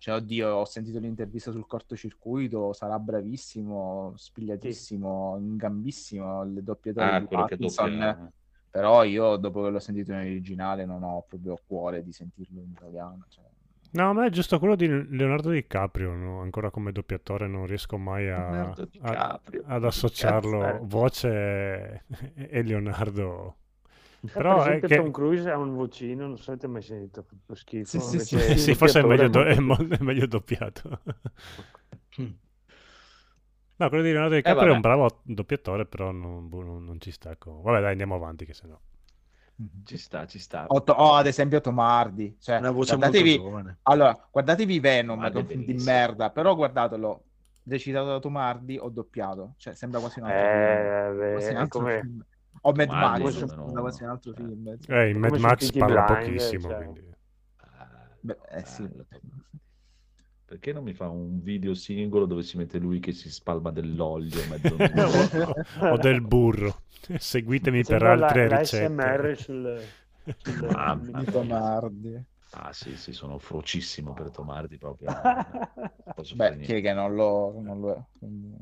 [0.03, 7.27] cioè, oddio, ho sentito l'intervista sul cortocircuito, sarà bravissimo, spigliatissimo, ingambissimo, il doppiatore Ah, di
[7.27, 7.89] Pattinson.
[7.89, 8.31] doppia.
[8.69, 12.71] Però io, dopo che l'ho sentito in originale, non ho proprio cuore di sentirlo in
[12.71, 13.23] italiano.
[13.29, 13.45] cioè.
[13.91, 16.41] No, a me è giusto quello di Leonardo DiCaprio, no?
[16.41, 18.73] ancora come doppiatore non riesco mai a,
[19.03, 20.79] a- ad associarlo eh.
[20.81, 22.03] voce
[22.35, 23.55] e Leonardo.
[24.31, 24.95] Però Però è che...
[24.97, 27.99] Tom Cruise ha un vocino, non so se avete mai sentito, proprio schifo.
[27.99, 31.01] Sì, sì, sì, Sì, forse è meglio, do- è molto- mo- è meglio doppiato.
[33.75, 34.75] No, quello di Leonardo DiCaprio è vabbè.
[34.75, 37.35] un bravo doppiatore, però non, boh, non- non ci sta.
[37.37, 38.79] con- Vabbè, dai, andiamo avanti, che sennò.
[39.85, 40.65] Ci sta, ci sta.
[40.67, 42.37] O, to- o ad esempio Tomardi.
[42.39, 43.77] Cioè, Una voce guardatevi, molto giovane.
[43.83, 47.23] allora, guardatevi Venom, Tomardi è è un film di merda, però guardatelo,
[47.65, 49.53] recitato da Tomardi o doppiato.
[49.57, 50.61] Cioè, sembra quasi un altro film.
[50.69, 52.25] Eh, beh, Quasi un è altro come, film.
[52.65, 54.77] O Mad Max, è un sembra quasi un altro film.
[54.87, 56.77] Eh, in Mad Max parla Blinders, pochissimo, cioè.
[56.77, 57.11] quindi...
[58.21, 58.83] Beh, eh sì.
[58.83, 59.19] Tomardi.
[60.45, 64.45] Perché non mi fa un video singolo dove si mette lui che si spalma dell'olio
[65.91, 66.83] o del burro.
[67.17, 69.35] Seguitemi per sembra la- altre l'ASMR ricette.
[69.35, 69.81] sul,
[70.37, 72.25] sul Di Tomardi.
[72.51, 75.09] Ah sì, sì, sono frocissimo per Tomardi proprio.
[76.35, 78.01] Beh, che non lo, non lo è?
[78.19, 78.55] Quindi-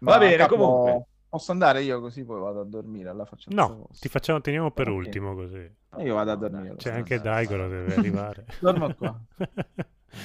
[0.00, 1.06] Va bene, capo, comunque.
[1.30, 4.88] Posso andare io così poi vado a dormire alla faccia No, ti facciamo, teniamo per
[4.88, 4.94] Ok.
[4.96, 5.72] ultimo così.
[5.98, 6.74] Io vado a dormire.
[6.74, 7.22] C'è lo anche stesso.
[7.32, 8.46] Daigoro, deve arrivare.
[8.60, 9.18] Dormo qua.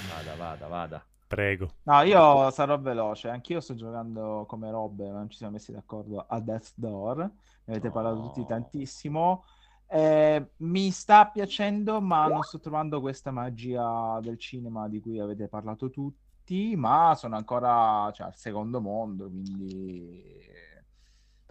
[0.09, 1.05] Vada, vada, vada.
[1.27, 1.69] Prego.
[1.83, 3.29] No, io sarò veloce.
[3.29, 7.17] Anch'io sto giocando come robe, ma non ci siamo messi d'accordo a Death Door.
[7.17, 8.45] Ne avete parlato tutti No.
[8.47, 9.45] tantissimo.
[9.87, 15.47] Eh, mi sta piacendo, ma non sto trovando questa magia del cinema di cui avete
[15.47, 16.75] parlato tutti.
[16.75, 20.33] Ma sono ancora cioè, al secondo mondo, quindi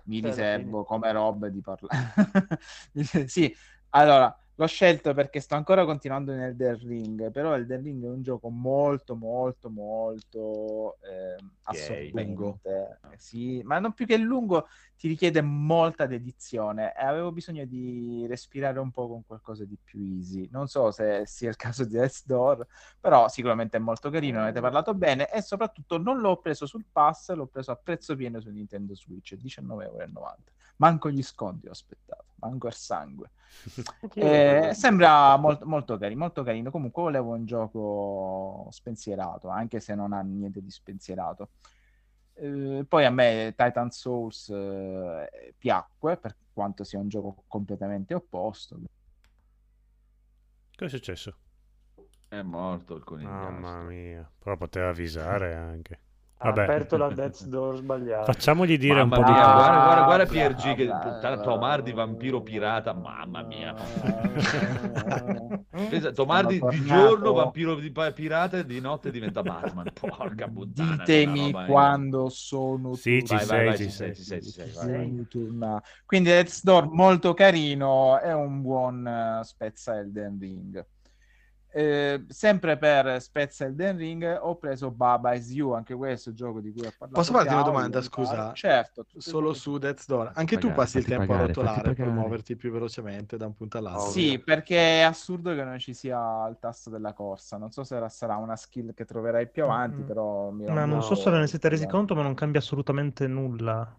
[0.04, 2.58] mi alla riservo come robe di parlare.
[3.26, 3.54] sì,
[3.90, 8.22] allora l'ho scelto perché sto ancora continuando in Elden Ring, però Elden Ring è un
[8.22, 12.60] gioco molto, molto, molto ehm, assorbente.
[12.62, 14.66] Eh, Sì, ma non più che lungo,
[14.96, 20.00] ti richiede molta dedizione e avevo bisogno di respirare un po' con qualcosa di più
[20.00, 20.48] easy.
[20.50, 22.66] Non so se sia il caso di Death Door,
[23.00, 26.86] però sicuramente è molto carino, ne avete parlato bene e soprattutto non l'ho preso sul
[26.90, 30.52] pass, l'ho preso a prezzo pieno su Nintendo Switch, 19,90€.
[30.76, 32.24] Manco gli sconti ho aspettato.
[32.44, 33.30] Manco il sangue.
[34.14, 36.70] Eh, sembra molto, molto carino, molto carino.
[36.70, 41.50] Comunque volevo un gioco spensierato, anche se non ha niente di spensierato.
[42.34, 48.78] Eh, poi a me Titan Souls eh, piacque, per quanto sia un gioco completamente opposto.
[50.76, 51.36] Cosa è successo?
[52.28, 53.50] È morto il conigliastro.
[53.50, 54.28] Mamma mia.
[54.38, 56.00] Però poteva avvisare anche.
[56.44, 56.62] Ha Vabbè.
[56.62, 58.32] aperto la Death's Door sbagliata.
[58.32, 59.54] Facciamogli dire Mamma un po' di mia, cose.
[59.54, 63.74] guarda, guarda, guarda Piergi che puttana, bla, Tomar di bla, vampiro pirata, mamma mia.
[63.74, 69.90] Pensa, Pensa, Tomar di, di giorno vampiro di pirata e di notte diventa Batman.
[69.98, 70.96] Porca puttana.
[70.96, 74.14] Ditemi quando sono Sì, ci sei, vai, ci ci sei.
[74.14, 75.26] sei, ci sei.
[76.04, 80.86] Quindi Death's Door molto carino, è un buon eh, spezza Elden Ring.
[81.76, 86.70] Eh, sempre per spezza Elden Ring ho preso Baba Is You, anche questo gioco di
[86.70, 87.14] cui ho parlato.
[87.20, 88.52] Posso farti una domanda, scusa?
[88.52, 89.04] Certo.
[89.16, 90.30] Solo su Death's Door.
[90.34, 93.54] Anche tu Pagare, passi il tempo pagare, a rotolare per muoverti più velocemente da un
[93.54, 94.08] punto all'altro.
[94.10, 97.56] Sì, perché è assurdo che non ci sia il tasto della corsa.
[97.56, 100.06] Non so se sarà una skill che troverai più avanti, Mm.
[100.06, 102.14] però mi Ma non so se ve ne siete resi conto.
[102.14, 103.92] ma non cambia assolutamente nulla.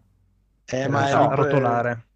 [0.64, 2.06] Eh, Ma ma è rotolare.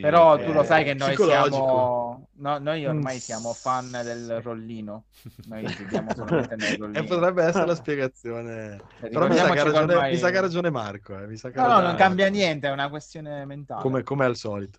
[0.00, 2.28] Però eh, tu lo sai che noi siamo.
[2.32, 3.18] no, noi ormai Mm.
[3.18, 5.04] siamo fan del rollino.
[5.46, 8.82] Noi giochiamo solamente nel E potrebbe essere la spiegazione.
[9.00, 11.18] Però mi sa, che ragione, ormai- mi sa che ha ragione Marco.
[11.18, 11.26] Eh.
[11.26, 13.82] Mi sa che No, no, non cambia niente, è una questione mentale.
[13.82, 14.78] Come, come al solito.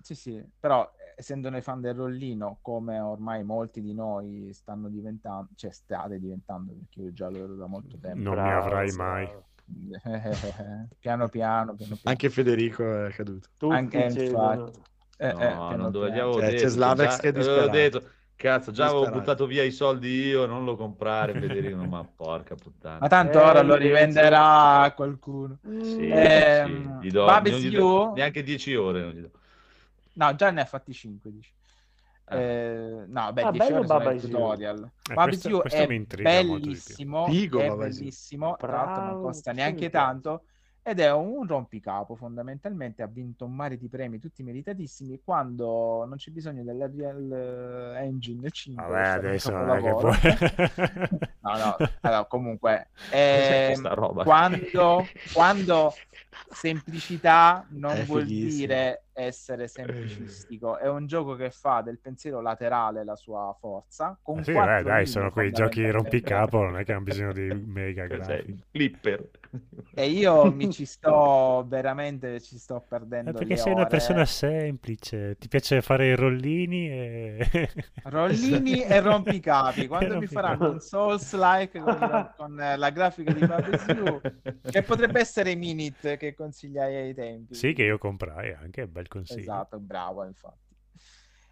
[0.00, 4.88] Sì, sì, però eh, essendo noi fan del rollino, come ormai molti di noi stanno
[4.88, 8.20] diventando, cioè state diventando, perché io già lo ero da molto tempo.
[8.34, 9.28] Non mi avrai mai.
[10.98, 12.00] piano piano, piano piano.
[12.04, 13.48] Anche Federico è caduto.
[13.56, 14.52] Tutti Anche cedono.
[14.66, 14.84] infatti.
[15.18, 17.70] Eh, No, eh, non dove avevo Cioè, c'è Slavex già- che è disperato.
[17.70, 22.54] detto, cazzo, già avevo buttato via i soldi io, non lo comprare, Federico, ma porca
[22.54, 22.98] puttana.
[23.00, 25.58] Ma tanto Eh, ora lo invece- rivenderà a qualcuno.
[25.62, 29.00] Sì, Ehm, sì, gli do, Babes gli do neanche 10 ore.
[29.00, 29.30] Non gli do.
[30.12, 31.50] No, già ne ha fatti 5, dici.
[32.28, 34.82] Eh, no, beh, Ah, 10 bello ore Baba il tutorial.
[34.84, 36.70] Eh, Baba questo- questo è mi intriga molto di più.
[36.70, 40.42] bellissimo, Figo è bellissimo, tra l'altro non Bravo, costa neanche tanto
[40.82, 46.16] ed è un rompicapo fondamentalmente, ha vinto un mare di premi tutti meritatissimi quando non
[46.16, 50.16] c'è bisogno dell'Unreal Engine 5 Vabbè, adesso non è che puoi...
[51.46, 54.22] No, no, allora, comunque, ehm, roba?
[54.24, 55.92] quando, quando
[56.50, 58.66] semplicità non È vuol fighissimo.
[58.66, 64.18] dire essere semplicistico, è un gioco che fa del pensiero laterale la sua forza.
[64.22, 67.52] Con Eh sì, beh, dai, sono quei giochi rompicapo, non è che hanno bisogno di
[67.66, 68.44] mega Cos'è?
[68.44, 68.64] grafici.
[68.70, 69.30] Clipper.
[69.92, 72.80] E io mi ci sto veramente ci sto
[73.28, 73.86] Eh, perdendo perché le sei una ore.
[73.86, 77.48] persona semplice, ti piace fare i rollini e...
[78.08, 79.86] Rollini e rompicapi.
[79.88, 80.28] Quando mi rompicapi.
[80.28, 84.22] faranno un Souls like con, la- con, eh, la grafica di Barbecue,
[84.68, 87.56] che potrebbe essere Minit che consigliai ai tempi.
[87.56, 89.40] Sì, che io comprai anche, bel consiglio.
[89.40, 90.64] Esatto, bravo, infatti.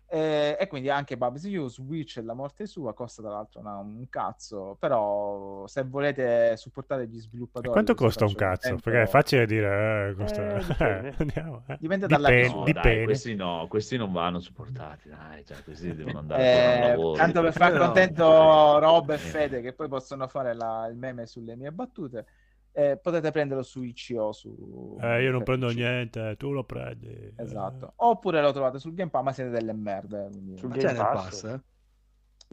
[0.06, 3.78] Eh, e quindi anche Bubsy You, Switch e la morte sua costa tra l'altro una-
[3.78, 7.72] un cazzo, però se volete supportare gli E sviluppatori...
[7.72, 8.68] quanto così costa un cazzo?
[8.68, 10.56] tempo- Perché è facile dire, eh, costa...
[10.56, 11.14] Eh, dipende.
[11.18, 11.76] andiamo, eh.
[11.80, 12.58] Dipende dalla Dipende- misura.
[12.60, 12.94] No, dipende.
[12.96, 16.42] dai, questi no, questi non vanno supportati, dai, cioè, questi devono andare
[16.84, 17.16] Eh, lavoro.
[17.16, 17.78] tanto per far No.
[17.84, 19.18] contento Rob e.
[19.18, 22.26] Fede che poi possono fare la- il meme sulle mie battute
[22.76, 25.74] eh, potete prenderlo su ICO su Eh, io non per prendo PC.
[25.76, 27.06] niente, tu lo prendi.
[27.08, 27.32] eh.
[27.36, 30.94] esatto oppure lo trovate sul Game Pass ma siete delle merde quindi- Sul Ma Game
[30.94, 31.24] Pass?
[31.24, 31.60] pass, eh?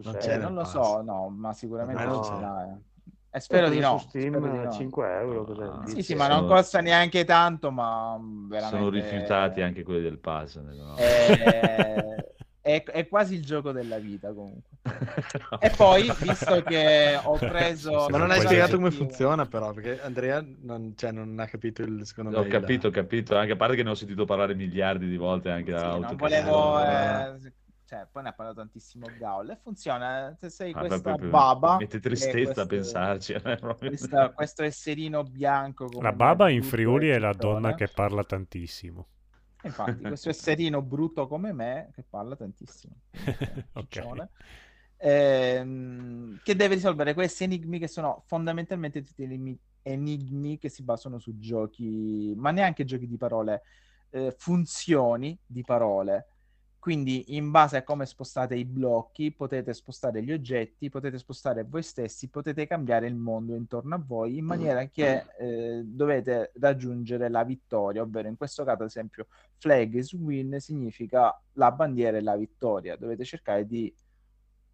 [0.03, 0.71] Non Eh, non lo pass.
[0.71, 2.89] so no ma sicuramente Ma non ce l'ha, eh.
[3.33, 4.71] E spero di no Su Steam spero di no.
[4.71, 5.61] 5 euro.
[5.81, 10.01] Ah, sì sì ma non costa neanche tanto ma mm, veramente Sono rifiutati anche quelli
[10.01, 10.57] del pass.
[10.57, 10.95] no?
[10.97, 14.69] Eh, è, è quasi il gioco della vita comunque
[15.59, 19.99] e poi visto che ho preso Sì, Ma non hai spiegato come funziona, però, perché
[20.01, 22.37] Andrea non, cioè, non ha capito il secondo me.
[22.37, 25.49] Ho capito, ho capito, anche a parte che ne ho sentito parlare miliardi di volte
[25.49, 25.99] anche da Sì, auto.
[26.01, 27.47] non che- volevo, Eh.
[27.47, 27.53] eh,
[27.85, 31.77] cioè, poi ne ha parlato tantissimo Gaul e funziona se sei Ah, questa proprio- baba
[31.77, 33.33] Mette e tristezza questo- a pensarci.
[33.43, 39.07] eh, questa- questo esserino bianco La baba in Friuli è la donna che parla tantissimo.
[39.63, 42.93] Infatti questo esserino brutto come me che parla tantissimo.
[43.73, 43.87] Ok.
[43.87, 44.29] ciccione,
[44.97, 51.19] ehm, che deve risolvere questi enigmi che sono fondamentalmente tutti enigmi, enigmi che si basano
[51.19, 53.63] su giochi ma neanche giochi di parole
[54.11, 56.27] eh, funzioni di parole
[56.81, 61.83] quindi in base a come spostate i blocchi potete spostare gli oggetti, potete spostare voi
[61.83, 67.43] stessi, potete cambiare il mondo intorno a voi in maniera che eh, dovete raggiungere la
[67.43, 69.27] vittoria, ovvero in questo caso ad esempio
[69.59, 73.93] flag is win significa la bandiera e la vittoria, dovete cercare di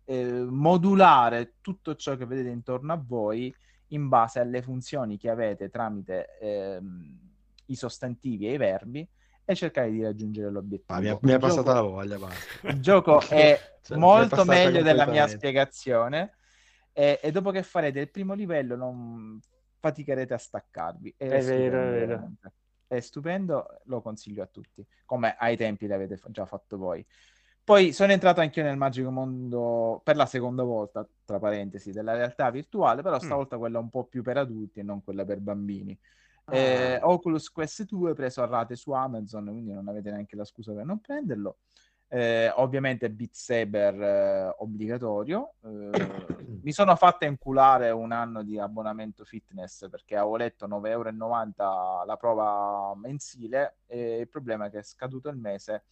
[0.05, 3.53] eh, modulare tutto ciò che vedete intorno a voi
[3.87, 7.19] in base alle funzioni che avete tramite ehm,
[7.65, 9.05] i sostantivi e i verbi
[9.49, 10.93] e cercare di raggiungere l'obiettivo.
[10.93, 12.67] Ah, mi, è, mi è Il passata gioco- la voglia, basta.
[12.67, 16.33] il gioco è Cioè, è molto passata meglio della mia spiegazione
[16.91, 19.39] e, e dopo che farete il primo livello non
[19.79, 21.15] faticherete a staccarvi.
[21.15, 22.31] Ed È vero, è vero.
[22.87, 27.05] È stupendo, lo consiglio a tutti, come ai tempi l'avete già fatto voi.
[27.63, 32.49] Poi sono entrato anch'io nel magico mondo per la seconda volta, tra parentesi, della realtà
[32.49, 35.97] virtuale, però stavolta quella un po' più per adulti e non quella per bambini.
[36.49, 40.73] Eh, Oculus Quest 2 preso a rate su Amazon, quindi non avete neanche la scusa
[40.73, 41.57] per non prenderlo.
[42.09, 45.55] Eh, ovviamente Beat Saber eh, obbligatorio.
[45.63, 45.89] Eh,
[46.63, 52.17] mi sono fatta inculare un anno di abbonamento fitness perché avevo letto 9,90 euro la
[52.17, 55.83] prova mensile e il problema è che è scaduto il mese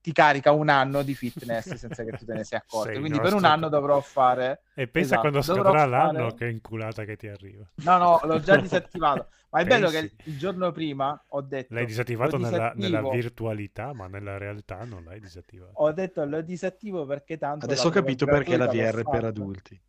[0.00, 2.90] ti carica un anno di fitness senza che tu te ne sia accorto.
[2.90, 6.48] Sei Quindi per un anno dovrò fare E pensa Esatto, quando scadrà l'anno fare- che
[6.48, 7.70] inculata che ti arriva.
[7.84, 9.28] No, no, l'ho già disattivato.
[9.50, 10.14] Ma è bello Pensi?
[10.16, 11.74] che il giorno prima ho detto...
[11.74, 15.72] L'hai disattivato nella, nella virtualità, ma nella realtà non l'hai disattivato.
[15.74, 17.64] Ho detto lo disattivo perché tanto...
[17.64, 19.80] Adesso ho capito perché la VR per adulti.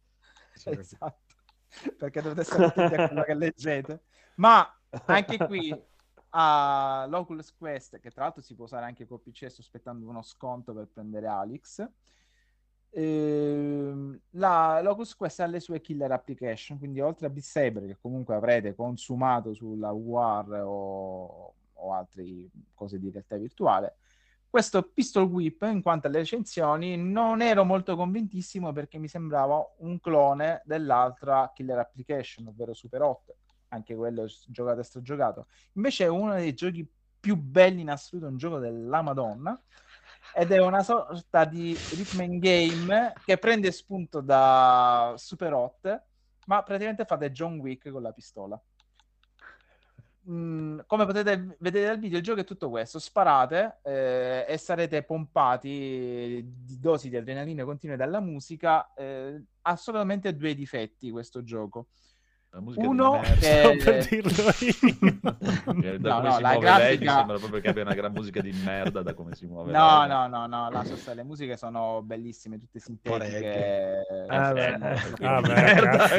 [0.63, 1.17] Esatto.
[1.97, 4.01] Perché dovete stare attenti a quello che leggete.
[4.35, 5.75] Ma anche qui
[6.29, 10.21] ha l'Oculus Quest, che tra l'altro si può usare anche col PC, sto aspettando uno
[10.21, 11.87] sconto per prendere Alex.
[12.93, 17.97] Ehm, la, l'Oculus Quest ha le sue killer application, quindi oltre a Beat Saber, che
[17.99, 23.95] comunque avrete consumato sulla VR o, o altre cose di realtà virtuale,
[24.51, 29.97] questo Pistol Whip, in quanto alle recensioni, non ero molto convintissimo perché mi sembrava un
[30.01, 33.35] clone dell'altra killer application, ovvero Super 8,
[33.69, 35.47] anche quello giocato e stragiocato.
[35.75, 36.85] Invece è uno dei giochi
[37.17, 39.57] più belli in assoluto, un gioco della Madonna,
[40.33, 46.01] ed è una sorta di rhythm and game che prende spunto da Super 8,
[46.45, 48.61] ma praticamente fate John Wick con la pistola.
[50.29, 55.03] Mm, come potete vedere dal video, il gioco è tutto questo: sparate eh, e sarete
[55.03, 58.93] pompati di dosi di adrenalina continue dalla musica.
[58.93, 61.87] eh, ha solamente due difetti questo gioco.
[62.53, 63.41] La musica Uno di merda.
[63.41, 65.83] Stavo che per dirlo io.
[65.93, 67.81] Eh, Da No, come no, si la muove lei, mi grafica- sembra proprio che abbia
[67.83, 70.07] una gran musica di merda da come si muove No, lei.
[70.09, 74.01] no, no, no, lascia stare, le musiche sono bellissime, tutte sintetiche.
[74.27, 74.67] Ah, beh.
[74.67, 76.15] Eh, Ah, cazzo.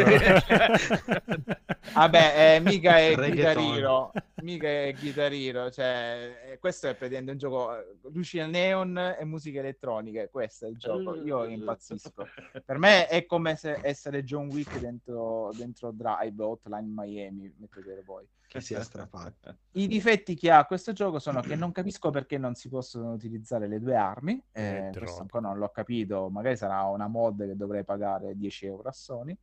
[1.93, 4.11] Vabbè, eh, mica è Reggaeton.
[4.43, 8.99] Mica è Guitar Hero, cioè, eh, questo è praticamente un gioco, eh, luci al neon
[9.19, 12.27] e musiche elettroniche, questo è il gioco, io impazzisco.
[12.65, 18.29] Per me è come se essere John Wick dentro, dentro Drive, Hotline Miami, mettete voi.
[18.49, 19.57] Chi si è strafatto.
[19.73, 23.67] I difetti che ha questo gioco sono che non capisco perché non si possono utilizzare
[23.67, 24.43] le due armi.
[24.53, 26.29] Eh, eh, questo ancora non l'ho capito.
[26.29, 29.35] Magari sarà una mod che dovrei pagare 10 euro a Sony.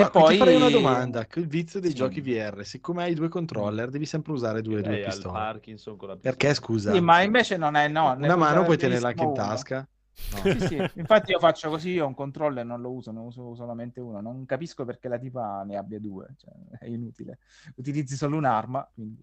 [0.00, 1.96] Ma e poi ti farei una domanda, il vizio dei Sì.
[1.96, 5.32] giochi VR, siccome hai due controller, devi sempre usare due, due pistole.
[5.32, 6.36] Parkinson con la pistola.
[6.36, 6.92] Perché scusa?
[6.92, 8.14] Sì, ma invece non è no.
[8.16, 9.88] una mano puoi tenerla anche in tasca?
[10.30, 10.42] No.
[10.52, 10.76] Sì, sì.
[10.94, 14.20] Infatti io faccio così, io ho un controller non lo uso, ne uso solamente uno.
[14.20, 17.38] Non capisco perché la tipa ne abbia due, cioè, è inutile.
[17.76, 18.88] Utilizzi solo un'arma.
[18.94, 19.22] Quindi.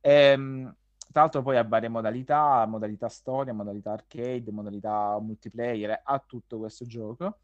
[0.00, 0.74] Ehm,
[1.10, 6.84] tra l'altro poi ha varie modalità, modalità storia, modalità arcade, modalità multiplayer, ha tutto questo
[6.86, 7.38] gioco.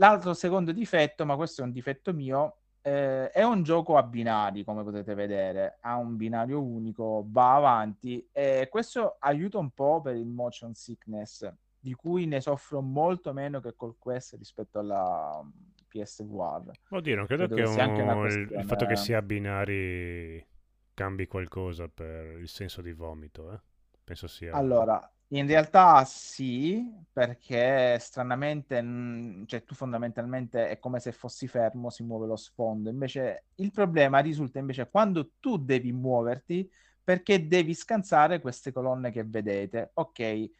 [0.00, 4.64] L'altro secondo difetto, ma questo è un difetto mio, eh, è un gioco a binari,
[4.64, 10.16] come potete vedere, ha un binario unico, va avanti e questo aiuta un po' per
[10.16, 11.46] il motion sickness,
[11.78, 15.48] di cui ne soffro molto meno che col Quest rispetto alla mm,
[15.86, 16.70] PSVR.
[16.88, 17.74] Oddio, non credo Credo che che un-
[18.14, 20.46] il- questione- il fatto che sia a binari
[20.94, 23.60] cambi qualcosa per il senso di vomito, eh?
[24.02, 24.54] Penso sia...
[24.54, 24.98] Allora,
[25.32, 32.02] in realtà sì, perché stranamente, mm, cioè tu fondamentalmente è come se fossi fermo, si
[32.02, 32.90] muove lo sfondo.
[32.90, 36.68] Invece il problema risulta invece quando tu devi muoverti
[37.02, 39.90] perché devi scansare queste colonne che vedete.
[39.94, 40.50] Ok,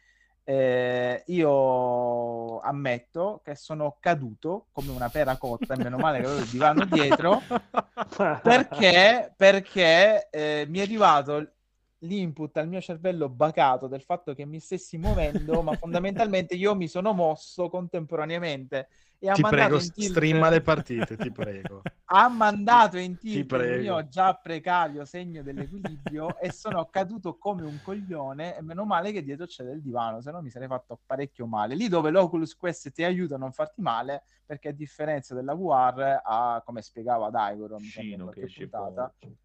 [0.43, 6.47] eh, io ammetto che sono caduto come una pera cotta, meno male che avevo il
[6.47, 7.41] divano dietro
[8.41, 11.51] perché, perché eh, mi è arrivato
[12.01, 16.87] l'input al mio cervello bacato del fatto che mi stessi muovendo, ma fondamentalmente io mi
[16.87, 18.87] sono mosso contemporaneamente
[19.23, 21.83] e ha Ti mandato prego, in tilt, streama le partite, ti prego.
[22.05, 27.79] ha mandato in tilt il mio già precario segno dell'equilibrio e sono caduto come un
[27.83, 31.45] coglione e meno male che dietro c'è del divano, se no mi sarei fatto parecchio
[31.45, 31.75] male.
[31.75, 36.21] Lì dove l'Oculus Quest ti aiuta a non farti male, perché a differenza della VR
[36.23, 39.37] ha, come spiegava Daigoro, mi sembra che puntata, fuori.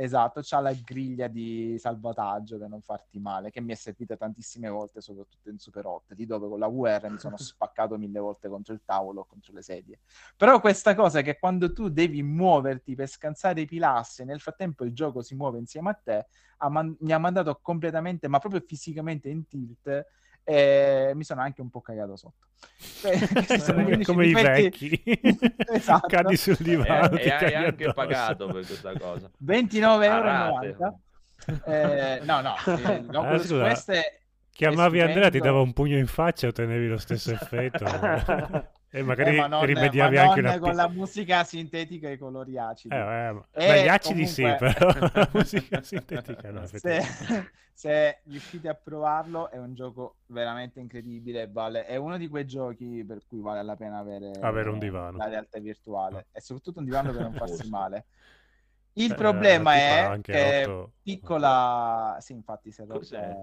[0.00, 4.68] Esatto, c'ha la griglia di salvataggio per non farti male, che mi è servita tantissime
[4.68, 8.48] volte, soprattutto in Super 8, di dove con la VR mi sono spaccato mille volte
[8.48, 9.98] contro il tavolo o contro le sedie.
[10.36, 14.84] Però questa cosa è che quando tu devi muoverti per scansare i pilastri, nel frattempo
[14.84, 18.60] il gioco si muove insieme a te, ha man- mi ha mandato completamente, ma proprio
[18.64, 20.06] fisicamente in tilt,
[20.50, 22.46] e mi sono anche un po' cagato sotto.
[23.04, 23.18] Eh,
[24.00, 24.98] Eh, come i vecchi
[25.72, 26.06] Esatto.
[26.06, 27.92] cadi sul E, divano e ti hai caghi anche addosso.
[27.92, 29.30] pagato per questa cosa.
[29.44, 31.00] 29,90 A euro.
[31.66, 34.18] Eh, no, no, eh, Ah, Oculus scusa, Quest è-
[34.58, 37.84] chiamavi Andrea ti dava un pugno in faccia e ottenevi lo stesso effetto
[38.90, 42.12] e Eh, magari ma non, rimediavi ma anche non una con la musica sintetica e
[42.14, 42.92] i colori acidi.
[42.94, 47.00] Eh, eh, ma- beh, gli acidi sì, comunque- però la musica sintetica no, se,
[47.72, 53.04] se riuscite a provarlo è un gioco veramente incredibile vale, è uno di quei giochi
[53.06, 55.18] per cui vale la pena avere, Avere un divano.
[55.18, 56.24] la realtà virtuale Ah.
[56.32, 58.06] e soprattutto un divano per non farsi male
[58.94, 63.36] il Eh, problema ti è che otto- piccola sì infatti rotta Cos'è?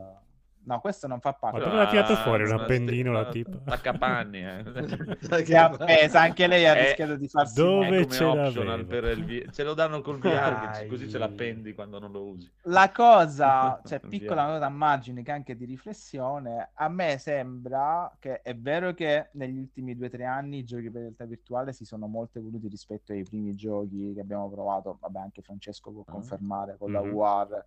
[0.65, 2.43] No questo non fa parte Ma dove l'ha tirato fuori?
[2.43, 3.57] Un appendino la tipa?
[3.63, 4.63] Eh.
[5.45, 9.23] Che ha che- appesa anche lei ha Eh, rischiato di farsi dove ce optional il
[9.25, 12.49] vi- ce lo danno col VR così ce l'appendi quando non lo usi.
[12.63, 18.41] La cosa, cioè piccola nota a margine che anche di riflessione, a me sembra che
[18.41, 21.85] è vero che negli ultimi due o tre anni i giochi per realtà virtuale si
[21.85, 26.11] sono molto evoluti rispetto ai primi giochi che abbiamo provato, vabbè anche Francesco può Ah.
[26.11, 27.01] confermare con la.
[27.01, 27.65] UR.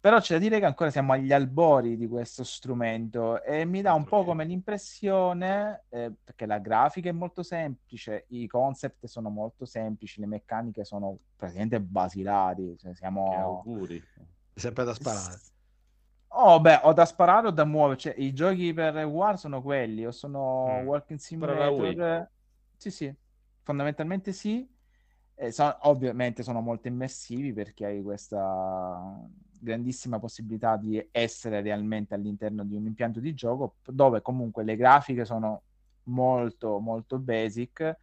[0.00, 3.94] Però c'è da dire che ancora siamo agli albori di questo strumento e mi dà
[3.94, 9.64] un po' come l'impressione, eh, perché la grafica è molto semplice, i concept sono molto
[9.64, 13.32] semplici, le meccaniche sono praticamente basilari, cioè Che siamo...
[13.32, 14.00] auguri.
[14.54, 15.40] sempre da sparare.
[16.28, 17.98] Oh, beh, ho da sparare o da muovere.
[17.98, 20.86] Cioè, i giochi per War sono quelli, o sono Mm.
[20.86, 21.18] Walking.
[21.18, 22.30] Simulator.
[22.76, 23.12] Sì, sì,
[23.62, 24.68] fondamentalmente sì.
[25.34, 29.28] E so- ovviamente sono molto immersivi perché hai questa
[29.60, 35.24] grandissima possibilità di essere realmente all'interno di un impianto di gioco dove comunque le grafiche
[35.24, 35.62] sono
[36.04, 37.96] molto, molto basic.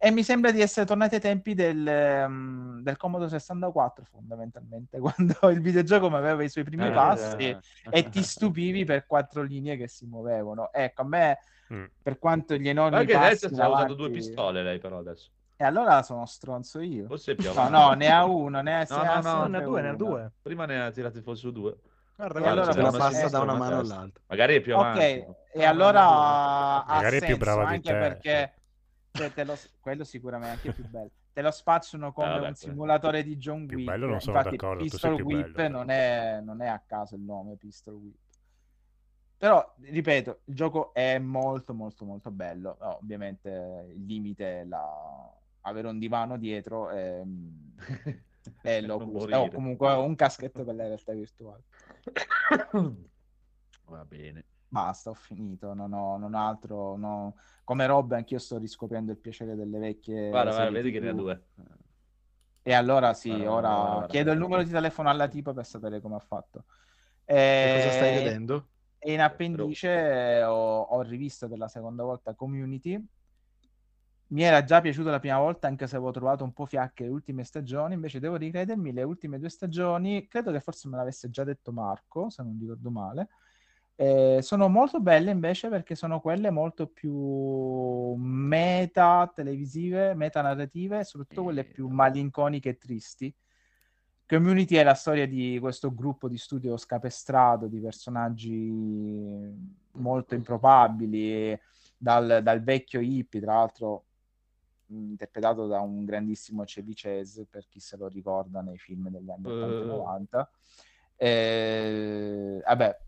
[0.00, 4.98] E mi sembra di essere tornati ai tempi del, ehm, del Commodore 64, fondamentalmente,
[5.42, 7.58] quando il videogioco aveva i suoi primi Eh, passi eh.
[7.90, 10.72] e ti stupivi per quattro linee che si muovevano.
[10.72, 11.38] Ecco, a me,
[11.72, 11.84] Mm.
[12.00, 15.30] per quanto gli enormi Anche passi adesso ha usato due pistole lei però adesso.
[15.60, 17.06] E allora sono stronzo io.
[17.08, 17.72] Forse è più No, avanti.
[17.72, 20.32] no, ne ha uno, ne ha, No, no, no, ne ha due, ne ha due.
[20.40, 21.76] Prima ne ha tirati fuori su due.
[22.14, 24.22] Guarda, E allora Se la però passa sinistra da una mano all'altra.
[24.28, 25.26] Magari è più Ok, avanti.
[25.52, 28.54] e allora ha Magari è più brava di anche te, perché
[29.10, 31.10] te- te lo- quello sicuramente è anche più bello.
[31.32, 33.90] Te lo spacciano come Eh, vabbè, un simulatore di John Più Wick.
[33.90, 35.68] bello non sono Infatti, d'accordo, tu Pistol Whip bello.
[35.68, 38.16] non è, non è a caso il nome Pistol Whip.
[39.36, 42.76] Però, ripeto, il gioco è molto, molto, molto bello.
[42.80, 45.32] No, ovviamente il limite è la-
[45.68, 47.22] avere un divano dietro e,
[48.62, 49.12] e Non l'Oculus.
[49.22, 49.38] morire.
[49.38, 51.62] o comunque un caschetto per la realtà virtuale.
[53.86, 54.44] Va bene.
[54.68, 56.96] Basta, ho finito, non ho, non ho altro.
[56.96, 60.28] no- Come Rob, anch'io sto riscoprendo il piacere delle vecchie.
[60.28, 61.46] Guarda, guarda, vedi che ne ha due.
[62.62, 66.02] E allora sì, Guarda, ora guarda, chiedo il numero di telefono alla tipa per sapere
[66.02, 66.64] come ha fatto.
[67.24, 68.68] Che cosa stai Eh, vedendo?
[68.98, 73.02] E in appendice eh, ho, ho rivisto per la seconda volta Community.
[74.30, 77.08] Mi era già piaciuto la prima volta, anche se avevo trovato un po' fiacche le
[77.10, 77.94] ultime stagioni.
[77.94, 82.28] Invece devo ricredermi, le ultime due stagioni, credo che forse me l'avesse già detto Marco,
[82.28, 83.28] se non ricordo male.
[84.00, 91.42] eh, sono molto belle invece perché sono quelle molto più meta televisive, meta narrative, soprattutto
[91.44, 91.70] quelle Sì.
[91.72, 93.34] più malinconiche e tristi.
[94.26, 98.70] Community è la storia di questo gruppo di studio scapestrato di personaggi
[99.92, 101.58] molto improbabili,
[101.96, 104.04] dal, dal vecchio hippie, tra l'altro
[104.88, 109.46] interpretato da un grandissimo Chevy Chase, per chi se lo ricorda nei film degli anni
[109.46, 109.84] 80 e Eh.
[109.84, 110.50] 90.
[111.16, 112.98] Eh, vabbè,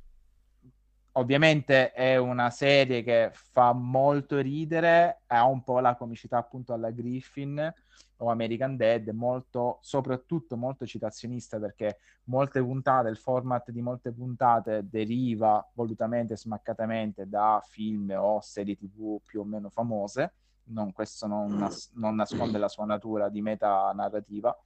[1.13, 6.91] ovviamente è una serie che fa molto ridere, ha un po' la comicità appunto alla
[6.91, 7.73] Griffin
[8.23, 14.87] o American Dead, molto, soprattutto molto citazionista perché molte puntate, il format di molte puntate
[14.89, 20.35] deriva volutamente, smaccatamente da film o serie tv più o meno famose,
[20.71, 24.57] non, questo non, nas- non nasconde la sua natura di meta narrativa,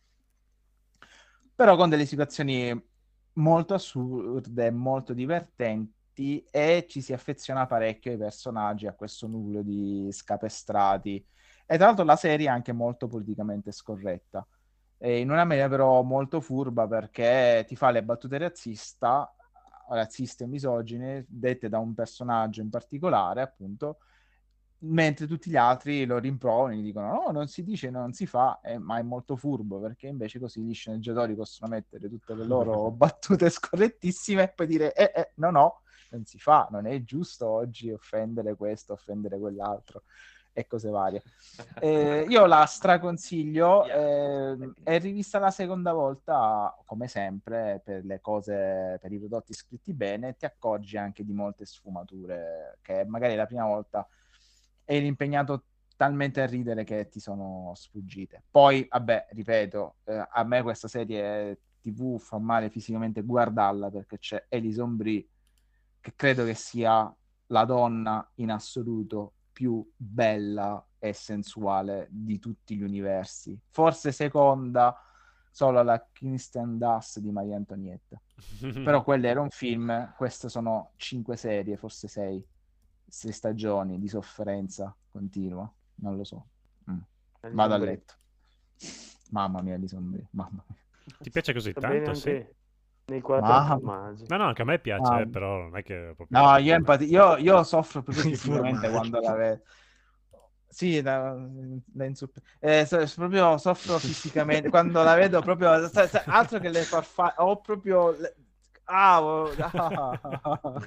[1.55, 2.93] però con delle situazioni
[3.35, 10.09] molto assurde, molto divertenti e ci si affeziona parecchio ai personaggi, a questo nucleo di
[10.10, 11.24] scapestrati.
[11.66, 14.47] E tra l'altro la serie è anche molto politicamente scorretta,
[14.98, 19.32] e in una maniera però molto furba perché ti fa le battute razzista,
[19.89, 23.98] razziste e misogine dette da un personaggio in particolare, appunto,
[24.85, 28.61] mentre tutti gli altri lo rimproverano, gli dicono no, non si dice, non si fa,
[28.62, 32.90] eh, ma è molto furbo perché invece così gli sceneggiatori possono mettere tutte le loro
[32.93, 35.81] battute scorrettissime e poi dire eh, eh, no, no,
[36.11, 40.02] non si fa, non è giusto oggi offendere questo, offendere quell'altro
[40.56, 41.23] e cose varie.
[41.81, 48.98] Eh, io la straconsiglio, eh, è rivista la seconda volta, come sempre, per le cose,
[49.01, 53.66] per i prodotti scritti bene, ti accorgi anche di molte sfumature che magari la prima
[53.66, 54.06] volta
[54.85, 55.65] eri impegnato
[55.97, 58.43] talmente a ridere che ti sono sfuggite.
[58.51, 64.47] Poi, vabbè, ripeto, eh, a me questa serie TV fa male fisicamente guardarla perché c'è
[64.48, 65.27] Elison Brie
[66.01, 67.15] che credo che sia
[67.47, 73.59] la donna in assoluto più bella e sensuale di tutti gli universi.
[73.70, 74.94] Forse seconda
[75.51, 78.20] solo alla Kingston Dust di Maria Antonietta.
[78.85, 82.44] Però quello era un film, queste sono cinque serie, forse sei,
[83.15, 86.47] sei stagioni di sofferenza continua, non lo so.
[86.91, 86.99] Mm.
[87.53, 88.15] Vado a letto.
[89.31, 91.15] Mamma mia, di sombri, mamma mia.
[91.20, 92.15] Ti piace così Sta tanto?
[92.15, 92.45] Sì.
[93.20, 93.66] quattro Mamma.
[93.78, 94.24] formaggi.
[94.27, 95.20] No, no, anche a me piace, Ah.
[95.20, 96.41] eh, però non è che proprio...
[96.41, 99.62] No, io, empati- io, io soffro proprio fisicamente quando la vedo.
[100.69, 105.41] Sì, da, da insupp- eh, so- proprio soffro fisicamente quando la vedo
[106.09, 108.35] sa- altro che le farfalle ho proprio le-
[108.85, 110.81] ah, oh, ah.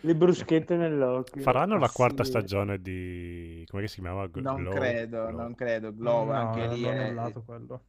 [0.00, 1.42] Le bruschette nell'occhio.
[1.42, 2.30] Faranno la Ah, quarta sì.
[2.30, 3.64] stagione di...
[3.68, 4.26] come si chiamava?
[4.28, 4.72] Gl- non Glow?
[4.74, 5.30] credo Glow.
[5.30, 7.84] non credo Globo No, anche lì l'hanno è- quello.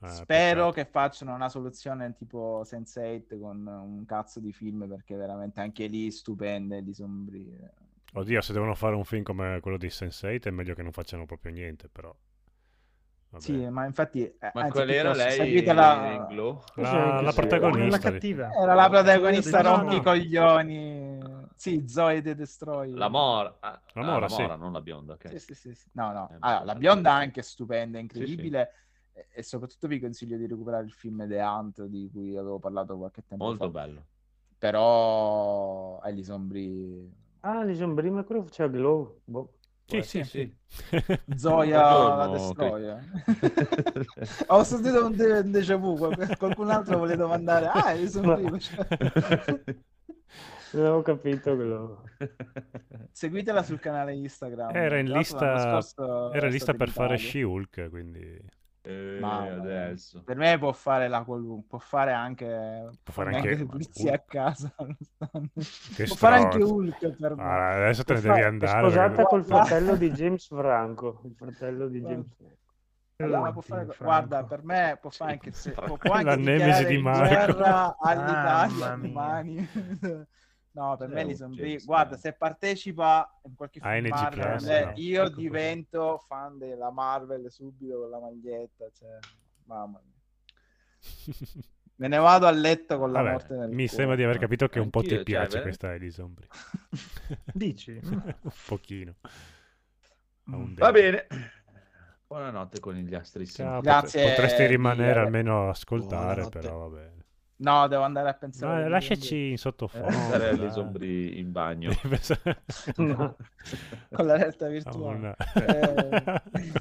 [0.00, 0.72] Eh, spero peccato.
[0.72, 6.10] che facciano una soluzione tipo Sense8 con un cazzo di film perché veramente anche lì
[6.10, 7.56] stupende di sombri
[8.14, 11.26] Oddio, se devono fare un film come quello di Sense8 è meglio che non facciano
[11.26, 12.14] proprio niente, però...
[13.34, 13.44] Vabbè.
[13.44, 15.64] sì ma infatti eh, Ma anzi, qual era piuttosto, lei?
[15.64, 16.26] La,
[16.64, 17.16] Sì, la sì.
[17.16, 17.98] La protagonista...
[17.98, 18.52] di- cattiva.
[18.54, 19.76] Era la protagonista No, no.
[19.80, 21.18] rompicoglioni.
[21.56, 22.96] Sì, Zoe the Destroyer.
[22.96, 23.56] La Mora.
[23.60, 24.42] Ah, La ah, Mora, la sì.
[24.42, 25.12] Mora, non la bionda.
[25.14, 25.28] ok.
[25.28, 25.88] Sì, sì, sì, sì.
[25.94, 26.28] No, no.
[26.30, 26.78] Eh, Allora, la sì.
[26.78, 28.32] bionda anche stupenda, incredibile.
[28.32, 28.72] incredibile.
[29.12, 32.96] E, e soprattutto vi consiglio di recuperare il film The Hunt di cui avevo parlato
[32.96, 33.70] qualche tempo Molto fa.
[33.80, 34.04] bello.
[34.58, 39.20] Però Alison Brie, Ah, Alison Brie, ma quello faceva Glow.
[39.24, 39.52] Boh.
[39.86, 41.18] Sì, sì, sì, sì.
[41.36, 43.04] Zoya la Destroyer.
[44.48, 45.96] Ho sentito un, de- un déjà vu.
[45.96, 47.66] qual- Qualcun altro voleva domandare.
[47.66, 48.58] Ah, Alison Ma- Brie.
[48.60, 48.86] cioè.
[50.72, 52.02] Non avevo capito Glow.
[53.12, 54.74] Seguitela sul canale Instagram.
[54.74, 57.16] Era in lista, scorso era lista per fare.
[57.16, 58.40] She-Hulk, quindi
[58.86, 59.54] Eh, mia.
[59.54, 60.22] adesso.
[60.24, 64.12] Per me può fare la qualunque, può fare anche, Può fare anche, anche- le pulizie
[64.12, 64.74] a casa.
[64.76, 66.62] può fare anche.
[66.62, 67.42] Hulk per me.
[67.42, 68.72] Ah, adesso te ne devi fare- andare.
[68.72, 71.20] È sposata perché- col fratello di James Franco.
[71.24, 72.52] Il fratello di James Franco.
[73.16, 76.84] Allora, può fare- guarda, per me può fare anche, se, può, può anche La nemesi
[76.86, 77.28] di Marco.
[77.28, 79.08] guerra all'Italia mia.
[79.08, 79.68] domani.
[80.74, 84.44] No, per me Eh, Alison James Brie, guarda, se partecipa in qualche A film Marvel,
[84.50, 84.92] Plus, eh, no.
[84.96, 89.18] io Ecco divento fan della Marvel subito con la maglietta, cioè,
[89.66, 90.12] mamma mia.
[91.96, 93.88] Me ne vado a letto con la Vabbè, morte nel mi cuore.
[93.88, 96.48] sembra di aver capito che un po' ti Anch'io, cioè, piace veramente- questa Alison Brie.
[97.54, 98.00] Dici?
[98.02, 99.14] un pochino.
[100.46, 101.24] Un Va debito.
[101.28, 101.52] bene.
[102.26, 103.08] Buonanotte con gli.
[103.46, 106.58] Ciao, Grazie potre- potresti di- rimanere almeno a ascoltare, Buonanotte.
[106.58, 107.13] però va bene.
[107.56, 108.80] No, devo andare a pensare.
[108.80, 110.10] Alle lasciaci in Eh, sottofondo.
[110.10, 110.58] Stare dai.
[110.58, 111.90] Alison Brie in bagno.
[112.96, 113.36] No.
[114.12, 115.16] con la realtà virtuale.
[115.16, 115.36] Una-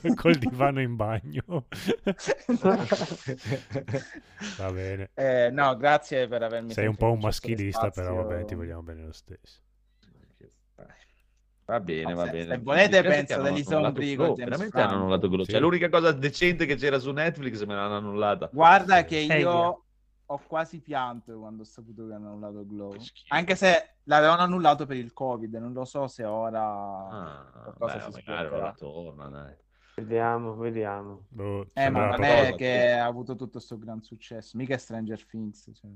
[0.04, 0.14] Eh.
[0.16, 1.44] Col divano in bagno.
[4.58, 5.10] va bene.
[5.14, 8.28] Eh, no, grazie per avermi Sei un po' un maschilista, però spazio.
[8.28, 9.62] vabbè, ti vogliamo bene lo stesso.
[11.66, 12.46] Va bene, No, va se- bene.
[12.56, 15.46] se volete, penso degli zombie Veramente hanno annullato Glow.
[15.46, 15.52] Sì.
[15.52, 18.50] Cioè, l'unica cosa decente che c'era su Netflix me l'hanno annullata.
[18.52, 19.84] Guarda che Eh, io
[20.26, 22.96] ho quasi pianto quando ho saputo che hanno annullato Glow.
[23.30, 26.60] Anche se l'avevano annullato per il Covid, non lo so se ora
[27.10, 28.58] Ah, qualcosa beh, si magari sbloccherà.
[28.58, 29.56] ora torna, dai.
[29.96, 31.26] Vediamo, vediamo.
[31.30, 35.70] Boh, Eh, ma non è che ha avuto tutto questo gran successo, mica Stranger Things.
[35.74, 35.90] cioè.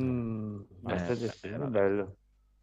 [0.00, 2.16] Mm, Eh, eh, è bello.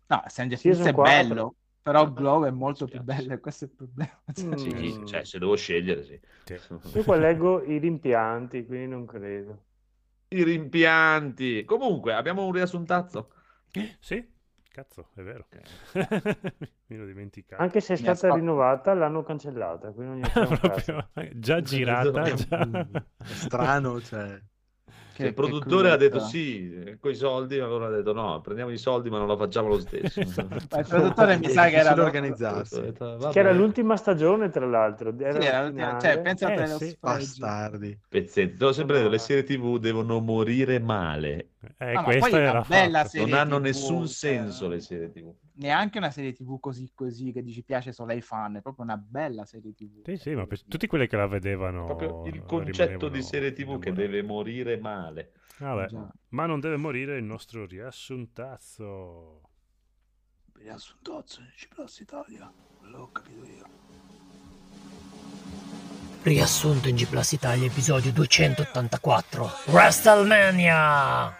[0.09, 1.11] No, Stranger Things è 4.
[1.27, 1.55] bello,
[1.87, 4.19] però Glow è molto più bello questo è il problema.
[4.33, 5.05] Sì, Mm.
[5.05, 6.19] cioè, se devo scegliere, sì.
[6.43, 6.97] Sì.
[6.97, 9.63] Io qua leggo i rimpianti, quindi non credo.
[10.29, 11.63] I rimpianti.
[11.63, 13.31] Comunque, abbiamo un riassuntazzo.
[13.99, 14.25] Sì,
[14.69, 15.47] cazzo, è vero.
[16.87, 17.61] Mi ero dimenticato.
[17.61, 20.57] Anche se è Mi stata rinnovata, l'hanno cancellata, quindi non.
[20.59, 22.33] Proprio, già girata.
[22.33, 22.87] già-
[23.17, 24.37] È strano, cioè.
[25.17, 28.77] Che il produttore ha detto sì, con i soldi, allora ha detto no, prendiamo i
[28.77, 30.21] soldi ma non lo facciamo lo stesso.
[30.69, 33.53] Ma il produttore mi sa che era "Va Che era bene".
[33.53, 35.11] l'ultima stagione, tra l'altro.
[35.17, 36.01] Sì, Era era l'ultima- finale.
[36.01, 36.97] cioè, pensa Eh, sì.
[36.99, 37.99] Bastardi.
[38.07, 38.55] Pezzetti.
[38.59, 41.49] L'ho sempre detto, le serie tv devono morire male
[41.79, 45.11] Eh, No, ma questa era una bella Non hanno TV, nessun cioè, senso le serie
[45.11, 45.33] TV.
[45.57, 48.97] Neanche una serie TV così così che dici piace solo ai fan, è proprio una
[48.97, 50.03] bella serie TV.
[50.03, 51.85] Sì, sì, ma per- tutti quelli che la vedevano...
[51.85, 55.33] Proprio il concetto di serie TV che deve morire male.
[55.57, 56.11] Vabbè, Già.
[56.29, 59.41] ma non deve morire il nostro riassuntazzo.
[60.53, 63.86] Riassuntazzo in C Italia, l'ho capito io.
[66.27, 70.73] Riassunto in G Plus Italia episodio 284 WrestleMania!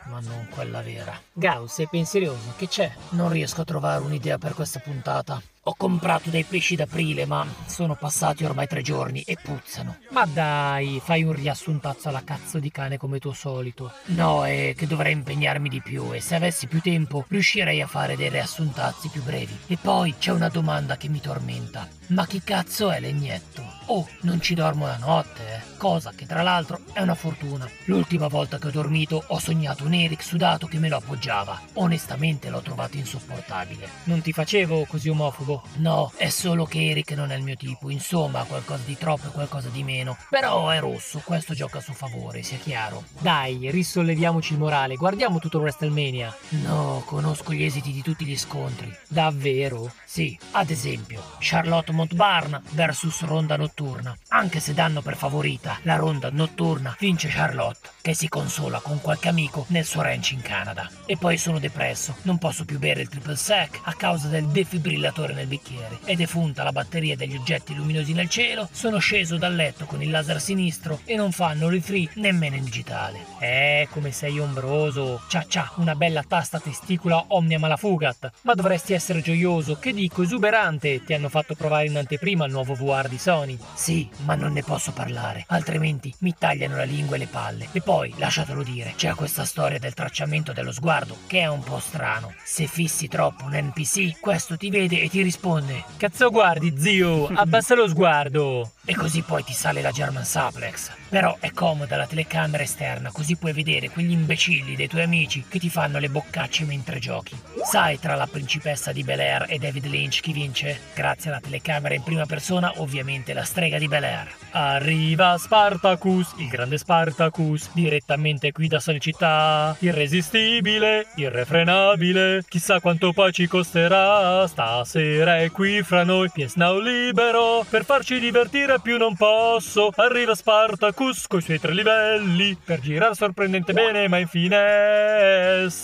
[0.06, 1.20] Ma non quella vera.
[1.34, 2.90] Gauss sei pensieroso, che c'è?
[3.10, 7.96] Non riesco a trovare un'idea per questa puntata Ho comprato dei pesci d'aprile ma sono
[7.96, 12.98] passati ormai tre giorni e puzzano Ma dai, fai un riassuntazzo alla cazzo di cane
[12.98, 17.26] come tuo solito No, è che dovrei impegnarmi di più e se avessi più tempo
[17.28, 21.86] riuscirei a fare dei riassuntazzi più brevi E poi c'è una domanda che mi tormenta
[22.08, 23.78] Ma chi cazzo è Legnetto?
[23.90, 25.76] Oh, non ci dormo la notte, eh.
[25.78, 27.70] Cosa che tra l'altro è una fortuna.
[27.86, 31.62] L'ultima volta che ho dormito ho sognato un Eric sudato che me lo appoggiava.
[31.74, 33.88] Onestamente l'ho trovato insopportabile.
[34.06, 35.57] Non ti facevo così omofobo?
[35.76, 37.90] No, è solo che Eric non è il mio tipo.
[37.90, 40.18] Insomma, qualcosa di troppo e qualcosa di meno.
[40.30, 43.04] Però è rosso, questo gioca a suo favore, sia chiaro.
[43.20, 44.96] Dai, risolleviamoci il morale.
[44.96, 46.36] Guardiamo tutto WrestleMania.
[46.64, 48.96] No, conosco gli esiti di tutti gli scontri.
[49.08, 49.92] Davvero?
[50.06, 54.18] Sì, ad esempio, Charlotte Montbarn versus Ronda Notturna.
[54.30, 59.30] Anche se danno per favorita la Ronda Notturna, vince Charlotte, che si consola con qualche
[59.30, 60.90] amico nel suo ranch in Canada.
[61.06, 65.34] E poi sono depresso, non posso più bere il triple sec a causa del defibrillatore
[65.34, 66.00] nel bicchiere.
[66.04, 70.10] È defunta la batteria degli oggetti luminosi nel cielo, sono sceso dal letto con il
[70.10, 73.26] laser sinistro e non fanno il free nemmeno in digitale.
[73.40, 75.22] Eh, come sei ombroso.
[75.28, 78.32] Cia cia, una bella tasta testicola omnia malafugat.
[78.42, 81.04] Ma dovresti essere gioioso, che dico esuberante.
[81.04, 83.58] Ti hanno fatto provare in anteprima il nuovo VR di Sony.
[83.74, 87.68] Sì, ma non ne posso parlare, altrimenti mi tagliano la lingua e le palle.
[87.72, 91.80] E poi, lasciatelo dire, c'è questa storia del tracciamento dello sguardo, che è un po'
[91.80, 92.34] strano.
[92.44, 97.76] Se fissi troppo un NPC, questo ti vede e ti risponde: Cazzo guardi, zio, abbassa
[97.76, 98.72] lo sguardo.
[98.90, 100.92] E così poi ti sale la German Suplex.
[101.10, 105.60] Però è comoda la telecamera esterna, così puoi vedere quegli imbecilli dei tuoi amici che
[105.60, 107.38] ti fanno le boccacce mentre giochi.
[107.70, 110.80] Sai tra la principessa di Bel Air e David Lynch chi vince?
[110.94, 114.28] Grazie alla telecamera in prima persona, ovviamente la strega di Bel Air.
[114.52, 119.76] Arriva Spartacus, il grande Spartacus, direttamente qui da Sony Città.
[119.80, 124.48] Irresistibile, irrefrenabile, chissà quanto poi ci costerà.
[124.48, 129.92] Stasera è qui fra noi, Now libero, per farci divertire più non posso.
[129.96, 135.76] Arriva Spartacus coi suoi tre livelli, per girare sorprendente bene ma in finestra.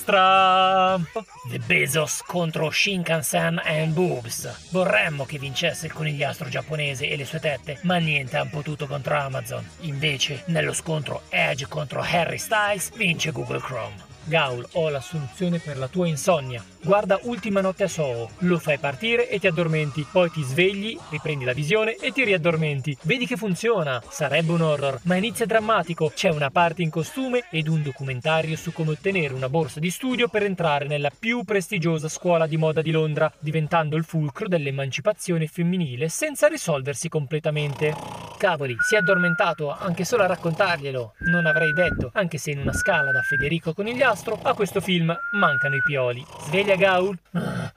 [1.49, 4.69] The Bezos contro Shinkansen and Boobs.
[4.71, 9.15] Vorremmo che vincesse il conigliastro giapponese e le sue tette, ma niente han potuto contro
[9.15, 9.67] Amazon.
[9.81, 14.11] Invece, nello scontro Edge contro Harry Styles, vince Google Chrome.
[14.25, 16.63] Gaul, ho la soluzione per la tua insonnia.
[16.81, 21.45] Guarda Ultima Notte a Soho, lo fai partire e ti addormenti, poi ti svegli, riprendi
[21.45, 22.97] la visione e ti riaddormenti.
[23.03, 24.01] Vedi che funziona.
[24.09, 26.11] Sarebbe un horror, ma inizia drammatico.
[26.13, 30.27] C'è una parte in costume ed un documentario su come ottenere una borsa di studio
[30.27, 36.09] per entrare nella più prestigiosa scuola di moda di Londra, diventando il fulcro dell'emancipazione femminile
[36.09, 37.95] senza risolversi completamente.
[38.37, 41.13] Cavoli, si è addormentato anche solo a raccontarglielo.
[41.31, 43.73] Non avrei detto, anche se in una scala da Federico
[44.13, 46.23] Conigliastro a questo film mancano i pioli.
[46.41, 47.17] Sveglia Gaul?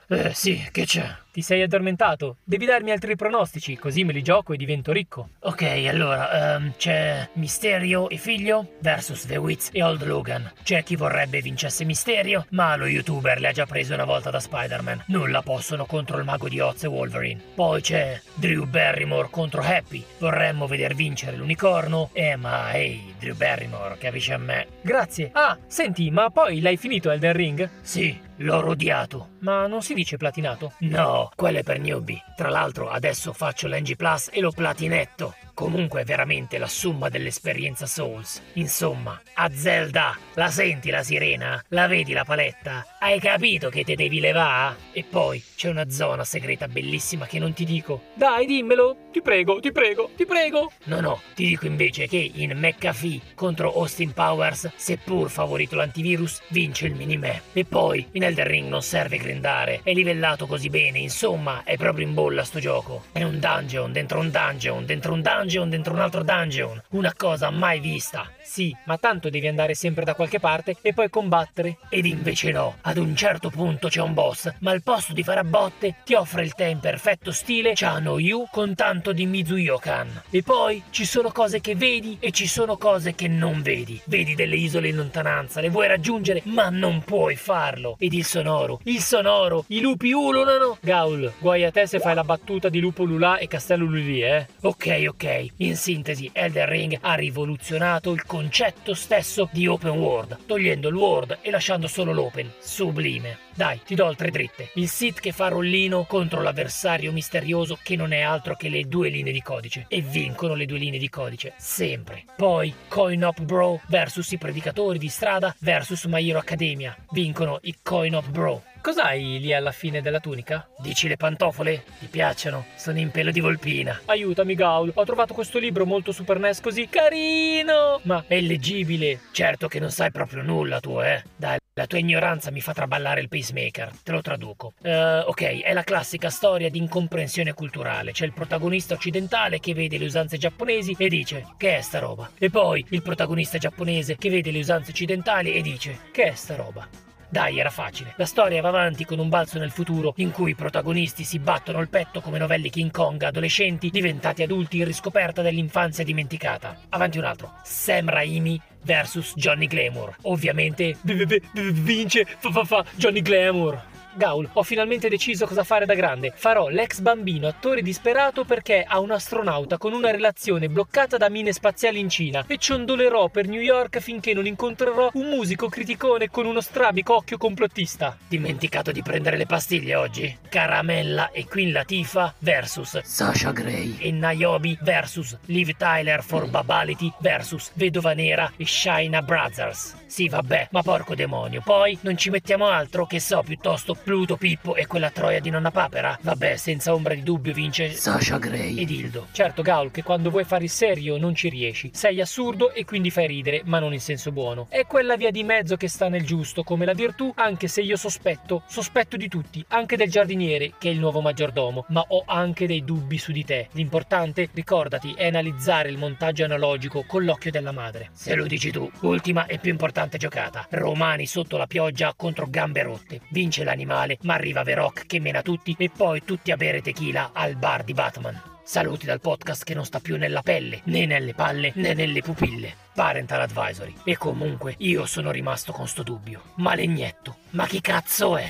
[0.09, 1.17] eh, sì, che c'è?
[1.37, 2.39] Ti sei addormentato?
[2.45, 5.29] Devi darmi altri pronostici, così me li gioco e divento ricco.
[5.41, 10.51] Ok, allora, ehm, c'è Misterio e figlio versus The Witz e Old Logan.
[10.63, 14.41] C'è chi vorrebbe vincesse Misterio, ma lo youtuber le ha già prese una volta da
[14.41, 15.05] Spider-Man.
[15.09, 17.43] Nulla possono contro il mago di Oz e Wolverine.
[17.55, 20.03] Poi c'è Drew Barrymore contro Happy.
[20.17, 22.09] Vorremmo veder vincere l'unicorno.
[22.15, 24.69] Eh, ma ehi, Drew Barrymore, capisci a me.
[24.81, 25.29] Grazie.
[25.35, 27.69] Ah, senti, ma poi l'hai finito Elden Ring?
[27.83, 29.29] Sì, l'ho odiato.
[29.41, 30.73] Ma non si dice platinato?
[30.81, 32.23] No, quello è per newbie.
[32.37, 35.35] Tra l'altro adesso faccio l'NG Plus e lo platinetto.
[35.57, 38.43] Comunque è veramente la somma dell'esperienza Souls.
[38.53, 41.65] Insomma, a Zelda, la senti la sirena?
[41.69, 42.85] La vedi la paletta?
[43.01, 44.77] Hai capito che te devi levare?
[44.93, 48.03] E poi c'è una zona segreta bellissima che non ti dico.
[48.13, 50.73] Dai, dimmelo, ti prego, ti prego, ti prego.
[50.85, 56.85] No, no, ti dico invece che in McAfee contro Austin Powers, seppur favorito l'antivirus, vince
[56.85, 57.41] il minimap.
[57.55, 62.07] E poi in Elden Ring non serve grindare, è livellato così bene, insomma, è proprio
[62.07, 63.05] in bolla sto gioco.
[63.11, 66.83] È un dungeon dentro un dungeon dentro un dungeon dungeon dentro un altro dungeon.
[66.91, 68.29] Una cosa mai vista.
[68.47, 71.79] Sì, ma tanto devi andare sempre da qualche parte e poi combattere.
[71.91, 75.41] Ed invece no, ad un certo punto c'è un boss, ma al posto di fare
[75.41, 80.23] a botte ti offre il tè in perfetto stile Chano Yu con tanto di Mizuyokan.
[80.31, 84.01] E poi ci sono cose che vedi e ci sono cose che non vedi.
[84.05, 87.97] Vedi delle isole in lontananza, le vuoi raggiungere, ma non puoi farlo.
[87.99, 90.79] Ed il sonoro, il sonoro, i lupi ululano.
[90.81, 94.47] Gaul, guai a te se fai la battuta di lupo lulà e castello lulì, eh?
[94.63, 95.47] Ok, ok.
[95.57, 101.39] In sintesi, Elden Ring ha rivoluzionato il concetto stesso di open world, togliendo il world
[101.41, 102.53] e lasciando solo l'open.
[102.59, 103.39] Sublime.
[103.55, 104.69] Dai, ti do altre dritte.
[104.75, 109.09] Il Sith che fa rollino contro l'avversario misterioso che non è altro che le due
[109.09, 109.87] linee di codice.
[109.89, 111.55] E vincono le due linee di codice.
[111.57, 112.25] Sempre.
[112.37, 116.95] Poi Coin Up Bro versus i predicatori di strada versus My Hero Academia.
[117.13, 118.63] Vincono i Coin Up Bro.
[118.87, 120.69] Cos'hai lì alla fine della tunica?
[120.79, 121.83] Dici le pantofole?
[121.99, 122.67] Ti piacciono?
[122.77, 124.01] Sono in pelo di volpina.
[124.05, 124.93] Aiutami, Gaul.
[124.95, 127.99] Ho trovato questo libro molto Super NES così carino.
[128.03, 129.23] Ma è leggibile.
[129.33, 131.21] Certo che non sai proprio nulla tu, eh.
[131.35, 133.91] Dai, la tua ignoranza mi fa traballare il pacemaker.
[134.05, 134.75] Te lo traduco.
[134.81, 138.13] Eh, ok, è la classica storia di incomprensione culturale.
[138.13, 142.31] C'è il protagonista occidentale che vede le usanze giapponesi e dice: Che è sta roba?
[142.39, 146.55] E poi il protagonista giapponese che vede le usanze occidentali e dice: Che è sta
[146.55, 146.89] roba?
[147.29, 148.15] Dai, era facile.
[148.17, 151.81] La storia va avanti con un balzo nel futuro in cui i protagonisti si battono
[151.81, 156.77] il petto come novelli King Kong adolescenti diventati adulti in riscoperta dell'infanzia dimenticata.
[156.91, 157.53] Avanti un altro.
[157.65, 160.17] Sam Raimi versus Johnny Glamour.
[160.23, 163.95] Ovviamente vince fa fa fa Johnny Glamour.
[164.17, 166.33] Gaul, ho finalmente deciso cosa fare da grande.
[166.35, 171.53] Farò l'ex bambino attore disperato perché ha un astronauta con una relazione bloccata da mine
[171.53, 176.47] spaziali in Cina e ciondolerò per New York finché non incontrerò un musico criticone con
[176.47, 178.17] uno strabico occhio complottista.
[178.27, 180.39] Dimenticato di prendere le pastiglie oggi?
[180.49, 187.71] Caramella e Queen Latifah versus Sasha Gray e Niobe versus Liv Tyler for Babality versus
[187.75, 190.05] Vedova Nera e Shaina Brothers.
[190.07, 191.61] Sì, vabbè, ma porco demonio.
[191.63, 195.73] Poi non ci mettiamo altro che so piuttosto Pluto, Pippo e quella troia di nonna
[195.73, 196.17] papera?
[196.23, 199.27] Vabbè, senza ombra di dubbio vince Sasha Gray ed Hildo.
[199.33, 201.91] Certo, Gaul, che quando vuoi fare il serio non ci riesci.
[201.93, 204.69] Sei assurdo e quindi fai ridere, ma non in senso buono.
[204.71, 207.97] È quella via di mezzo che sta nel giusto, come la virtù, anche se io
[207.97, 212.69] sospetto, sospetto di tutti, anche del giardiniere, che è il nuovo maggiordomo, ma ho anche
[212.69, 213.67] dei dubbi su di te.
[213.73, 218.11] L'importante, ricordati, è analizzare il montaggio analogico con l'occhio della madre.
[218.13, 220.65] Se lo dici tu, ultima e più importante giocata.
[220.71, 223.23] Romani sotto la pioggia contro gambe rotte.
[223.31, 227.57] Vince l'animale, ma arriva Veroc che mena tutti e poi tutti a bere tequila al
[227.57, 228.39] bar di Batman.
[228.63, 232.75] Saluti dal podcast che non sta più nella pelle, né nelle palle, né nelle pupille.
[232.93, 233.95] Parental Advisory.
[234.05, 236.43] E comunque io sono rimasto con sto dubbio.
[236.57, 238.49] Ma Legnetto, ma chi cazzo è?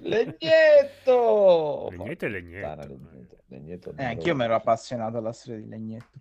[0.00, 1.88] Legnetto!
[1.90, 2.86] Legnetto e Legnetto.
[2.86, 3.36] Legnetto.
[3.46, 6.18] Legnetto Eh, anch'io mi ero appassionato alla storia di Legnetto.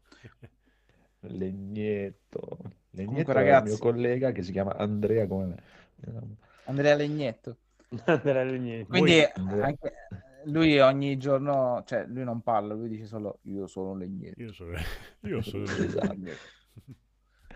[1.22, 2.58] Legnetto.
[2.92, 5.64] Legnetto Comunque, è il ragazzi- mio collega che si chiama Andrea come me.
[6.68, 7.58] Andrea Legnetto.
[8.06, 8.88] Andrea Legnetto.
[8.88, 9.66] Quindi Andrea.
[9.66, 9.94] anche
[10.46, 14.42] lui ogni giorno, cioè lui non parla, lui dice solo io sono Legnetto.
[14.42, 14.78] Io sono...
[15.22, 15.64] Io sono...
[15.68, 16.16] Esatto.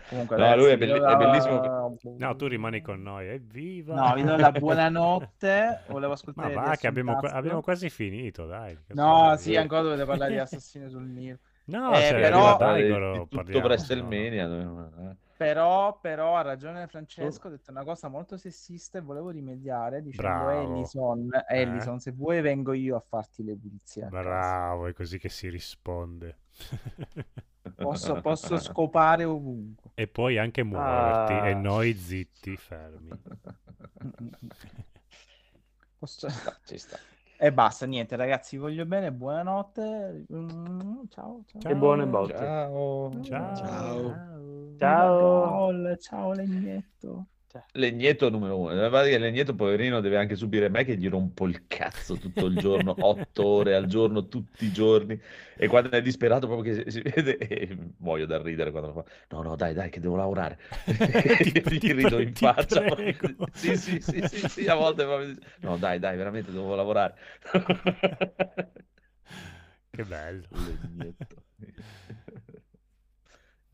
[0.08, 1.96] Comunque, No, lui è ragazzi, belli- do è la- bellissimo.
[2.18, 3.94] No, tu rimani con noi, evviva!
[3.94, 5.82] No, vi do la buonanotte.
[5.86, 7.38] Volevo Ma ascoltare va, che abbiamo, Riassuntasto.
[7.38, 8.76] abbiamo quasi finito, dai.
[8.88, 11.38] No, sì, ancora dovete parlare di Assassino sul Nilo.
[11.66, 14.44] No, Eh, se però- Daigoro, di tutto parliamo, WrestleMania.
[14.44, 15.16] eh.
[15.42, 20.28] Però, però ha ragione Francesco, ha detto una cosa molto sessista e volevo rimediare dicendo
[20.44, 20.50] Bravo.
[20.74, 21.60] Ellison, Eh?
[21.60, 24.06] Ellison, se vuoi vengo io a farti le pulizie.
[24.06, 26.38] Bravo, è così che si risponde.
[27.76, 29.92] Posso, posso scopare ovunque.
[29.94, 31.48] e poi anche muoverti Ah.
[31.48, 33.10] e noi zitti, fermi.
[35.98, 36.28] Posso-
[36.66, 36.98] Ci sta.
[37.44, 40.26] E basta, niente ragazzi, vi voglio bene, buonanotte.
[40.32, 41.72] Mm, Ciao, ciao.
[41.72, 42.36] E buone botte.
[42.36, 43.20] Ciao.
[43.20, 43.56] Ciao.
[43.56, 44.76] Ciao.
[44.78, 45.96] Ciao.
[45.96, 47.26] Ciao Legnetto.
[47.74, 48.68] Legnetto numero uno.
[48.74, 52.18] La verdad è che Legnetto, poverino, deve anche subire me che gli rompo il cazzo
[52.18, 55.18] tutto il giorno, otto ore al giorno, tutti i giorni.
[55.56, 58.94] E quando è disperato, proprio che si, si vede, e muoio da ridere quando lo
[59.02, 59.04] fa.
[59.30, 60.58] No, no, dai, dai, che devo lavorare.
[61.40, 62.84] Ti- Gli ti rido pre- in faccia.
[63.52, 67.14] Sì, sì, sì, sì, sì, a volte proprio No, dai, dai, veramente devo lavorare.
[69.90, 70.48] Che bello.
[70.58, 71.44] Legnetto.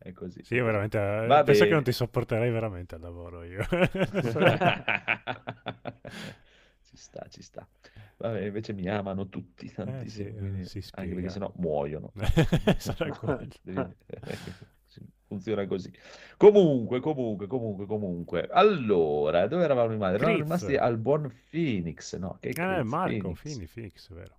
[0.01, 0.41] È così.
[0.43, 0.97] Sì, veramente.
[0.97, 1.75] eh, Va penso che bene.
[1.75, 3.61] non ti sopporterei veramente al lavoro io.
[6.83, 7.67] ci sta, ci sta.
[8.17, 12.11] Vabbè, invece mi amano tutti tantissimo, Eh, sì, anche perché sennò muoiono.
[12.77, 13.47] Sarà quello.
[15.27, 15.93] Funziona così.
[16.37, 18.47] Comunque, comunque, comunque, comunque.
[18.51, 20.15] Allora, dove eravamo rimasti?
[20.15, 22.37] Eravamo rimasti al buon Phoenix, no?
[22.39, 22.87] Che Eh, Chris?
[22.87, 23.39] Marco, Phoenix.
[23.41, 24.37] Fini, Fix, vero.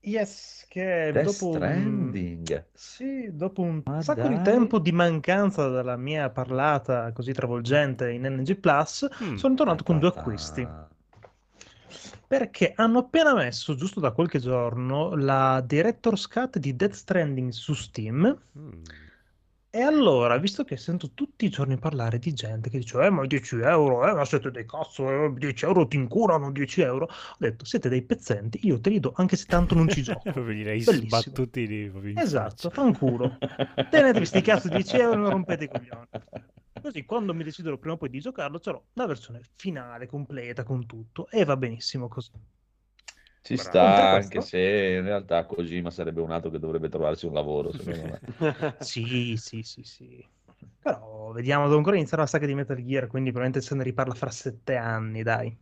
[0.00, 1.54] Yes, che Death dopo un...
[1.56, 2.66] Stranding.
[2.72, 4.44] Sì, dopo un Ma sacco di dai.
[4.44, 9.34] tempo di mancanza dalla mia parlata così travolgente in NG Plus, Mm.
[9.34, 10.66] sono tornato con due acquisti.
[12.26, 17.74] Perché hanno appena messo, giusto da qualche giorno, la Director's Cut di Death Stranding su
[17.74, 18.38] Steam.
[18.58, 18.82] Mm.
[19.70, 23.26] E allora, visto che sento tutti i giorni parlare di gente che dice, eh, ma
[23.26, 27.04] 10 euro, eh, ma siete dei cazzo, eh, 10 euro ti incurano, 10 euro.
[27.04, 30.32] Ho detto, siete dei pezzenti, io te li do anche se tanto non ci gioco.
[30.32, 31.06] Bellissimo.
[31.06, 33.36] sbattuti lì Esatto, fanculo.
[33.90, 36.06] Tenetevi sti cazzo di 10 euro e non rompete i coglioni.
[36.80, 40.86] Così quando mi deciderò prima o poi di giocarlo, c'ho la versione finale, completa, con
[40.86, 42.30] tutto, e va benissimo così.
[43.48, 43.66] Ci Bravo.
[43.66, 44.58] sta, anche se
[44.98, 48.22] in realtà Kojima sarebbe un altro che dovrebbe trovarsi un lavoro, secondo me.
[48.78, 50.28] Sì, sì, sì, sì.
[50.80, 54.14] Però vediamo, devo ancora iniziare la saga di Metal Gear, quindi probabilmente se ne riparla
[54.14, 55.56] fra sette anni, dai.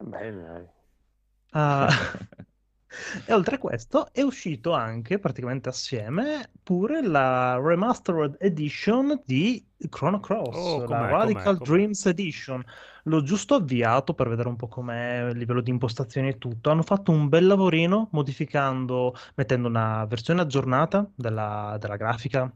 [0.00, 0.68] Bene, dai.
[1.52, 1.88] Ah,
[3.24, 10.20] E oltre a questo è uscito anche praticamente assieme pure la Remastered Edition di Chrono
[10.20, 11.76] Cross, Oh, la Radical com'è, com'è?
[11.78, 12.64] Dreams Edition.
[13.04, 16.70] L'ho giusto avviato per vedere un po' com'è il livello di impostazione e tutto.
[16.70, 22.52] Hanno fatto un bel lavorino modificando, mettendo una versione aggiornata della, della grafica,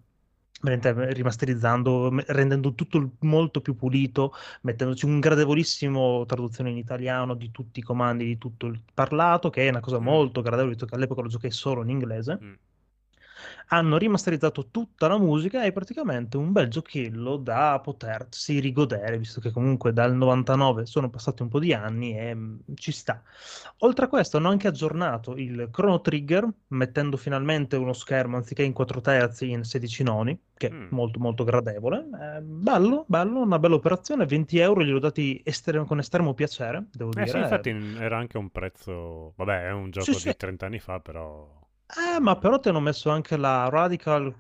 [0.63, 7.81] rimasterizzando, me- rendendo tutto molto più pulito, mettendoci un gradevolissimo traduzione in italiano di tutti
[7.81, 11.23] i comandi, di tutto il parlato, che è una cosa molto gradevole, visto che all'epoca
[11.23, 12.39] lo giocai solo in inglese.
[12.43, 12.55] Mm.
[13.69, 19.51] Hanno rimasterizzato tutta la musica e praticamente un bel giochello da potersi rigodere, visto che
[19.51, 23.23] comunque dal 99 sono passati un po' di anni e mm, ci sta.
[23.79, 28.73] Oltre a questo hanno anche aggiornato il Chrono Trigger, mettendo finalmente uno schermo anziché in
[28.73, 30.87] 4 terzi in 16 noni, che è Mm.
[30.89, 32.07] molto molto gradevole.
[32.39, 37.13] Eh, bello, bello, una bella operazione, 20 euro gliel'ho dati estre- con estremo piacere, devo
[37.17, 37.27] Eh dire.
[37.27, 39.33] sì, infatti era anche un prezzo...
[39.37, 40.29] Vabbè, è un gioco Sì, sì.
[40.29, 41.66] di 30 anni fa, però...
[41.89, 44.35] Eh, ma però ti hanno messo anche la Radical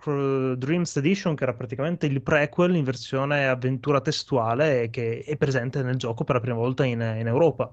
[0.58, 5.96] Dreams Edition, che era praticamente il prequel in versione avventura testuale che è presente nel
[5.96, 7.72] gioco per la prima volta in, in Europa,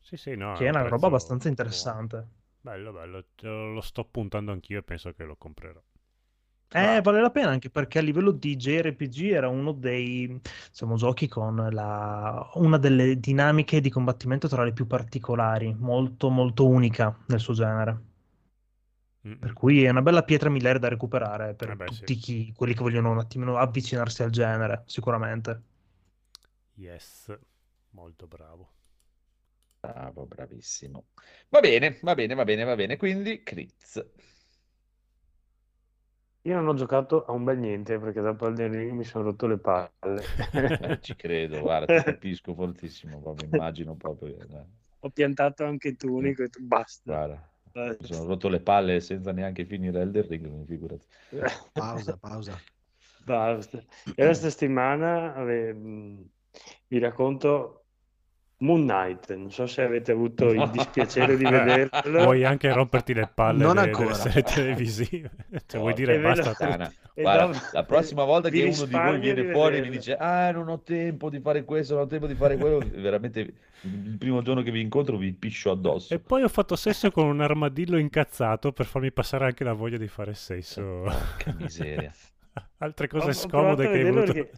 [0.00, 2.28] Sì, sì, no, che è un una roba abbastanza interessante.
[2.62, 3.26] Bello, bello.
[3.42, 5.82] Lo sto puntando anch'io e penso che lo comprerò.
[6.72, 11.26] Eh, vale la pena anche perché a livello di JRPG era uno dei insomma, giochi
[11.26, 12.48] con la...
[12.54, 18.00] una delle dinamiche di combattimento tra le più particolari, molto molto unica nel suo genere.
[19.22, 22.16] Per cui è una bella pietra miliare da recuperare per Eh beh, tutti sì.
[22.16, 25.62] chi- quelli che vogliono un attimino avvicinarsi al genere, sicuramente.
[26.74, 27.30] Yes,
[27.90, 28.72] molto bravo.
[29.82, 31.06] Bravo, bravissimo.
[31.48, 32.96] Va bene, va bene, va bene, va bene.
[32.96, 34.02] Quindi, Critz.
[36.42, 39.46] Io non ho giocato a un bel niente perché dopo Elden Ring mi sono rotto
[39.46, 40.22] le palle.
[41.00, 44.28] Ci credo, guarda, ti capisco fortissimo, proprio, immagino proprio.
[44.48, 44.66] eh,
[45.00, 47.12] Ho piantato anche tu, Nico, e tu basta.
[47.12, 47.50] Guarda,
[47.98, 51.06] mi sono rotto le palle senza neanche finire Elden Ring, figurati.
[51.72, 52.58] Pausa, pausa.
[53.24, 53.78] Basta.
[53.78, 56.30] E questa settimana ave- mh,
[56.88, 57.79] vi racconto
[58.62, 59.34] Moon Knight.
[59.34, 62.22] Non so se avete avuto il dispiacere di vederlo.
[62.24, 64.08] Vuoi anche romperti le palle Non delle, ancora.
[64.16, 65.30] delle serie televisive?
[65.66, 66.52] Cioè, vuoi Oh, dire basta
[67.12, 70.14] Guarda, dopo- la prossima volta che uno di voi viene di fuori e mi dice
[70.16, 73.40] ah non ho tempo di fare questo, non ho tempo di fare quello, veramente
[73.82, 76.14] il primo giorno che vi incontro vi piscio addosso.
[76.14, 79.98] E poi ho fatto sesso con un armadillo incazzato per farmi passare anche la voglia
[79.98, 81.02] di fare sesso.
[81.04, 82.12] Porca miseria.
[82.78, 84.32] Altre Ho- cose ho scomode a che hai voluto.
[84.32, 84.50] perché-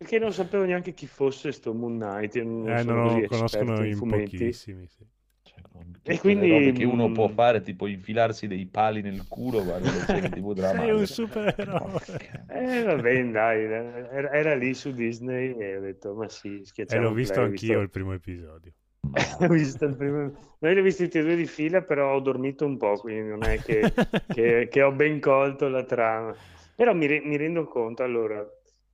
[0.00, 2.34] Perché non sapevo neanche chi fosse sto Moon Knight.
[2.36, 4.06] Non Eh, sono non così lo conoscono in fumetti.
[4.06, 4.86] pochissimi.
[4.88, 5.04] sì.
[5.42, 5.60] Cioè,
[6.02, 9.90] E quindi, che uno può mm, fare, tipo infilarsi dei pali nel culo, guarda
[10.30, 12.00] TV della Sei un supereroe.
[12.48, 16.96] Eh, va bene, dai, era, era lì su Disney e ho detto, ma sì, E
[16.96, 18.74] schiacciamo l'ho visto play, anch'io visto- il primo episodio.
[19.40, 20.32] ho visto il primo...
[20.58, 23.28] Noi li ho visti tutti e due di fila, però ho dormito un po', quindi
[23.28, 23.94] non è che,
[24.28, 26.36] che- che ho ben colto la trama.
[26.74, 28.46] Però mi, re- mi rendo conto, allora,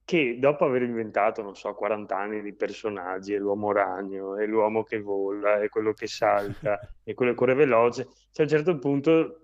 [0.06, 4.84] che dopo aver inventato, non so, 40 anni di personaggi, e l'uomo ragno, e l'uomo
[4.84, 8.78] che vola, e quello che salta, e quello che corre veloce, cioè a un certo
[8.78, 9.40] punto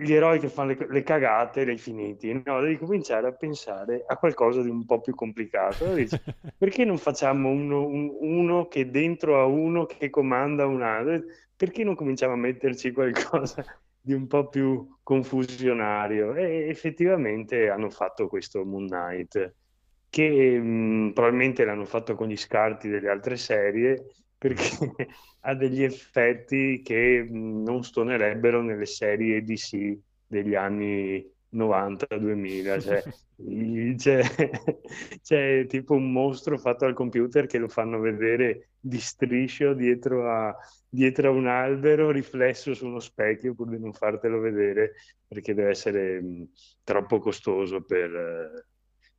[0.00, 2.60] gli eroi che fanno le, le cagate li hai finiti, no?
[2.60, 5.92] Devi cominciare a pensare a qualcosa di un po' più complicato.
[5.94, 6.20] Dici,
[6.56, 11.22] perché non facciamo uno, un- uno che dentro a uno che comanda un altro?
[11.56, 13.64] Perché non cominciamo a metterci qualcosa
[14.04, 16.34] di un po' più confusionario?
[16.34, 19.54] E effettivamente hanno fatto questo Moon Knight,
[20.10, 24.04] che mh, probabilmente l'hanno fatto con gli scarti delle altre serie,
[24.36, 25.06] perché
[25.40, 33.02] ha degli effetti che non stonerebbero nelle serie DC degli anni 90-2000, cioè
[33.96, 34.22] c'è,
[35.22, 40.54] c'è tipo un mostro fatto al computer che lo fanno vedere di striscio dietro a,
[40.94, 44.94] dietro a un albero riflesso su uno specchio pur di non fartelo vedere
[45.26, 46.48] perché deve essere mh,
[46.84, 48.66] troppo costoso per, eh,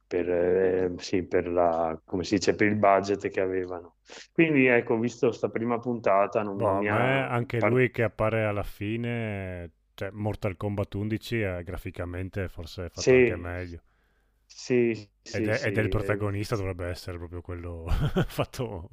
[0.08, 3.98] per, eh, sì, per la, come si dice, per il budget che avevano.
[4.32, 7.30] Quindi ecco, visto sta prima puntata, non a mi me ha...
[7.30, 12.90] anche par- lui che appare alla fine, cioè Mortal Kombat 11 eh, graficamente forse è
[12.90, 13.82] fatto Sì, anche meglio.
[14.48, 15.66] sì, Ed sì, è, sì.
[15.66, 17.86] ed è il protagonista, dovrebbe essere proprio quello
[18.28, 18.90] fatto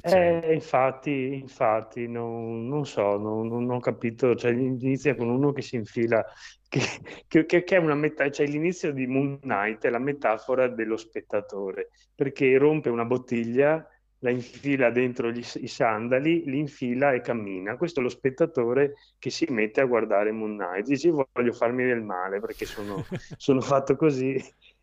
[0.00, 5.60] Eh, infatti, infatti, non, non so, non, non ho capito, cioè inizia con uno che
[5.62, 6.24] si infila,
[6.68, 6.80] che,
[7.26, 11.90] che- che- è una metà, cioè l'inizio di Moon Knight è la metafora dello spettatore,
[12.14, 13.84] perché rompe una bottiglia,
[14.20, 17.76] la infila dentro gli- i sandali, li infila e cammina.
[17.76, 21.84] Questo è lo spettatore che si mette a guardare Moon Knight, dice "Io voglio farmi
[21.84, 23.06] del male perché sono,
[23.36, 24.36] sono fatto così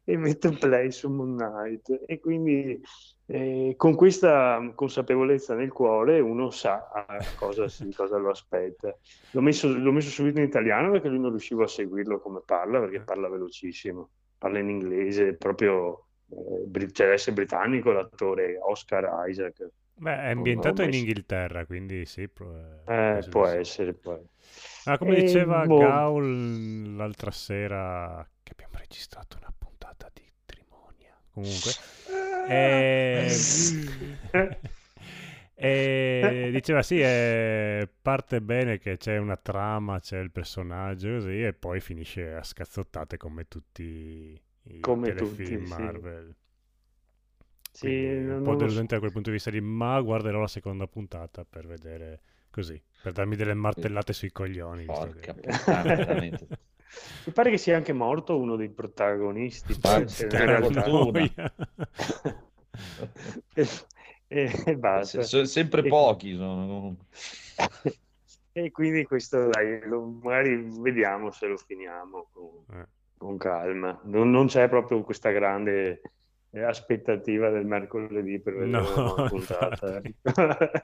[0.08, 2.80] e metto play su Moon Knight e quindi
[3.28, 8.96] eh, con questa consapevolezza nel cuore uno sa a cosa, si- cosa lo aspetta.
[9.32, 12.80] L'ho messo, l'ho messo subito in italiano perché lui non riuscivo a seguirlo come parla,
[12.80, 19.68] perché parla velocissimo, parla in inglese, proprio eh, cioè, essere britannico l'attore Oscar Isaac.
[19.98, 20.94] Beh, è ambientato in.
[20.94, 24.30] Inghilterra, quindi sì, pro- eh, Eh, può essere, può essere.
[24.84, 29.52] Ah, come E, diceva boh, Gaul l'altra sera, che abbiamo registrato una.
[31.36, 31.72] Comunque,
[32.48, 33.28] eh,
[35.54, 41.52] e diceva sì, eh, parte bene che c'è una trama, c'è il personaggio così, e
[41.52, 45.82] poi finisce a scazzottate come tutti i come telefilm tutti, sì.
[45.82, 46.36] Marvel.
[47.70, 48.66] Sì, Quindi un po' lo so.
[48.66, 52.82] deludente da quel punto di vista lì, ma guarderò la seconda puntata per vedere così,
[53.02, 54.86] per darmi delle martellate sui coglioni.
[54.86, 56.48] Porca puttana, veramente.
[57.26, 60.86] Mi pare che sia anche morto uno dei protagonisti, Ma poi se- in realtà...
[63.54, 63.68] e,
[64.28, 65.24] e- e Se- basta.
[65.24, 66.98] se- sempre E- pochi sono.
[68.58, 72.88] E quindi questo, dai, lo- magari vediamo se lo finiamo con, Eh.
[73.18, 74.00] con calma.
[74.04, 76.02] Non, non c'è proprio questa grande eh,
[76.64, 80.02] aspettativa del mercoledì per vedere No, una puntata.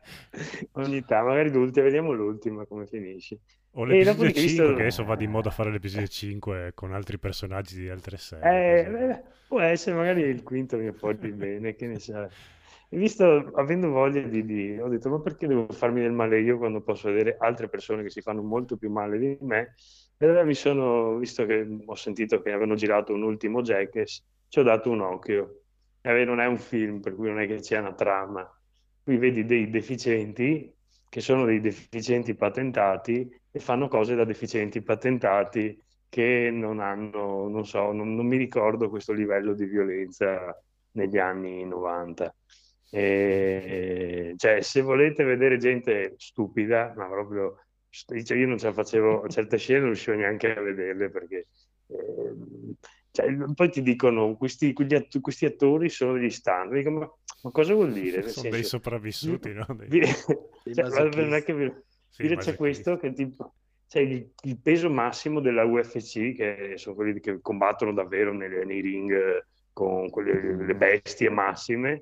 [0.74, 3.40] Ogni tanto, magari l'ultima, vediamo l'ultima come finisce.
[3.74, 4.76] O E l'episodio dopodiché, 5, visto...
[4.76, 8.56] che adesso va di moda fare l'episodio 5 con altri personaggi di altre serie.
[8.56, 8.90] Eh, così.
[9.12, 12.28] eh, può essere, magari il quinto mi porti bene, che ne sa.
[12.94, 13.24] E visto,
[13.56, 17.10] avendo voglia di, di- ho detto, ma perché devo farmi del male io quando posso
[17.10, 19.76] vedere altre persone che si fanno molto più male di me?
[20.18, 24.60] E allora mi sono, visto che ho sentito che avevano girato un ultimo Jackass, ci
[24.60, 25.61] ho dato un occhio.
[26.02, 28.50] E vabbè, non è un film, per cui non è che c'è una trama.
[29.04, 30.74] Qui vedi dei deficienti,
[31.10, 35.80] che sono dei deficienti patentati, e fanno cose da deficienti patentati
[36.10, 40.60] che non hanno, non so, non, non mi ricordo questo livello di violenza
[40.92, 42.34] negli anni 90.
[42.90, 49.28] E, cioè, se volete vedere gente stupida, ma proprio, cioè, io non ce la facevo,
[49.30, 51.48] certe scene non riuscivo neanche a vederle perché
[51.88, 52.74] ehm,
[53.12, 57.12] cioè, poi ti dicono questi, quegli att- questi attori sono degli stand, dico, ma,
[57.44, 58.22] ma cosa vuol dire?
[58.22, 59.66] Nel Sono dei senso, sopravvissuti, no?
[59.78, 61.74] Dei- vi- cioè, non è che vi-
[62.10, 63.56] sì, dire c'è questo che tipo
[63.88, 68.80] c'è il, il peso massimo della UFC che sono quelli che combattono davvero nelle- nei
[68.80, 72.00] ring eh, con quelle le bestie massime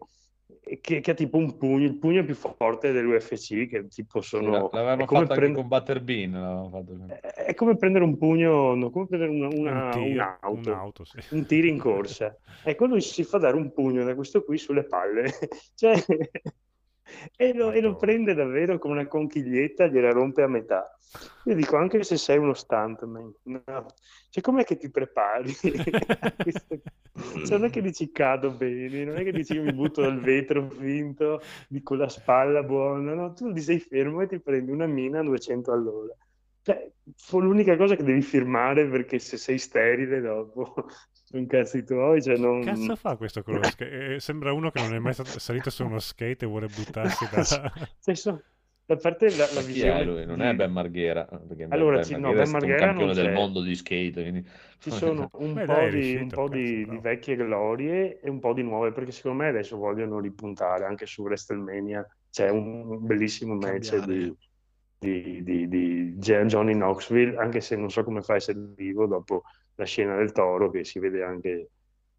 [0.82, 5.06] che, che ha tipo un pugno il pugno più forte dell'UFC che tipo sono l'avevano
[5.06, 6.70] come, fatto anche prend- con Butterbean.
[6.72, 7.42] fatto.
[7.46, 11.18] è come prendere un pugno no, come prendere una, una- un tir, un'auto un'auto, sì.
[11.32, 12.36] un tiro in corsa.
[12.64, 15.32] Ecco, lui si fa dare un pugno da questo qui sulle palle,
[15.76, 15.96] cioè,
[17.36, 20.94] e, lo, e lo prende davvero come una conchiglietta, gliela rompe a metà.
[21.46, 23.86] Io dico, anche se sei uno stuntman, no.
[24.30, 25.54] Cioè, com'è che ti prepari?
[27.20, 30.70] Cioè, non è che dici cado bene, non è che dici mi butto dal vetro
[30.70, 33.34] finto, di con la spalla buona, no?
[33.34, 36.16] Tu ti sei fermo e ti prendi una mina a 200 all'ora.
[36.62, 36.92] Cioè,
[37.32, 40.86] l'unica cosa che devi firmare perché se sei sterile dopo
[41.30, 42.64] sono cazzi tuoi, cioè non...
[42.64, 44.16] Cazzo fa questo con lo skate?
[44.16, 47.28] Eh, Sembra uno che non è mai stato salito su uno skate e vuole buttarsi
[47.32, 47.44] da...
[47.44, 48.44] Cioè, so-
[48.90, 50.26] a parte la, la visione è lui?
[50.26, 52.86] Non è Ben Marghera, perché Ben- Allora, Ben ci- no, Marghera è Ben un Marghera
[52.88, 54.12] campione non del mondo di skate.
[54.24, 54.46] quindi-
[54.80, 57.36] Ci sono un Beh, po' dai, è di, un riuscito, po' cazzo, di- di vecchie
[57.36, 62.04] glorie e un po' di nuove, perché secondo me adesso vogliono ripuntare anche su WrestleMania.
[62.32, 64.36] C'è un bellissimo match Cambiare.
[64.98, 69.06] di, di, di- di Johnny Knoxville, anche se non so come fa a essere vivo
[69.06, 69.44] dopo
[69.80, 71.70] la scena del toro che si vede anche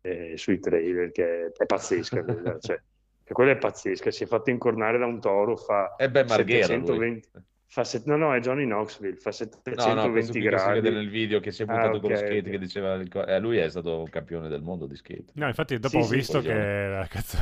[0.00, 2.82] eh, sui trailer, che è, è pazzesca quella, cioè,
[3.22, 6.76] che quella è pazzesca, si è fatto incornare da un toro, fa È Ben Marghera,
[6.76, 7.06] lui.
[7.06, 7.28] 720,
[7.66, 9.30] fa set- no, no, è Johnny Knoxville, fa
[9.72, 10.90] No, no, 720 questo qui che si gradi.
[10.90, 12.50] vede nel video che si è Ah, buttato con lo skate ok.
[12.50, 15.32] che diceva il eh, lui è stato un campione del mondo di skate.
[15.32, 17.38] No, infatti dopo Sì, ho sì, visto che la cazzo-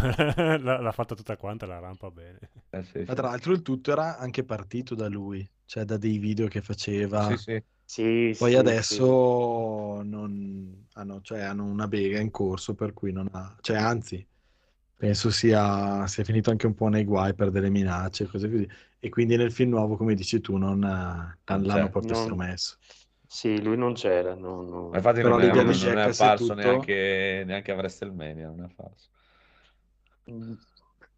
[0.59, 2.39] l'ha, l'ha fatta tutta quanta la rampa bene.
[2.73, 6.19] Eh, sì, Ma tra l'altro il tutto era anche partito da lui, cioè da dei
[6.19, 7.27] video che faceva.
[7.27, 7.63] sì, sì.
[7.89, 13.29] Sì, Poi sì, adesso non hanno, cioè, hanno una bega in corso, per cui non
[13.33, 14.25] ha, cioè, anzi,
[14.97, 18.69] penso sia, sia finito anche un po' nei guai per delle minacce e cose così.
[19.01, 22.77] E quindi nel film nuovo, come dici tu, non, Non l'hanno proprio Non- estromesso.
[22.81, 23.07] sì.
[23.31, 24.89] Sì, lui non c'era, no, no.
[24.91, 28.47] Ma infatti Però non è, l'idea non di è apparso tutto- neanche, neanche a WrestleMania,
[28.49, 29.09] non è apparso.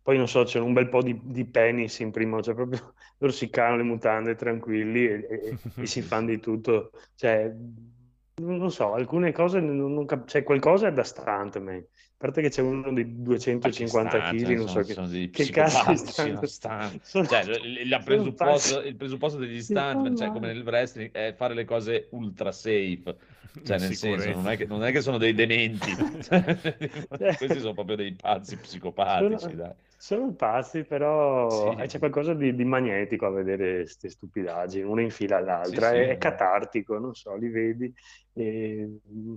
[0.03, 3.33] Poi non so, c'era un bel po' di, di penis in prima, cioè proprio loro
[3.33, 6.91] si calano le mutande tranquilli e, e- e si fanno di tutto.
[7.15, 7.53] Cioè,
[8.43, 11.77] non so, alcune cose, non, non cap- cioè qualcosa è da stunt, man.
[11.77, 15.35] A parte che c'è uno di 250 Ma che kg, sta, non so sono, che...
[15.45, 17.03] che cazzo stunt?
[17.03, 21.35] Sono- Cioè, il, presupposto, il presupposto degli Si stunt, fanno cioè come nel wrestling, è
[21.37, 23.17] fare le cose ultra safe.
[23.65, 25.91] Cioè, nel senso, non è che, non è che sono dei dementi.
[27.37, 29.73] Questi sono proprio dei pazzi psicopatici, Sono- dai.
[30.01, 31.83] Sono pazzi, però Sì.
[31.83, 35.97] eh, c'è qualcosa di, di magnetico a vedere queste stupidaggini, una in fila all'altra, Sì,
[35.97, 36.01] sì.
[36.03, 37.93] è, è catartico, non so, li vedi.
[38.33, 38.89] e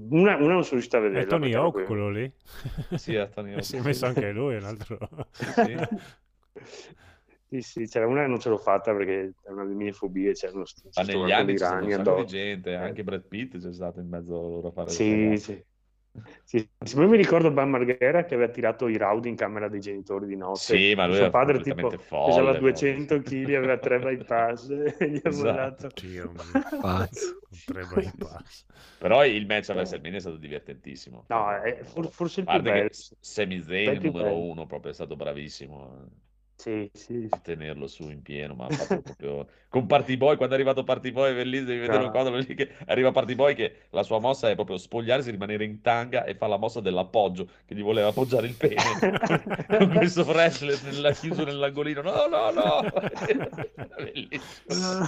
[0.10, 1.28] Una, una non sono riuscito a È vederla.
[1.28, 2.32] Tony Hawk quello- lì?
[2.96, 3.64] Sì, a Tony Hawk.
[3.66, 4.98] Si è messo anche lui, un altro...
[5.32, 5.76] Sì.
[7.54, 10.34] Sì, sì, c'era una che non ce l'ho fatta perché è una delle mie fobie,
[10.34, 14.00] c'erano st- Ma negli anni c'è un sacco di gente, anche Brad Pitt c'è stato
[14.00, 15.64] in mezzo a loro a fare Sì, sì.
[16.44, 19.80] Sì, sì, poi mi ricordo Bam Marghera che aveva tirato i raudi in camera dei
[19.80, 20.76] genitori di notte.
[20.76, 22.60] Sì, ma lui Suo era padre tipo completamente folle, pesava proprio.
[22.60, 24.70] 200 kg, aveva tre bypass
[25.00, 25.88] e gli ha Esatto.
[25.88, 25.90] volato.
[26.00, 26.32] Dio
[26.80, 27.40] Pazzo.
[27.66, 28.66] tre bypass.
[28.98, 31.26] Però il match a WrestleMania è stato divertentissimo.
[31.30, 32.90] No, è for- forse il più bello.
[32.90, 32.94] È
[33.62, 34.46] Zayn, numero bello.
[34.46, 36.10] uno, proprio è stato bravissimo
[36.56, 37.28] Sì, sì.
[37.30, 39.48] a tenerlo su in pieno, ma proprio...
[39.68, 42.54] Con Party Boy, quando è arrivato Party Boy, è bellissimo, devi vedere un quadro lì
[42.54, 46.36] che arriva Party Boy che la sua mossa è proprio spogliarsi, rimanere in tanga e
[46.36, 48.76] fa la mossa dell'appoggio, che gli voleva appoggiare il pene.
[49.68, 52.02] Con questo wrestler nella- chiuso nell'angolino.
[52.02, 52.82] No, no, no!
[53.98, 55.06] Bellissimo.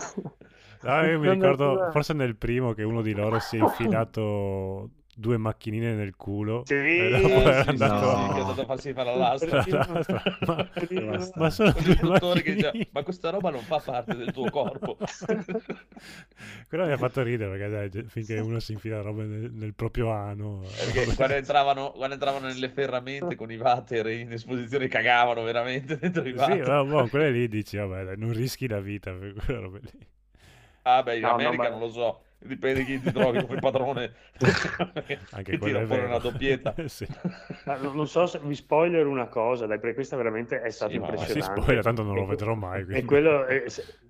[0.82, 5.38] No, io mi ricordo, forse nel primo, che uno di loro si è infilato due
[5.38, 8.16] macchinine nel culo Sì, e dopo sì, era sì, andato...
[8.18, 8.54] no.
[8.54, 9.58] Sì, a farsi fare l'asta.
[9.60, 12.90] Tra l'altro, ma, Prima- ma sono due dottore che diceva, macchinine.
[12.92, 14.98] ma questa roba non fa parte del tuo corpo.
[16.68, 20.12] Quello mi ha fatto ridere perché dai, finché uno si infila roba nel, nel proprio
[20.12, 20.62] ano.
[20.76, 26.28] Perché quando entravano, quando entravano nelle ferramente con i water in esposizione cagavano veramente dentro
[26.28, 26.62] i Sì, water.
[26.62, 30.08] ma boh, quelle lì dici, vabbè, dai, non rischi la vita per quelle robe lì.
[30.84, 33.60] Ah beh, in No, no, America ma- non lo so, dipende chi ti trovi come
[33.60, 34.14] padrone.
[35.32, 36.74] Anche tira è fuori una doppietta.
[36.88, 37.08] sì.
[37.66, 40.98] Non non so se vi spoiler una cosa, dai, perché questa veramente è stata Sì,
[40.98, 41.62] impressionante.
[41.62, 42.82] spoiler, tanto non lo E que- vedrò mai.
[42.82, 43.06] E quindi.
[43.06, 43.64] quello, è-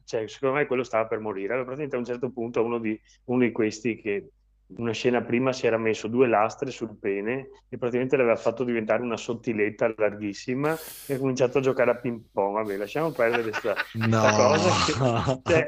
[0.04, 1.54] cioè, secondo me quello stava per morire.
[1.54, 4.32] Allora, praticamente a un certo punto uno di, uno di questi che
[4.68, 9.04] una scena prima si era messo due lastre sul pene e praticamente l'aveva fatto diventare
[9.04, 10.76] una sottiletta larghissima
[11.06, 12.56] e ha cominciato a giocare a ping pong.
[12.56, 14.22] Vabbè, lasciamo perdere questa, No.
[14.22, 14.94] cosa che,
[15.44, 15.66] cioè,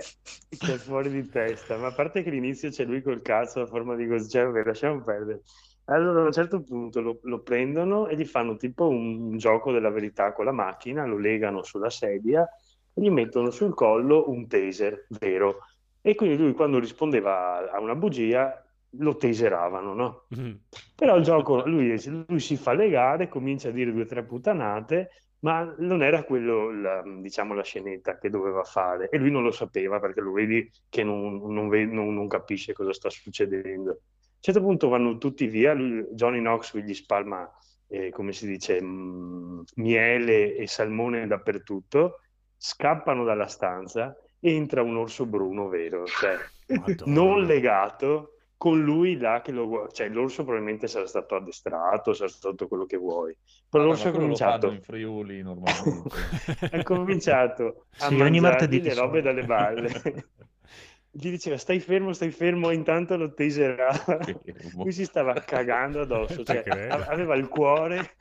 [0.57, 1.77] che è fuori di testa.
[1.77, 4.63] Ma a parte che all'inizio c'è lui col cazzo a forma di così, cioè, vabbè,
[4.63, 5.41] lasciamo perdere.
[5.85, 9.89] Allora a un certo punto lo, lo prendono e gli fanno tipo un gioco della
[9.89, 12.45] verità con la macchina, lo legano sulla sedia
[12.93, 15.59] e gli mettono sul collo un taser vero.
[16.01, 18.61] E quindi lui quando rispondeva a una bugia
[18.97, 20.25] lo taseravano, no?
[20.37, 20.53] Mm.
[20.95, 21.95] Però il gioco, lui,
[22.27, 25.09] lui si fa legare, comincia a dire due o tre puttanate,
[25.39, 29.09] ma non era quello, la, diciamo, la scenetta che doveva fare.
[29.09, 32.73] E lui non lo sapeva perché lo vedi che non, non ve- non- non capisce
[32.73, 33.91] cosa sta succedendo.
[33.91, 37.49] A un certo punto vanno tutti via, lui, Johnny Knoxville gli spalma,
[37.87, 42.21] eh, come si dice, mm, miele e salmone dappertutto,
[42.55, 46.35] scappano dalla stanza, entra un orso bruno vero, cioè
[46.67, 47.13] Madonna.
[47.13, 52.29] non legato, con lui là che lo guarda, cioè l'orso probabilmente sarà stato addestrato, sarà
[52.29, 53.37] stato quello che vuoi,
[53.69, 56.09] però l'orso ha quello lo fanno cominciato, in Friuli normalmente.
[56.71, 59.89] ha cominciato a Sì, ogni martedì le robe dalle balle.
[61.09, 64.19] Gli diceva stai fermo, stai fermo, e intanto lo taserava.
[64.75, 68.17] Lui si stava cagando addosso, cioè, aveva il cuore,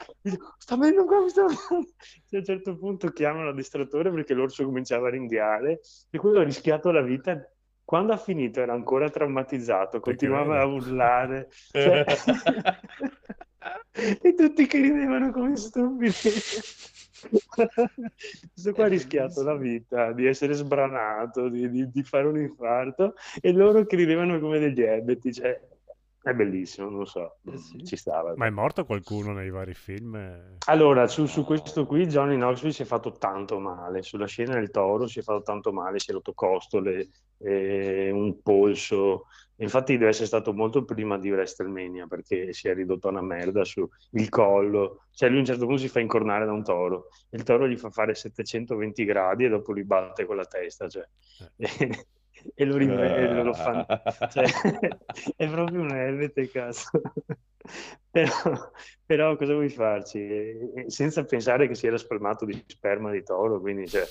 [0.56, 1.92] sta venendo qua, mi sta venendo."
[2.26, 6.44] Cioè, a un certo punto chiamano l'addestratore perché l'orso cominciava a ringhiare e quello ha
[6.44, 7.50] rischiato la vita.
[7.86, 11.48] Quando ha finito era ancora traumatizzato, continuava a urlare.
[11.70, 12.04] cioè-
[14.22, 16.12] e tutti che ridevano come stupidi.
[18.52, 23.14] Questo qua ha rischiato la vita di essere sbranato, di, di- di fare un infarto
[23.40, 25.32] e loro che ridevano come degli ebeti.
[25.32, 25.60] Cioè,
[26.27, 27.85] È bellissimo, non lo so, Eh sì.
[27.85, 28.32] ci stava.
[28.35, 30.16] Ma è morto qualcuno nei vari film?
[30.16, 34.55] Eh, Allora, su, su questo qui Johnny Knoxville si è fatto tanto male, sulla scena
[34.55, 39.27] del toro si è fatto tanto male, si è rotto costole, eh, un polso,
[39.59, 43.62] infatti deve essere stato molto prima di WrestleMania perché si è ridotto a una merda
[43.62, 43.89] sul
[44.28, 47.69] collo, cioè lui a un certo punto si fa incornare da un toro, il toro
[47.69, 51.07] gli fa fare 720 gradi e dopo lui batte con la testa, cioè,
[51.57, 51.69] e,
[52.55, 53.86] e lo, e lo fa,
[54.27, 54.44] cioè,
[55.36, 56.90] è proprio un elvete, cazzo.
[58.10, 58.31] Però,
[59.05, 60.56] però cosa vuoi farci?
[60.86, 64.09] Senza pensare che si era spalmato di sperma di toro, quindi cioè...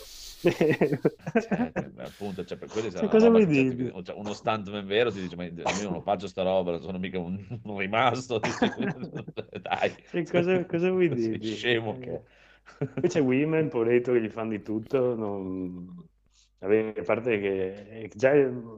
[1.38, 5.12] Cioè, appunto, cioè, per quello Cioè, cosa vuoi che, cioè, ti- cioè, uno stuntman vero
[5.12, 8.40] ti dice ma io non faccio sta roba non sono mica un, un rimasto
[9.62, 9.96] dai.
[10.12, 11.42] Cioè, cosa, cosa vuoi Sei dirmi?
[11.42, 16.08] scemo che Eh, Poi c'è Women, poveretto, che gli fanno di tutto, non...
[16.60, 18.32] vabbè, a parte che già,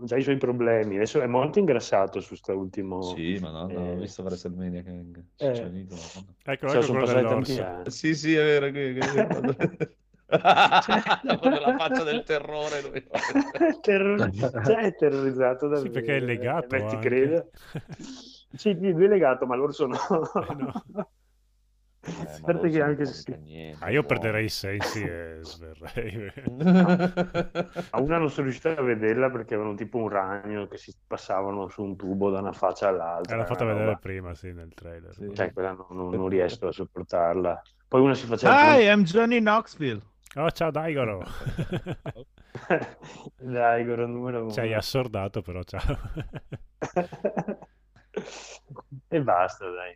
[0.03, 3.01] già i suoi problemi, adesso è molto ingrassato su sta ultimo...
[3.01, 3.99] sì ma no, no, ho Eh.
[3.99, 5.03] visto WrestleMania che,
[5.37, 5.51] Eh.
[5.51, 6.25] c'è Nicola, no?
[6.43, 7.91] Ecco, Cioè, ecco sono passati tanti anni.
[7.91, 9.55] sì sì è vero che, che- quando-
[11.23, 13.01] Dopo la faccia del terrore lui.
[13.81, 14.31] Terror-
[14.65, 17.49] cioè, è terrorizzato da Sì, perché è legato Eh, beh, ti credo.
[18.57, 19.95] Sì, sì, lui è legato, ma l'orso no.
[19.95, 21.09] Eh, no.
[22.07, 24.19] Eh, ma A parte l'orso che anche mica niente, Ah, io buono.
[24.19, 26.31] perderei i sensi e sverrei.
[27.91, 31.67] A una non sono riuscito a vederla perché avevano tipo un ragno che si passavano
[31.67, 33.35] su un tubo da una faccia all'altra.
[33.37, 35.13] L'ha fatta vedere roba- prima, sì, nel trailer.
[35.13, 35.29] Sì.
[35.35, 37.61] Cioè, quella non, non- non riesco a sopportarla.
[37.87, 38.75] Poi una si faceva...
[38.75, 40.01] Hi, I'm Johnny Knoxville.
[40.35, 41.23] Oh, ciao Daigoro!
[43.37, 44.51] Dai, Goro, numero uno.
[44.51, 45.81] Ci hai assordato, però ciao.
[49.09, 49.93] E basta, dai.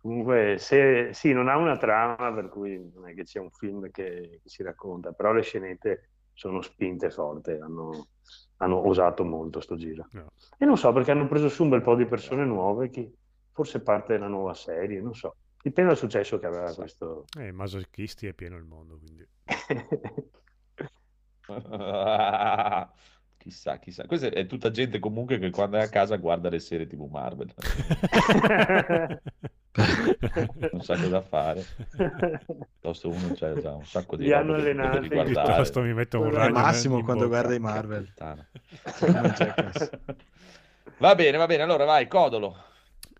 [0.00, 3.90] Comunque, se, sì, non ha una trama, per cui non è che c'è un film
[3.90, 8.06] che, che si racconta, però le scenette sono spinte forte, hanno,
[8.58, 10.06] hanno osato molto sto giro.
[10.12, 10.32] No.
[10.56, 13.12] E non so, perché hanno preso su un bel po' di persone nuove, che
[13.52, 15.36] forse parte della nuova serie, non so.
[15.62, 17.26] Dipende dal successo che aveva questo...
[17.38, 19.26] Eh, masochisti è pieno il mondo, quindi...
[23.40, 24.04] chissà, chissà.
[24.06, 27.52] Questa è tutta gente comunque che quando è a casa guarda le serie TV Marvel.
[30.72, 31.64] Non sa cosa fare.
[31.96, 35.08] Piuttosto uno c'ha già un sacco di Li hanno allenati.
[35.08, 37.40] Piuttosto mi metto un ragno Al massimo quando bocca.
[37.40, 38.12] guarda i Marvel.
[40.98, 41.62] Va bene, va bene.
[41.62, 42.56] Allora vai, Codolo.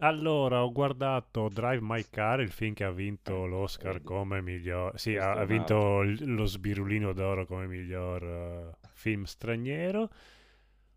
[0.02, 4.04] Allora, ho guardato Drive My Car, il film che ha vinto l'Oscar vedi.
[4.04, 4.98] come miglior...
[4.98, 10.10] Sì, ha, ha vinto lo Sbirulino d'Oro come miglior eh, film straniero.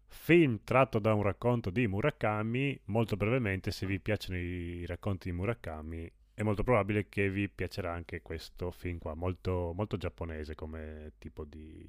[0.07, 2.77] Film tratto da un racconto di Murakami.
[2.85, 7.93] Molto brevemente, se vi piacciono i, racconti di Murakami, è molto probabile che vi piacerà
[7.93, 11.87] anche questo film qua, molto, molto giapponese come tipo di,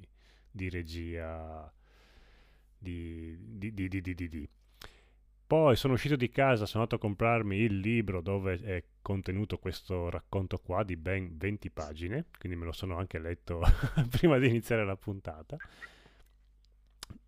[0.49, 1.71] di regia
[2.77, 4.49] di, di, di.
[5.47, 10.09] Poi sono uscito di casa, sono andato a comprarmi il libro dove è contenuto questo
[10.09, 13.61] racconto qua di ben 20 pagine, quindi me lo sono anche letto
[14.09, 15.57] prima di iniziare la puntata.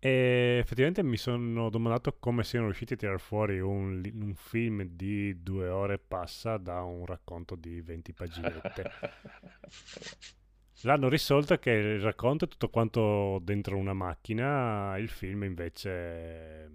[0.00, 5.42] E effettivamente mi sono domandato come siano riusciti a tirar fuori un, un film di
[5.42, 8.90] due ore e passa da un racconto di 20 paginette.
[10.82, 16.70] L'hanno risolto che il racconto è tutto quanto dentro una macchina, il film invece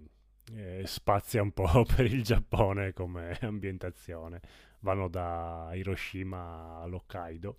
[0.52, 4.40] eh, spazia un po' per il Giappone come ambientazione.
[4.80, 7.56] Vanno da Hiroshima all'Hokkaido.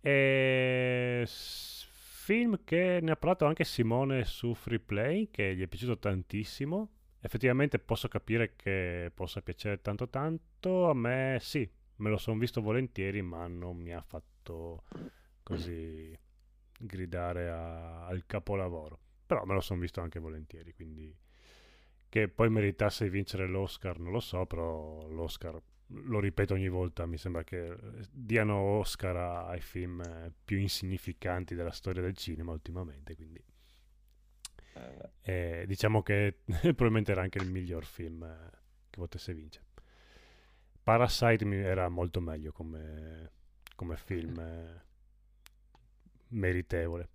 [0.00, 1.24] E
[2.28, 6.90] film che ne ha parlato anche Simone su Freeplay, che gli è piaciuto tantissimo.
[7.20, 10.90] Effettivamente posso capire che possa piacere tanto tanto.
[10.90, 14.82] A me sì, me lo sono visto volentieri, ma non mi ha fatto
[15.42, 16.14] così
[16.78, 18.98] gridare a- al capolavoro.
[19.24, 21.16] Però me lo sono visto anche volentieri, quindi
[22.10, 25.58] che poi meritasse di vincere l'Oscar, non lo so, però l'Oscar,
[25.88, 27.76] lo ripeto ogni volta, mi sembra che
[28.10, 29.16] diano Oscar
[29.48, 33.42] ai film eh, più insignificanti della storia del cinema ultimamente, quindi
[34.74, 38.50] Eh, eh, diciamo che probabilmente era anche il miglior film eh,
[38.90, 39.66] che potesse vincere.
[40.82, 43.30] Parasite era molto meglio come,
[43.74, 44.82] come film eh,
[46.28, 47.08] meritevole.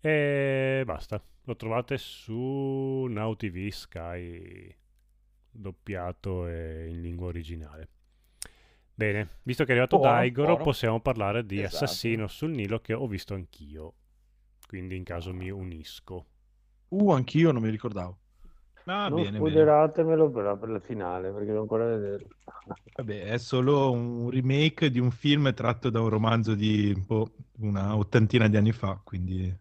[0.00, 4.74] E basta, lo trovate su Now TV Sky
[5.52, 7.88] doppiato e in lingua originale.
[8.94, 10.64] Bene, visto che è arrivato Buono, Daigoro, buono.
[10.64, 11.84] possiamo parlare di Esatto.
[11.84, 13.94] Assassino sul Nilo che ho visto anch'io.
[14.66, 16.26] Quindi in caso mi unisco.
[16.88, 18.18] Uh, anch'io non mi ricordavo.
[18.84, 19.38] Ah, non bene, bene.
[19.38, 22.28] spoileratemelo però per la finale, perché devo ancora vederlo.
[22.96, 27.96] Vabbè, è solo un remake di un film tratto da un romanzo di boh, una
[27.96, 29.54] ottantina di anni fa, quindi...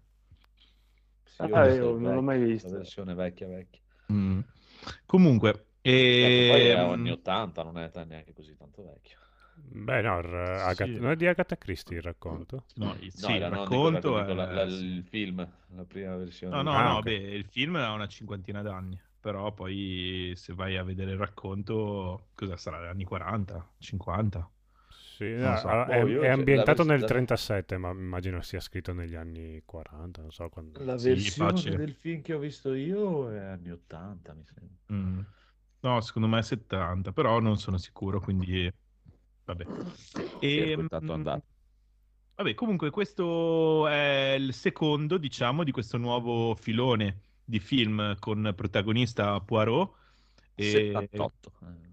[1.24, 2.70] sì, Ah, io non l'ho mai visto.
[2.70, 3.82] La versione vecchia vecchia.
[4.14, 4.40] Mm.
[5.06, 9.18] Comunque, Certo, poi è E, anni 80, non è neanche così tanto vecchio.
[9.54, 11.00] Beh, no, il- Agatha- Sì.
[11.00, 12.66] non è di Agatha Christie il racconto?
[12.76, 14.86] no, il- No, sì, il no, racconto la- è- la- sì.
[14.86, 16.56] il film, la prima versione.
[16.56, 17.04] No, no, Ah, no, ok.
[17.04, 22.30] beh, il film ha una cinquantina d'anni, però poi se vai a vedere il racconto,
[22.36, 24.50] cosa sarà, anni 40, 50?
[24.88, 25.68] Sì, no, so.
[25.70, 29.16] ah, Boh, è, è cioè, ambientato la nel la- 37, ma immagino sia scritto negli
[29.16, 30.80] anni 40, non so quando.
[30.80, 31.76] La Sì, versione pace.
[31.76, 34.76] del film che ho visto io è anni 80, mi sembra.
[34.92, 35.20] Mm.
[35.84, 38.72] No, secondo me è 70, però non sono sicuro, quindi
[39.46, 39.68] vabbè.
[40.46, 41.46] Sì, è E, tanto mm, andato.
[42.36, 49.40] Vabbè, comunque questo è il secondo, diciamo, di questo nuovo filone di film con protagonista
[49.42, 49.96] Poirot,
[50.56, 51.52] e- 78.
[51.62, 51.90] eh.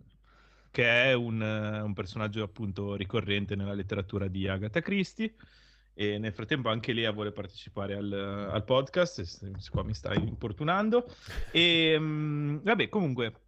[0.71, 5.35] che è un, un personaggio appunto ricorrente nella letteratura di Agatha Christie.
[5.95, 10.15] E nel frattempo anche Lea vuole partecipare al, al podcast, e s- qua mi sta
[10.15, 11.07] importunando.
[11.51, 13.48] E mm, vabbè, comunque,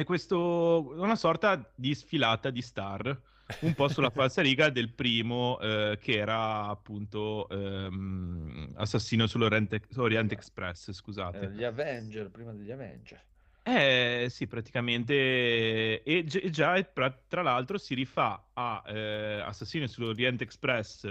[0.00, 3.20] è questo una sorta di sfilata di star,
[3.60, 10.92] un po' sulla falsariga del primo, eh, che era appunto ehm, Assassino sull'Orient Orient Express,
[10.92, 11.46] scusate.
[11.46, 13.22] Eh, gli Avenger, prima degli Avenger.
[13.62, 15.12] Eh sì, praticamente.
[15.14, 21.04] E, e già, tra, l'altro, si rifà a eh, Assassino sull'Orient Express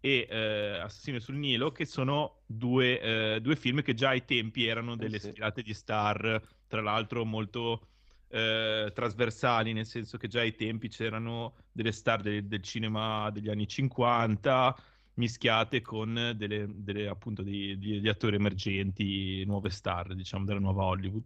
[0.00, 4.66] e eh, Assassino sul Nilo, che sono due, eh, due film che già ai tempi
[4.66, 5.28] erano delle sì.
[5.28, 7.86] sfilate di star, tra l'altro molto
[8.30, 13.48] eh, trasversali, nel senso che già ai tempi c'erano delle star del, del cinema degli
[13.50, 14.76] anni 50
[15.14, 21.24] mischiate con delle, delle, appunto di attori emergenti, nuove star, diciamo, della nuova Hollywood.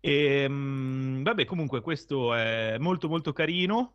[0.00, 3.94] E, mm, vabbè, comunque questo è molto molto carino,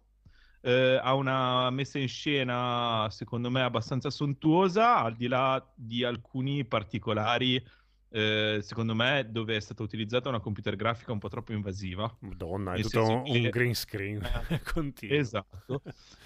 [0.61, 6.65] eh, ha una messa in scena secondo me abbastanza sontuosa, al di là di alcuni
[6.65, 7.63] particolari,
[8.11, 12.13] eh, secondo me, dove è stata utilizzata una computer grafica un po' troppo invasiva.
[12.19, 15.17] Madonna, è tutto un che- green screen Eh, continuo.
[15.17, 15.81] Esatto.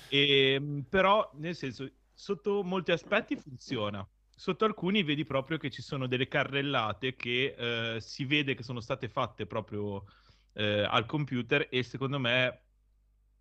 [0.09, 4.07] E, mh, però, nel senso, sotto molti aspetti funziona.
[4.35, 7.55] Sotto alcuni vedi proprio che ci sono delle carrellate che
[7.95, 10.03] eh, si vede che sono state fatte proprio
[10.53, 12.62] eh, al computer e secondo me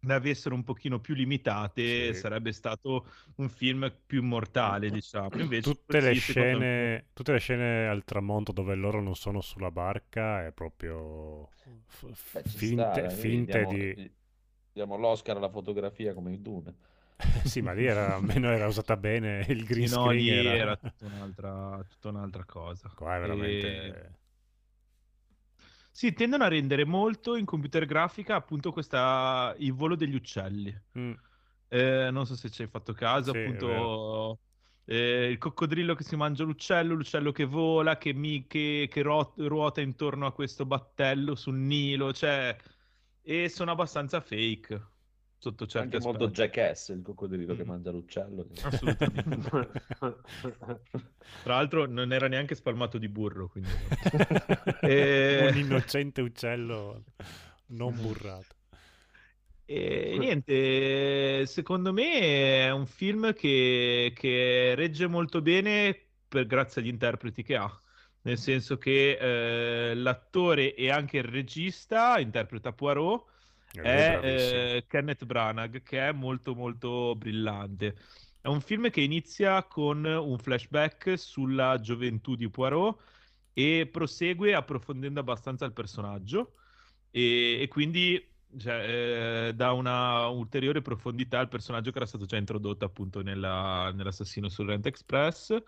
[0.03, 2.15] ne avessero un pochino più limitate Sì.
[2.15, 3.07] sarebbe stato
[3.37, 5.41] un film più mortale, diciamo.
[5.41, 9.41] Invece Tutte le, secondo me- scene, tutte le scene al tramonto dove loro non sono
[9.41, 11.49] sulla barca è proprio
[11.87, 13.97] f- f- Beh, finte, sta, finte diamo, di...
[14.73, 16.77] diamo l'Oscar alla fotografia come in Dune.
[17.45, 20.29] sì, ma lì era, almeno era usata bene il green Sì, no, screen.
[20.29, 20.57] lì era...
[20.57, 22.89] era tutta un'altra, tutta un'altra cosa.
[22.95, 23.87] Qua è veramente...
[23.87, 24.21] E-
[25.95, 30.75] Sì, tendono a rendere molto in computer grafica appunto questa il volo degli uccelli.
[30.95, 31.15] Mm,
[31.69, 34.41] Eh, non so se ci hai fatto caso, Sì, appunto
[34.85, 39.35] eh, il coccodrillo che si mangia l'uccello, l'uccello che vola, che, mi- che- che ro-
[39.39, 42.57] ruota intorno a questo battello sul Nilo, cioè,
[43.23, 44.92] e sono abbastanza fake
[45.43, 46.31] sotto certi Anche molto aspetti.
[46.31, 47.67] Jackass, il coccodrillo che Mm.
[47.67, 48.47] mangia l'uccello.
[48.63, 49.51] Assolutamente.
[51.43, 53.81] Tra l'altro non era neanche spalmato di burro, quindi...
[54.81, 57.05] Eh, Un innocente uccello
[57.67, 58.57] non burrato.
[59.65, 65.97] E niente, secondo me è un film che, che regge molto bene
[66.29, 67.81] per, grazie agli interpreti che ha.
[68.23, 73.25] Nel senso che eh, l'attore e anche il regista interpreta Poirot
[73.81, 77.97] è eh, Kenneth Branagh, che è molto molto brillante.
[78.41, 83.01] È un film che inizia con un flashback sulla gioventù di Poirot
[83.53, 86.55] e prosegue approfondendo abbastanza il personaggio
[87.11, 88.21] e, e quindi
[88.59, 93.93] cioè, eh, dà una ulteriore profondità al personaggio che era stato già introdotto appunto nella-
[93.95, 95.63] nell'assassino sul Rent Express.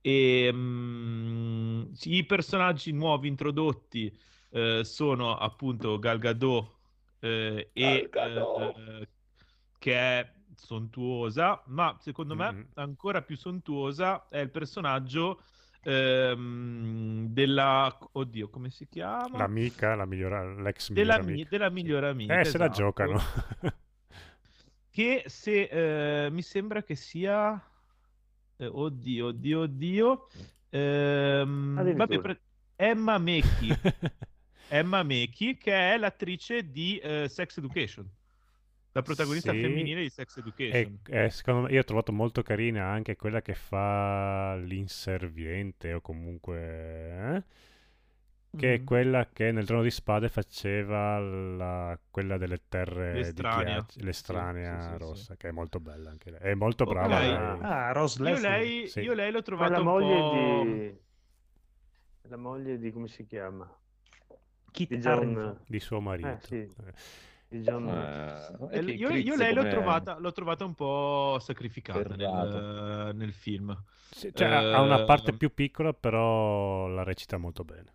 [0.00, 4.16] E mm, i personaggi nuovi introdotti
[4.50, 6.79] eh, sono appunto Gal Gadot
[7.20, 9.08] eh, e eh,
[9.78, 12.66] che è sontuosa, ma secondo me Mhm.
[12.74, 15.40] ancora più sontuosa è il personaggio
[15.82, 19.38] ehm, della oddio, come si chiama?
[19.38, 21.48] L'amica, la migliore, l'ex della, migliore mi- amica.
[21.50, 22.40] della migliore amica.
[22.40, 22.78] Eh, se la esatto.
[22.78, 23.18] giocano.
[24.92, 27.62] Che se eh, mi sembra che sia
[28.56, 30.26] eh, oddio, oddio, oddio.
[30.70, 32.40] Ehm, vabbè, pre-
[32.76, 33.68] Emma Mackey.
[34.70, 38.08] Emma Mackey, che è l'attrice di eh, Sex Education,
[38.92, 39.60] la protagonista Sì.
[39.60, 40.98] femminile di Sex Education.
[41.08, 46.00] E, eh, secondo me, io ho trovato molto carina anche quella che fa l'inserviente o
[46.00, 47.36] comunque...
[47.36, 47.42] eh?
[48.56, 48.84] Che è Mm.
[48.84, 53.64] quella che nel Trono di Spade faceva la- quella delle terre di L'estranea.
[53.64, 56.40] ghiaccio, l'estranea Sì, sì, sì, rossa, che è molto bella anche lei.
[56.40, 57.18] È molto brava.
[57.18, 57.30] lei.
[57.60, 58.48] Ah, Rose Io Leslie.
[58.48, 59.00] lei, Sì.
[59.00, 60.28] io lei l'ho trovata la un moglie po'...
[60.34, 60.98] di...
[62.28, 62.90] La moglie di...
[62.92, 63.70] come si chiama?
[64.70, 66.28] Kit Di John- di suo marito.
[66.28, 66.54] Eh, sì.
[66.56, 66.68] Eh,
[67.48, 72.14] di John- Eh, Eh, che io, io lei l'ho trovata, l'ho trovata un po' sacrificata
[72.14, 73.76] nel, nel film.
[74.10, 77.92] sì, cioè, ha- ha una parte Eh, più piccola, però la recita molto bene.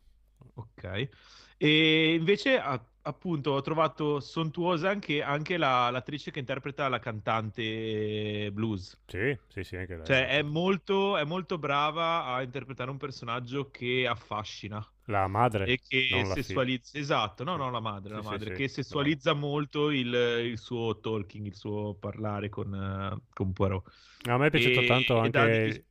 [0.56, 1.10] Ok.
[1.58, 2.60] E invece,
[3.02, 8.98] appunto, ho trovato sontuosa anche, anche la- l'attrice che interpreta la cantante blues.
[9.06, 10.06] Sì, sì, sì, anche lei.
[10.06, 15.80] Cioè, è molto, è molto brava a interpretare un personaggio che affascina La madre, e
[15.88, 16.98] che la sessualizza.
[16.98, 20.58] Esatto, no, no, la madre, la Sì, sì, madre, sì, che sessualizza molto il, il
[20.60, 23.92] suo talking, il suo parlare con, con Poirot.
[24.30, 25.86] A me è piaciuto E- tanto e anche anche-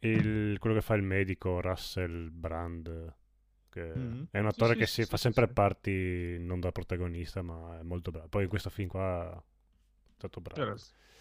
[0.00, 3.14] il- quello che fa il medico, Russell Brand,
[3.70, 4.26] che Mhm.
[4.30, 8.28] è un attore che si fa sempre parti non da protagonista, ma è molto bravo.
[8.28, 10.62] Poi in questo film qua è stato bravo.
[10.62, 10.76] Allora,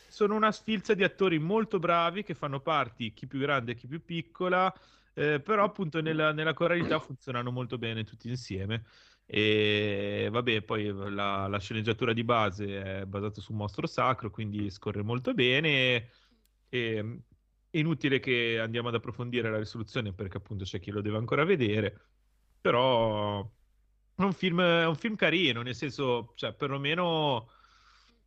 [0.07, 4.03] sono una sfilza di attori molto bravi che fanno parti, chi più grande, chi più
[4.03, 4.73] piccola,
[5.14, 8.85] eh, però appunto nella, nella coralità funzionano molto bene tutti insieme.
[9.26, 14.69] E vabbè, poi la, la sceneggiatura di base è basata su un mostro sacro, quindi
[14.69, 16.10] scorre molto bene.
[16.69, 17.23] E,
[17.69, 21.44] è inutile che andiamo ad approfondire la risoluzione perché appunto c'è chi lo deve ancora
[21.44, 21.99] vedere,
[22.61, 23.40] però
[24.15, 27.49] è un film, è un film carino, nel senso, cioè, perlomeno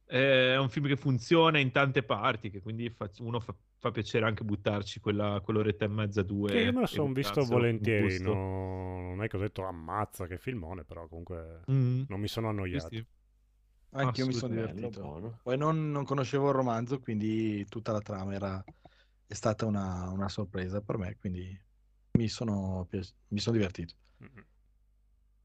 [0.07, 3.91] eh, è un film che funziona in tante parti, che quindi fa- uno fa, fa
[3.91, 6.51] piacere anche buttarci quella, quell'oretta e mezza, due.
[6.53, 10.39] Che io me lo sono visto volentieri, no- non è che ho detto ammazza che
[10.39, 12.03] filmone, però comunque Mm.
[12.09, 12.89] non mi sono Sì, annoiato.
[12.89, 13.07] sì.
[13.91, 15.01] Anche io mi sono divertito.
[15.01, 15.41] buono.
[15.43, 18.63] Poi non, non conoscevo il romanzo, quindi tutta la trama era,
[19.27, 21.59] è stata una, una sorpresa per me, quindi
[22.19, 22.87] mi sono,
[23.29, 23.95] mi sono divertito.
[24.23, 24.45] Mm-mm.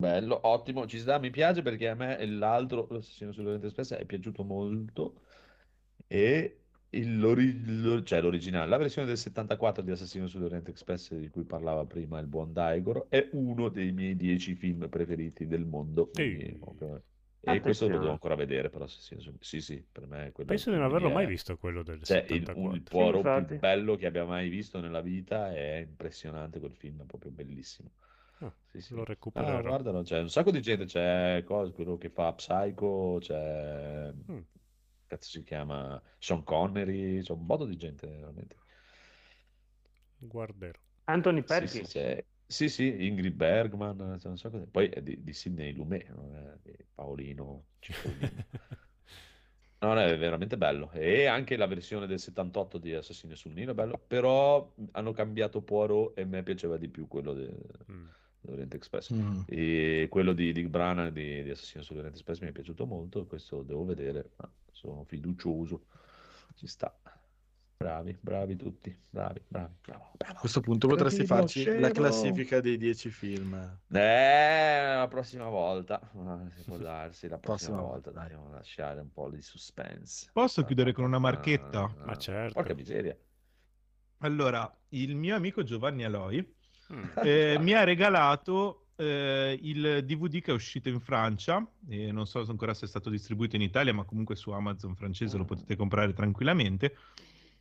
[0.02, 4.44] Bello, ottimo, ci sta, mi piace perché a me l'altro, l'assassino sull'Oriente Espresso, è piaciuto
[4.44, 5.22] molto
[6.07, 6.57] e
[6.90, 11.44] il- l'ori- lo- cioè l'originale, la versione del 74 di Assassino sull'Oriente Express di cui
[11.44, 16.07] parlava prima il buon Daigoro è uno dei miei dieci film preferiti del mondo.
[16.07, 16.57] quindi, Ehi.
[16.61, 17.03] ovvio-
[17.44, 18.11] E questo lo devo Attenzione.
[18.11, 21.07] ancora vedere, però Assassino sul- Sì, sì, per me è quello Penso di non averlo
[21.10, 22.76] mi mai è- visto quello del Cioè, il, un- 74.
[22.76, 23.45] il Poirot infatti.
[23.45, 27.91] più bello che abbia mai visto nella vita è impressionante quel film, è proprio bellissimo.
[28.42, 28.94] Ah, Sì, sì.
[28.96, 29.04] lo
[29.34, 29.62] Ah, recupererò.
[29.62, 34.42] guardalo, c'è un sacco di gente, c'è cosa, quello che fa Psycho, c'è, Mm.
[35.08, 38.56] cazzo si chiama, Sean Connery, c'è un botto di gente veramente.
[40.22, 40.80] Guarderò.
[41.06, 41.90] Anthony Perkins.
[41.90, 45.74] sì, c'è- sì, sì, Ingrid Bergman, c'è un sacco di- poi è di, di Sidney
[45.74, 47.68] Lumet, non è di Paolino
[49.80, 50.92] no, è veramente bello.
[50.92, 55.64] E anche la versione del 78 di Assassino sul Nilo è bello, però hanno cambiato
[55.64, 57.58] Poirot e a me piaceva di più quello de-
[57.90, 58.14] Mm.
[58.42, 59.14] dell'Oriente Express.
[59.14, 59.42] Mm.
[59.48, 63.64] E quello di Dick Branagh di, di Assassino sull'Oriente Express mi è piaciuto molto, questo
[63.64, 65.86] devo vedere, ma sono fiducioso.
[66.56, 66.96] Ci sta.
[67.82, 70.40] Bravi, bravi tutti, bravi, bravi, bravo, A bravo.
[70.40, 71.92] questo punto potresti Bravino, farci la scemo.
[71.94, 73.56] classifica dei 10 film.
[73.90, 79.00] Eh, la prossima volta, Ah, si può darsi, la prossima, Prossima volta, dai, dobbiamo lasciare
[79.02, 80.30] un po' di suspense.
[80.32, 81.92] Posso chiudere con una marchetta?
[82.06, 82.54] Ma certo.
[82.54, 83.18] Porca miseria.
[84.20, 86.56] Allora, il mio amico Giovanni Aloi
[86.92, 87.04] Mm.
[87.24, 92.44] eh, mi ha regalato eh, il DVD che è uscito in Francia, e non so
[92.44, 95.76] se ancora se è stato distribuito in Italia, ma comunque su Amazon francese lo potete
[95.76, 96.96] comprare tranquillamente,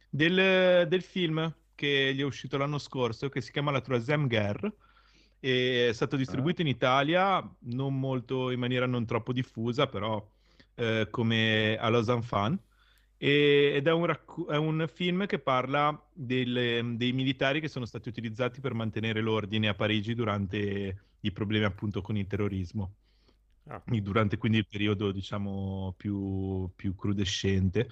[0.09, 4.73] del, del film che gli è uscito l'anno scorso, che si chiama La Troisième Guerre,
[5.41, 10.23] è stato distribuito in Italia, non molto, in maniera non troppo diffusa, però
[10.75, 12.61] eh, come a Los Enfants,
[13.23, 17.85] e- ed è un, racco- è un film che parla delle- dei militari che sono
[17.85, 22.95] stati utilizzati per mantenere l'ordine a Parigi durante i problemi appunto con il terrorismo.
[23.67, 23.83] Ah.
[23.85, 27.89] Durante quindi il periodo, diciamo, più, più crudescente.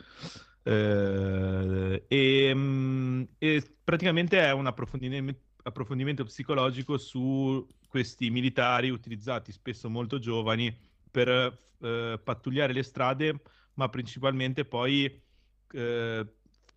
[0.62, 9.88] Eh, e, mm, e praticamente è un approfondimento, approfondimento psicologico su questi militari utilizzati spesso
[9.90, 10.74] molto giovani
[11.10, 11.28] per
[11.80, 13.40] eh, pattugliare le strade,
[13.78, 15.04] ma principalmente poi
[15.72, 16.26] eh,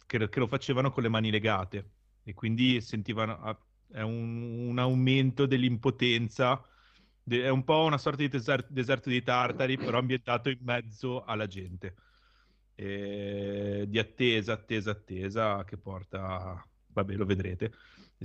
[0.06, 1.90] che, che lo facevano con le mani legate
[2.24, 3.60] e quindi sentivano ah,
[3.92, 6.64] è un, un aumento dell'impotenza.
[7.24, 11.24] de- è un po' una sorta di deser- deserto dei tartari, però ambientato in mezzo
[11.24, 11.96] alla gente.
[12.76, 17.72] E di attesa, attesa, attesa che porta, vabbè, lo vedrete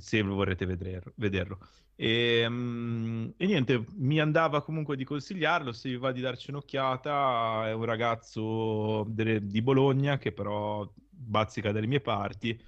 [0.00, 1.58] se vorrete veder- vederlo.
[1.94, 7.68] E, mm, e niente, mi andava comunque di consigliarlo, se vi va di darci un'occhiata,
[7.68, 12.60] è un ragazzo delle- di Bologna che però bazzica dalle mie parti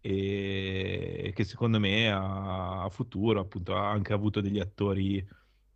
[0.00, 5.26] e che secondo me ha, ha futuro, appunto ha anche avuto degli attori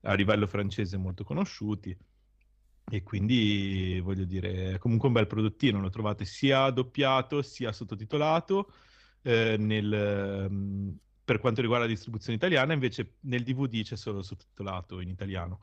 [0.02, 1.96] a livello francese molto conosciuti
[2.90, 8.72] e quindi voglio dire, è comunque un bel prodottino, lo trovate sia doppiato sia sottotitolato
[9.22, 10.90] eh, nel, mm,
[11.24, 15.60] per quanto riguarda la distribuzione italiana, invece nel DVD c'è solo sottotitolato in italiano.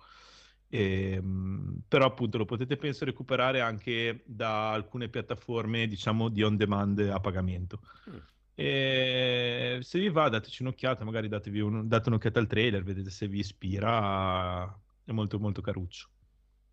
[0.69, 7.00] Ehm, però appunto lo potete penso recuperare anche da alcune piattaforme diciamo di on demand
[7.00, 7.80] a pagamento.
[8.09, 8.17] Mm.
[8.56, 13.27] E se vi va dateci un'occhiata, magari datevi un- date un'occhiata al trailer, vedete se
[13.27, 14.66] vi ispira,
[15.03, 16.09] è molto molto caruccio.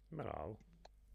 [0.09, 0.59] Bravo.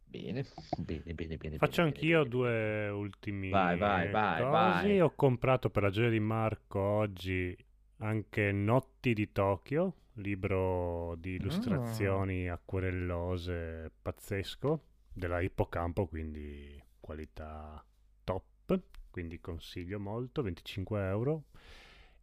[0.10, 0.46] Bene,
[0.78, 1.58] bene, bene, bene.
[1.58, 5.02] Faccio bene, anch'io bene, due ultimi Vai, vai, vai, vai.
[5.02, 7.56] Ho comprato per la gioia di Marco oggi
[7.98, 17.84] anche Notti di Tokyo, libro di illustrazioni acquerellose pazzesco della Ippocampo, quindi qualità
[18.24, 18.80] top,
[19.10, 21.44] quindi consiglio molto, 25 euro.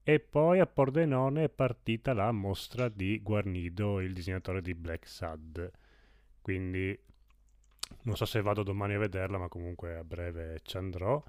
[0.02, 5.70] E poi a Pordenone è partita la mostra di Guarnido, il disegnatore di Black Sad.
[6.40, 6.96] Quindi
[8.04, 11.22] non so se vado domani a vederla, ma comunque a breve ci andrò.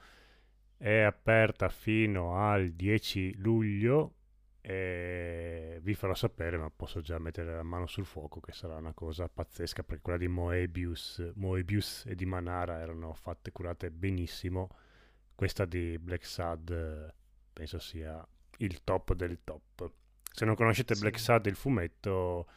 [0.77, 4.13] È aperta fino al 10 luglio
[4.61, 8.93] e vi farò sapere, ma posso già mettere la mano sul fuoco che sarà una
[8.93, 14.69] cosa pazzesca perché quella di Moebius, Moebius e di Manara erano fatte curate benissimo.
[15.35, 17.13] Questa di Black Sad
[17.53, 18.25] penso sia
[18.57, 19.91] il top del top.
[20.31, 21.01] Se non conoscete Sì.
[21.01, 22.47] Black Sad, il fumetto,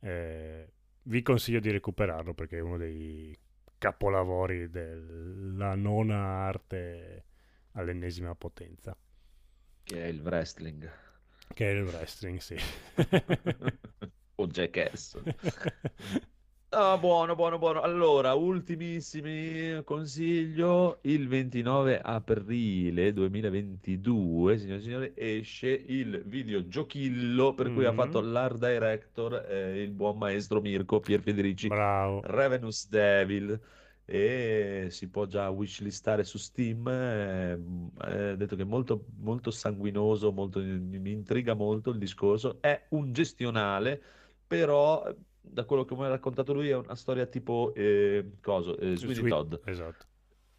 [0.00, 3.36] eh, vi consiglio di recuperarlo perché è uno dei
[3.82, 7.24] capolavori della nona arte
[7.72, 8.96] all'ennesima potenza,
[9.82, 10.88] Che è il wrestling.
[11.52, 12.56] che è il wrestling, sì.
[14.36, 15.20] o Jackass.
[16.74, 17.82] Ah, buono, buono, buono.
[17.82, 21.00] Allora, ultimissimi consiglio.
[21.02, 27.96] Il 29 aprile 2022, signore e signori, esce il videogiochillo per cui ha Mhm.
[27.96, 31.68] fatto l'art director eh, il buon maestro Mirko Pier Federici.
[31.68, 32.20] Bravo.
[32.20, 33.60] Ravenous Devil
[34.06, 36.86] e si può già wishlistare su Steam.
[36.88, 37.58] eh,
[37.98, 42.60] È detto che è molto, molto sanguinoso, molto, mi intriga molto il discorso.
[42.60, 44.02] È un gestionale,
[44.46, 48.78] però eh, da quello che mi ha raccontato lui è una storia tipo eh, coso,
[48.78, 49.54] eh, Sweeney Sweet- Todd.
[49.64, 50.06] Esatto.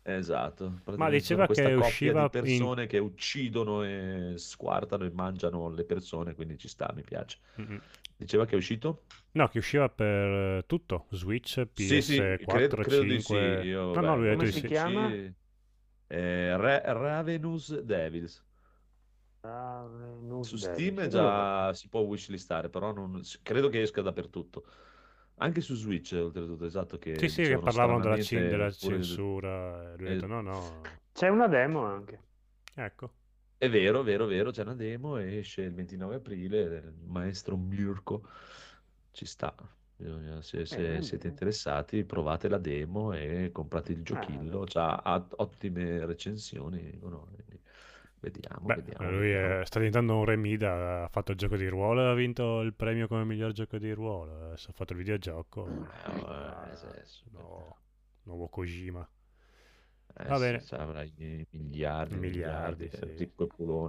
[0.05, 5.11] Esatto, Ma diceva questa che coppia usciva di in- persone che uccidono e squartano e
[5.11, 7.37] mangiano le persone, quindi ci sta, mi piace.
[7.61, 7.81] Mm-mm.
[8.17, 9.03] Diceva che è uscito?
[9.31, 13.59] No, che usciva per eh, tutto, Switch, Sì, sì, PS4, credo, credo di 5.
[13.61, 13.67] sì.
[13.69, 14.67] Io, no, no, beh, lui ha detto si sì.
[14.67, 15.09] chiama?
[15.09, 15.33] sì.
[16.07, 18.43] Eh, Ra- Ravenous Devils.
[19.45, 19.85] Ah,
[20.41, 20.93] Su Devil.
[20.93, 24.65] Steam già si può wishlistare, però non- credo che esca dappertutto.
[25.37, 29.95] Anche su Switch, oltretutto, esatto, che Sì, sì, che dicevano parlavano della, stranamente della censura.
[29.95, 30.81] Lui ha Eh, detto no, no.
[31.11, 32.19] C'è una demo anche.
[32.75, 33.11] Ecco.
[33.57, 38.27] È vero, vero, vero, c'è una demo, esce il 29 aprile, il maestro Mirko
[39.11, 39.55] ci sta.
[39.95, 44.65] Bisogna- se se Bene, siete interessati, provate la demo e comprate il giochillo.
[44.67, 46.99] C'ha ha ottime recensioni.
[46.99, 47.52] quindi
[48.23, 49.11] Vediamo, Beh, vediamo.
[49.11, 49.59] lui vediamo.
[49.59, 52.73] è- sta diventando un remida, ha fatto il gioco di ruolo e ha vinto il
[52.73, 54.45] premio come miglior gioco di ruolo.
[54.47, 55.75] Adesso ha fatto il videogioco.
[56.05, 57.77] Eh, Ah, eh, sì, no,
[58.23, 59.07] nuovo Kojima.
[60.15, 60.67] Eh, Va bene.
[60.71, 61.03] avrà
[61.51, 63.01] miliardi, Miliardi, miliardi, sì.
[63.01, 63.31] eh.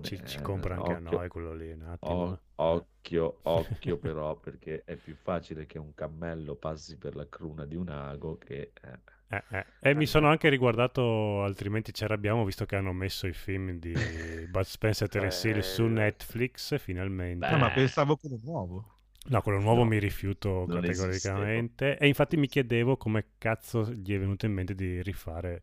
[0.00, 0.98] Ci, ci eh, compra anche a occhio.
[0.98, 1.74] noi quello lì.
[2.00, 7.66] O- occhio, occhio però, perché è più facile che un cammello passi per la cruna
[7.66, 8.72] di un ago che...
[8.82, 9.66] eh, Eh, eh.
[9.80, 13.92] E mi sono anche riguardato, altrimenti ci arrabbiamo, visto che hanno messo i film di
[14.48, 15.86] Bud Spencer e Terence Hill su.
[15.86, 17.46] Netflix, finalmente.
[17.46, 18.92] Ah, ma pensavo quello nuovo.
[19.26, 21.96] No, quello nuovo No, mi rifiuto categoricamente.
[21.96, 25.60] E infatti mi chiedevo come cazzo gli è venuto in mente di rifare,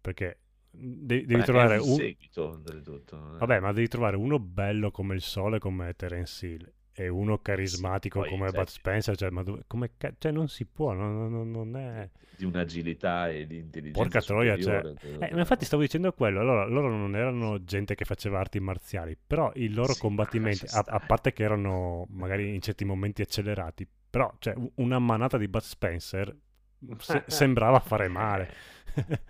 [0.00, 0.38] perché
[0.70, 1.96] de- devi beh, trovare un un...
[1.96, 3.16] seguito del tutto.
[3.16, 3.38] eh.
[3.38, 8.20] Vabbè, ma devi trovare uno bello come il sole, come Terence Hill, e uno carismatico
[8.20, 11.50] poi, come cioè, Bud Spencer, cioè, ma dove- come cioè, non si può, non, non-
[11.50, 12.10] non è...
[12.34, 14.82] Di un'agilità e di intelligenza Porca troia, cioè...
[15.18, 19.16] Eh, ma infatti stavo dicendo quello, allora loro non erano gente che faceva arti marziali,
[19.26, 23.86] però i loro Sì, combattimenti, a, a parte che erano magari in certi momenti accelerati,
[24.08, 26.34] però cioè, una manata di Bud Spencer
[26.98, 28.50] se- sembrava fare male.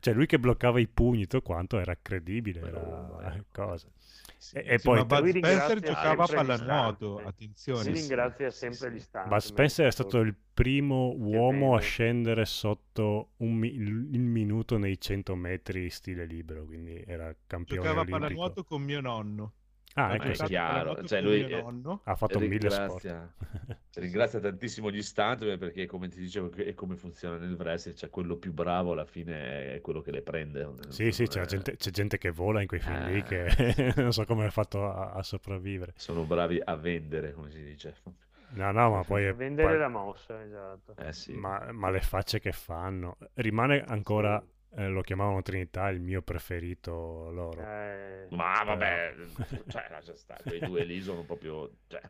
[0.00, 3.88] cioè lui che bloccava i pugni e tutto quanto era credibile, era eh, cosa.
[4.42, 7.84] Sì, E, e Sì, poi ma Bud Spencer giocava a pallanuoto, attenzione.
[7.84, 8.96] Si ringrazia sempre sì.
[8.96, 9.28] gli stanti.
[9.28, 14.78] Bud Spencer è stato il primo uomo a scendere sotto un mi- il il minuto
[14.78, 19.52] nei 100 metri stile libero, quindi era campione Giocava a pallanuoto con mio nonno.
[19.94, 20.44] Ah, ecco, è sì.
[20.44, 21.62] chiaro, cioè lui è-
[22.04, 23.02] ha fatto mille sport.
[23.02, 23.34] ringrazia,
[23.94, 28.36] ringrazia tantissimo gli stuntman perché come ti dicevo è come funziona nel wrestling cioè quello
[28.36, 31.90] più bravo alla fine è quello che le prende Sì, sì, c'è è- gente, c'è
[31.90, 33.22] gente che vola in quei film lì Eh.
[33.22, 35.92] che non so come ha fatto a, a sopravvivere.
[35.96, 37.94] sono bravi a vendere come si dice
[38.54, 39.24] No, no, ma poi...
[39.24, 40.94] è- Vendere poi- la mossa, esatto.
[40.96, 43.16] eh sì ma, ma le facce che fanno.
[43.34, 44.42] Rimane ancora
[44.74, 47.60] eh, lo chiamavano Trinità, il mio preferito loro.
[47.60, 49.14] Eh, Ma vabbè,
[49.68, 51.70] cioè, lascia stare, quei due lì sono proprio...
[51.86, 52.00] Cioè,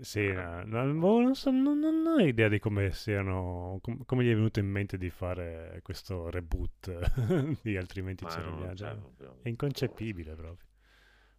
[0.00, 4.24] Sì, no, no, boh, non, so, non, non ho idea di come siano, com- come
[4.24, 8.96] gli è venuto in mente di fare questo reboot di altrimenti ma c'era via, cioè,
[9.42, 10.66] È inconcepibile proprio.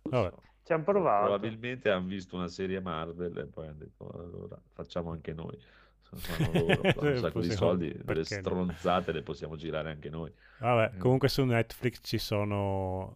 [0.03, 0.33] Vabbè.
[0.63, 1.25] ci hanno provato.
[1.25, 5.57] Probabilmente hanno visto una serie Marvel e poi hanno detto allora facciamo anche noi.
[6.15, 8.41] Fanno loro, fanno un sacco di soldi, delle perché no?
[8.41, 10.31] stronzate le possiamo girare anche noi.
[10.59, 10.97] Vabbè, Eh.
[10.97, 13.15] comunque su Netflix ci sono,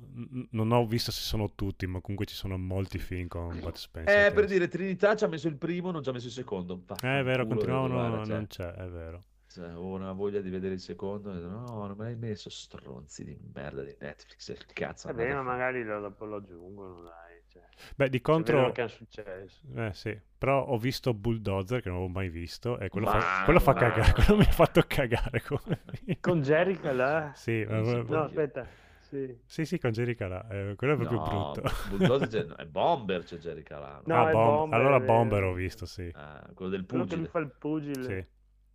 [0.52, 4.28] non ho visto se sono tutti, ma comunque ci sono molti film con Bud Spencer.
[4.28, 6.84] Eh, per dire, Trinità ci ha messo il primo, non ci ha messo il secondo.
[7.02, 9.24] Eh, è vero, Vaffanculo, continuavano, guarda, cioè, non c'è, è vero.
[9.48, 11.32] cioè, ho una voglia di vedere il secondo.
[11.32, 14.54] e No, non me l'hai messo, stronzi di merda di Netflix.
[14.54, 17.31] Che cazzo Vabbè, andate ma magari lo, dopo lo aggiungono, dai.
[17.52, 17.62] Cioè,
[17.96, 19.62] Beh, di contro, che è successo.
[19.76, 23.42] eh sì, però ho visto Bulldozer che non avevo mai visto e quello fa, Ma-
[23.44, 25.42] quello fa ma- cagare, quello mi ha fatto cagare.
[25.42, 25.82] come-
[26.22, 27.32] Con Jerica là?
[27.36, 28.66] Sì, ma- No, aspetta.
[29.12, 29.38] Sì.
[29.46, 31.70] sì, sì, con Jerica là, eh, quello è proprio No, brutto.
[31.90, 34.04] Bulldozer è Bomber c'è Jerry Calano.
[34.06, 35.02] No, Ah, è Bomb- Bomber, allora è.
[35.06, 36.10] Bomber ho visto, sì.
[36.14, 37.28] Ah, quello del Quello che pugile.
[37.28, 38.04] fa il pugile.
[38.04, 38.26] Sì.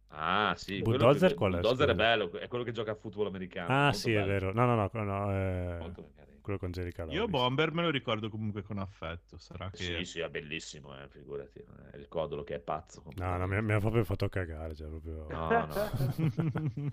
[0.09, 0.83] Ah, sì.
[0.83, 3.69] Bulldozer quello che- qual è, Bulldozer è bello, è quello che gioca a football americano.
[3.73, 4.27] Ah, molto sì, è bello.
[4.27, 4.53] vero.
[4.53, 6.36] No, no, no, no, eh, Molto carino.
[6.47, 7.13] Quello con Jerica là.
[7.13, 7.27] Io.
[7.27, 9.37] Bomber me lo ricordo comunque con affetto.
[9.37, 11.63] Sarà che Sì, sì, è bellissimo, eh, figurati.
[11.91, 13.03] È il codolo che è pazzo.
[13.17, 15.27] No, no, mi, mi ha proprio fatto cagare, cioè proprio...
[15.29, 16.93] No, no.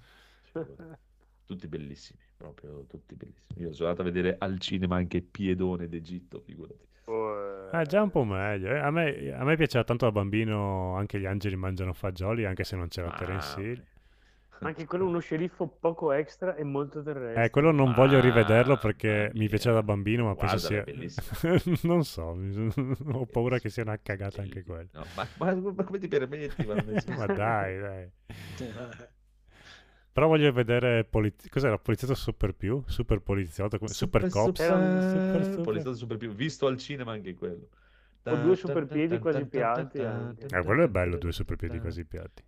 [1.46, 3.62] tutti bellissimi, proprio tutti bellissimi.
[3.62, 6.88] Io sono andato a vedere al cinema anche Piedone d'Egitto, figurati.
[7.06, 8.70] Oh, Eh, già un po' meglio.
[8.70, 8.80] eh.
[8.80, 12.76] A me, a me piaceva tanto da bambino anche gli angeli mangiano fagioli, anche se
[12.76, 13.84] non c'era Ah, Terence Hill.
[14.64, 17.46] Anche quello uno sceriffo poco extra e molto terrestre.
[17.46, 20.84] Eh, quello non voglio Ah, rivederlo perché mi piaceva da bambino, ma penso sia...
[20.84, 20.94] è
[21.84, 22.72] non so, mi-
[23.14, 24.90] ho paura che sia una cagata anche quello.
[24.94, 26.66] No, ma, ma- ma come ti permetti?
[26.66, 28.10] Ma, dai, dai.
[30.14, 32.84] Però voglio vedere poliz- cos'era poliziotto super più?
[32.86, 34.60] Super poliziotto, come- super, cops.
[34.60, 36.32] Era un super, super- Poliziotto super più.
[36.34, 37.68] Visto al cinema anche quello.
[38.24, 39.98] Con due super piedi quasi piatti.
[39.98, 42.44] Eh, quello è bello, due super piedi quasi piatti.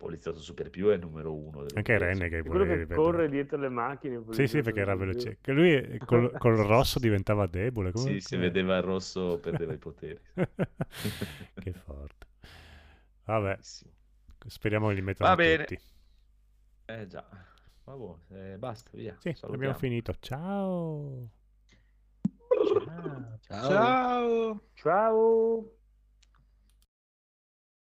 [0.00, 1.66] Poliziotto super più è il numero uno.
[1.74, 1.98] Anche.
[1.98, 2.94] Renegade Quello che vedere.
[2.94, 4.22] corre dietro le macchine.
[4.30, 5.36] Sì, sì, perché era veloce.
[5.42, 7.92] Che lui col, col rosso diventava debole.
[7.92, 10.18] Come, Sì, si come- vedeva il rosso, perdeva i poteri.
[10.32, 12.26] che forte.
[13.24, 13.92] Vabbè, Bellissimo.
[14.46, 15.64] speriamo che li mettano Va bene.
[15.66, 15.80] tutti.
[16.86, 17.28] Eh già.
[17.84, 19.12] Vabbè, eh, basta, via.
[19.18, 19.54] Sì, Salutiamo.
[19.54, 20.14] abbiamo finito.
[20.18, 21.28] Ciao.
[23.42, 23.68] Ciao.
[23.68, 24.60] Ciao!
[24.72, 25.79] Ciao!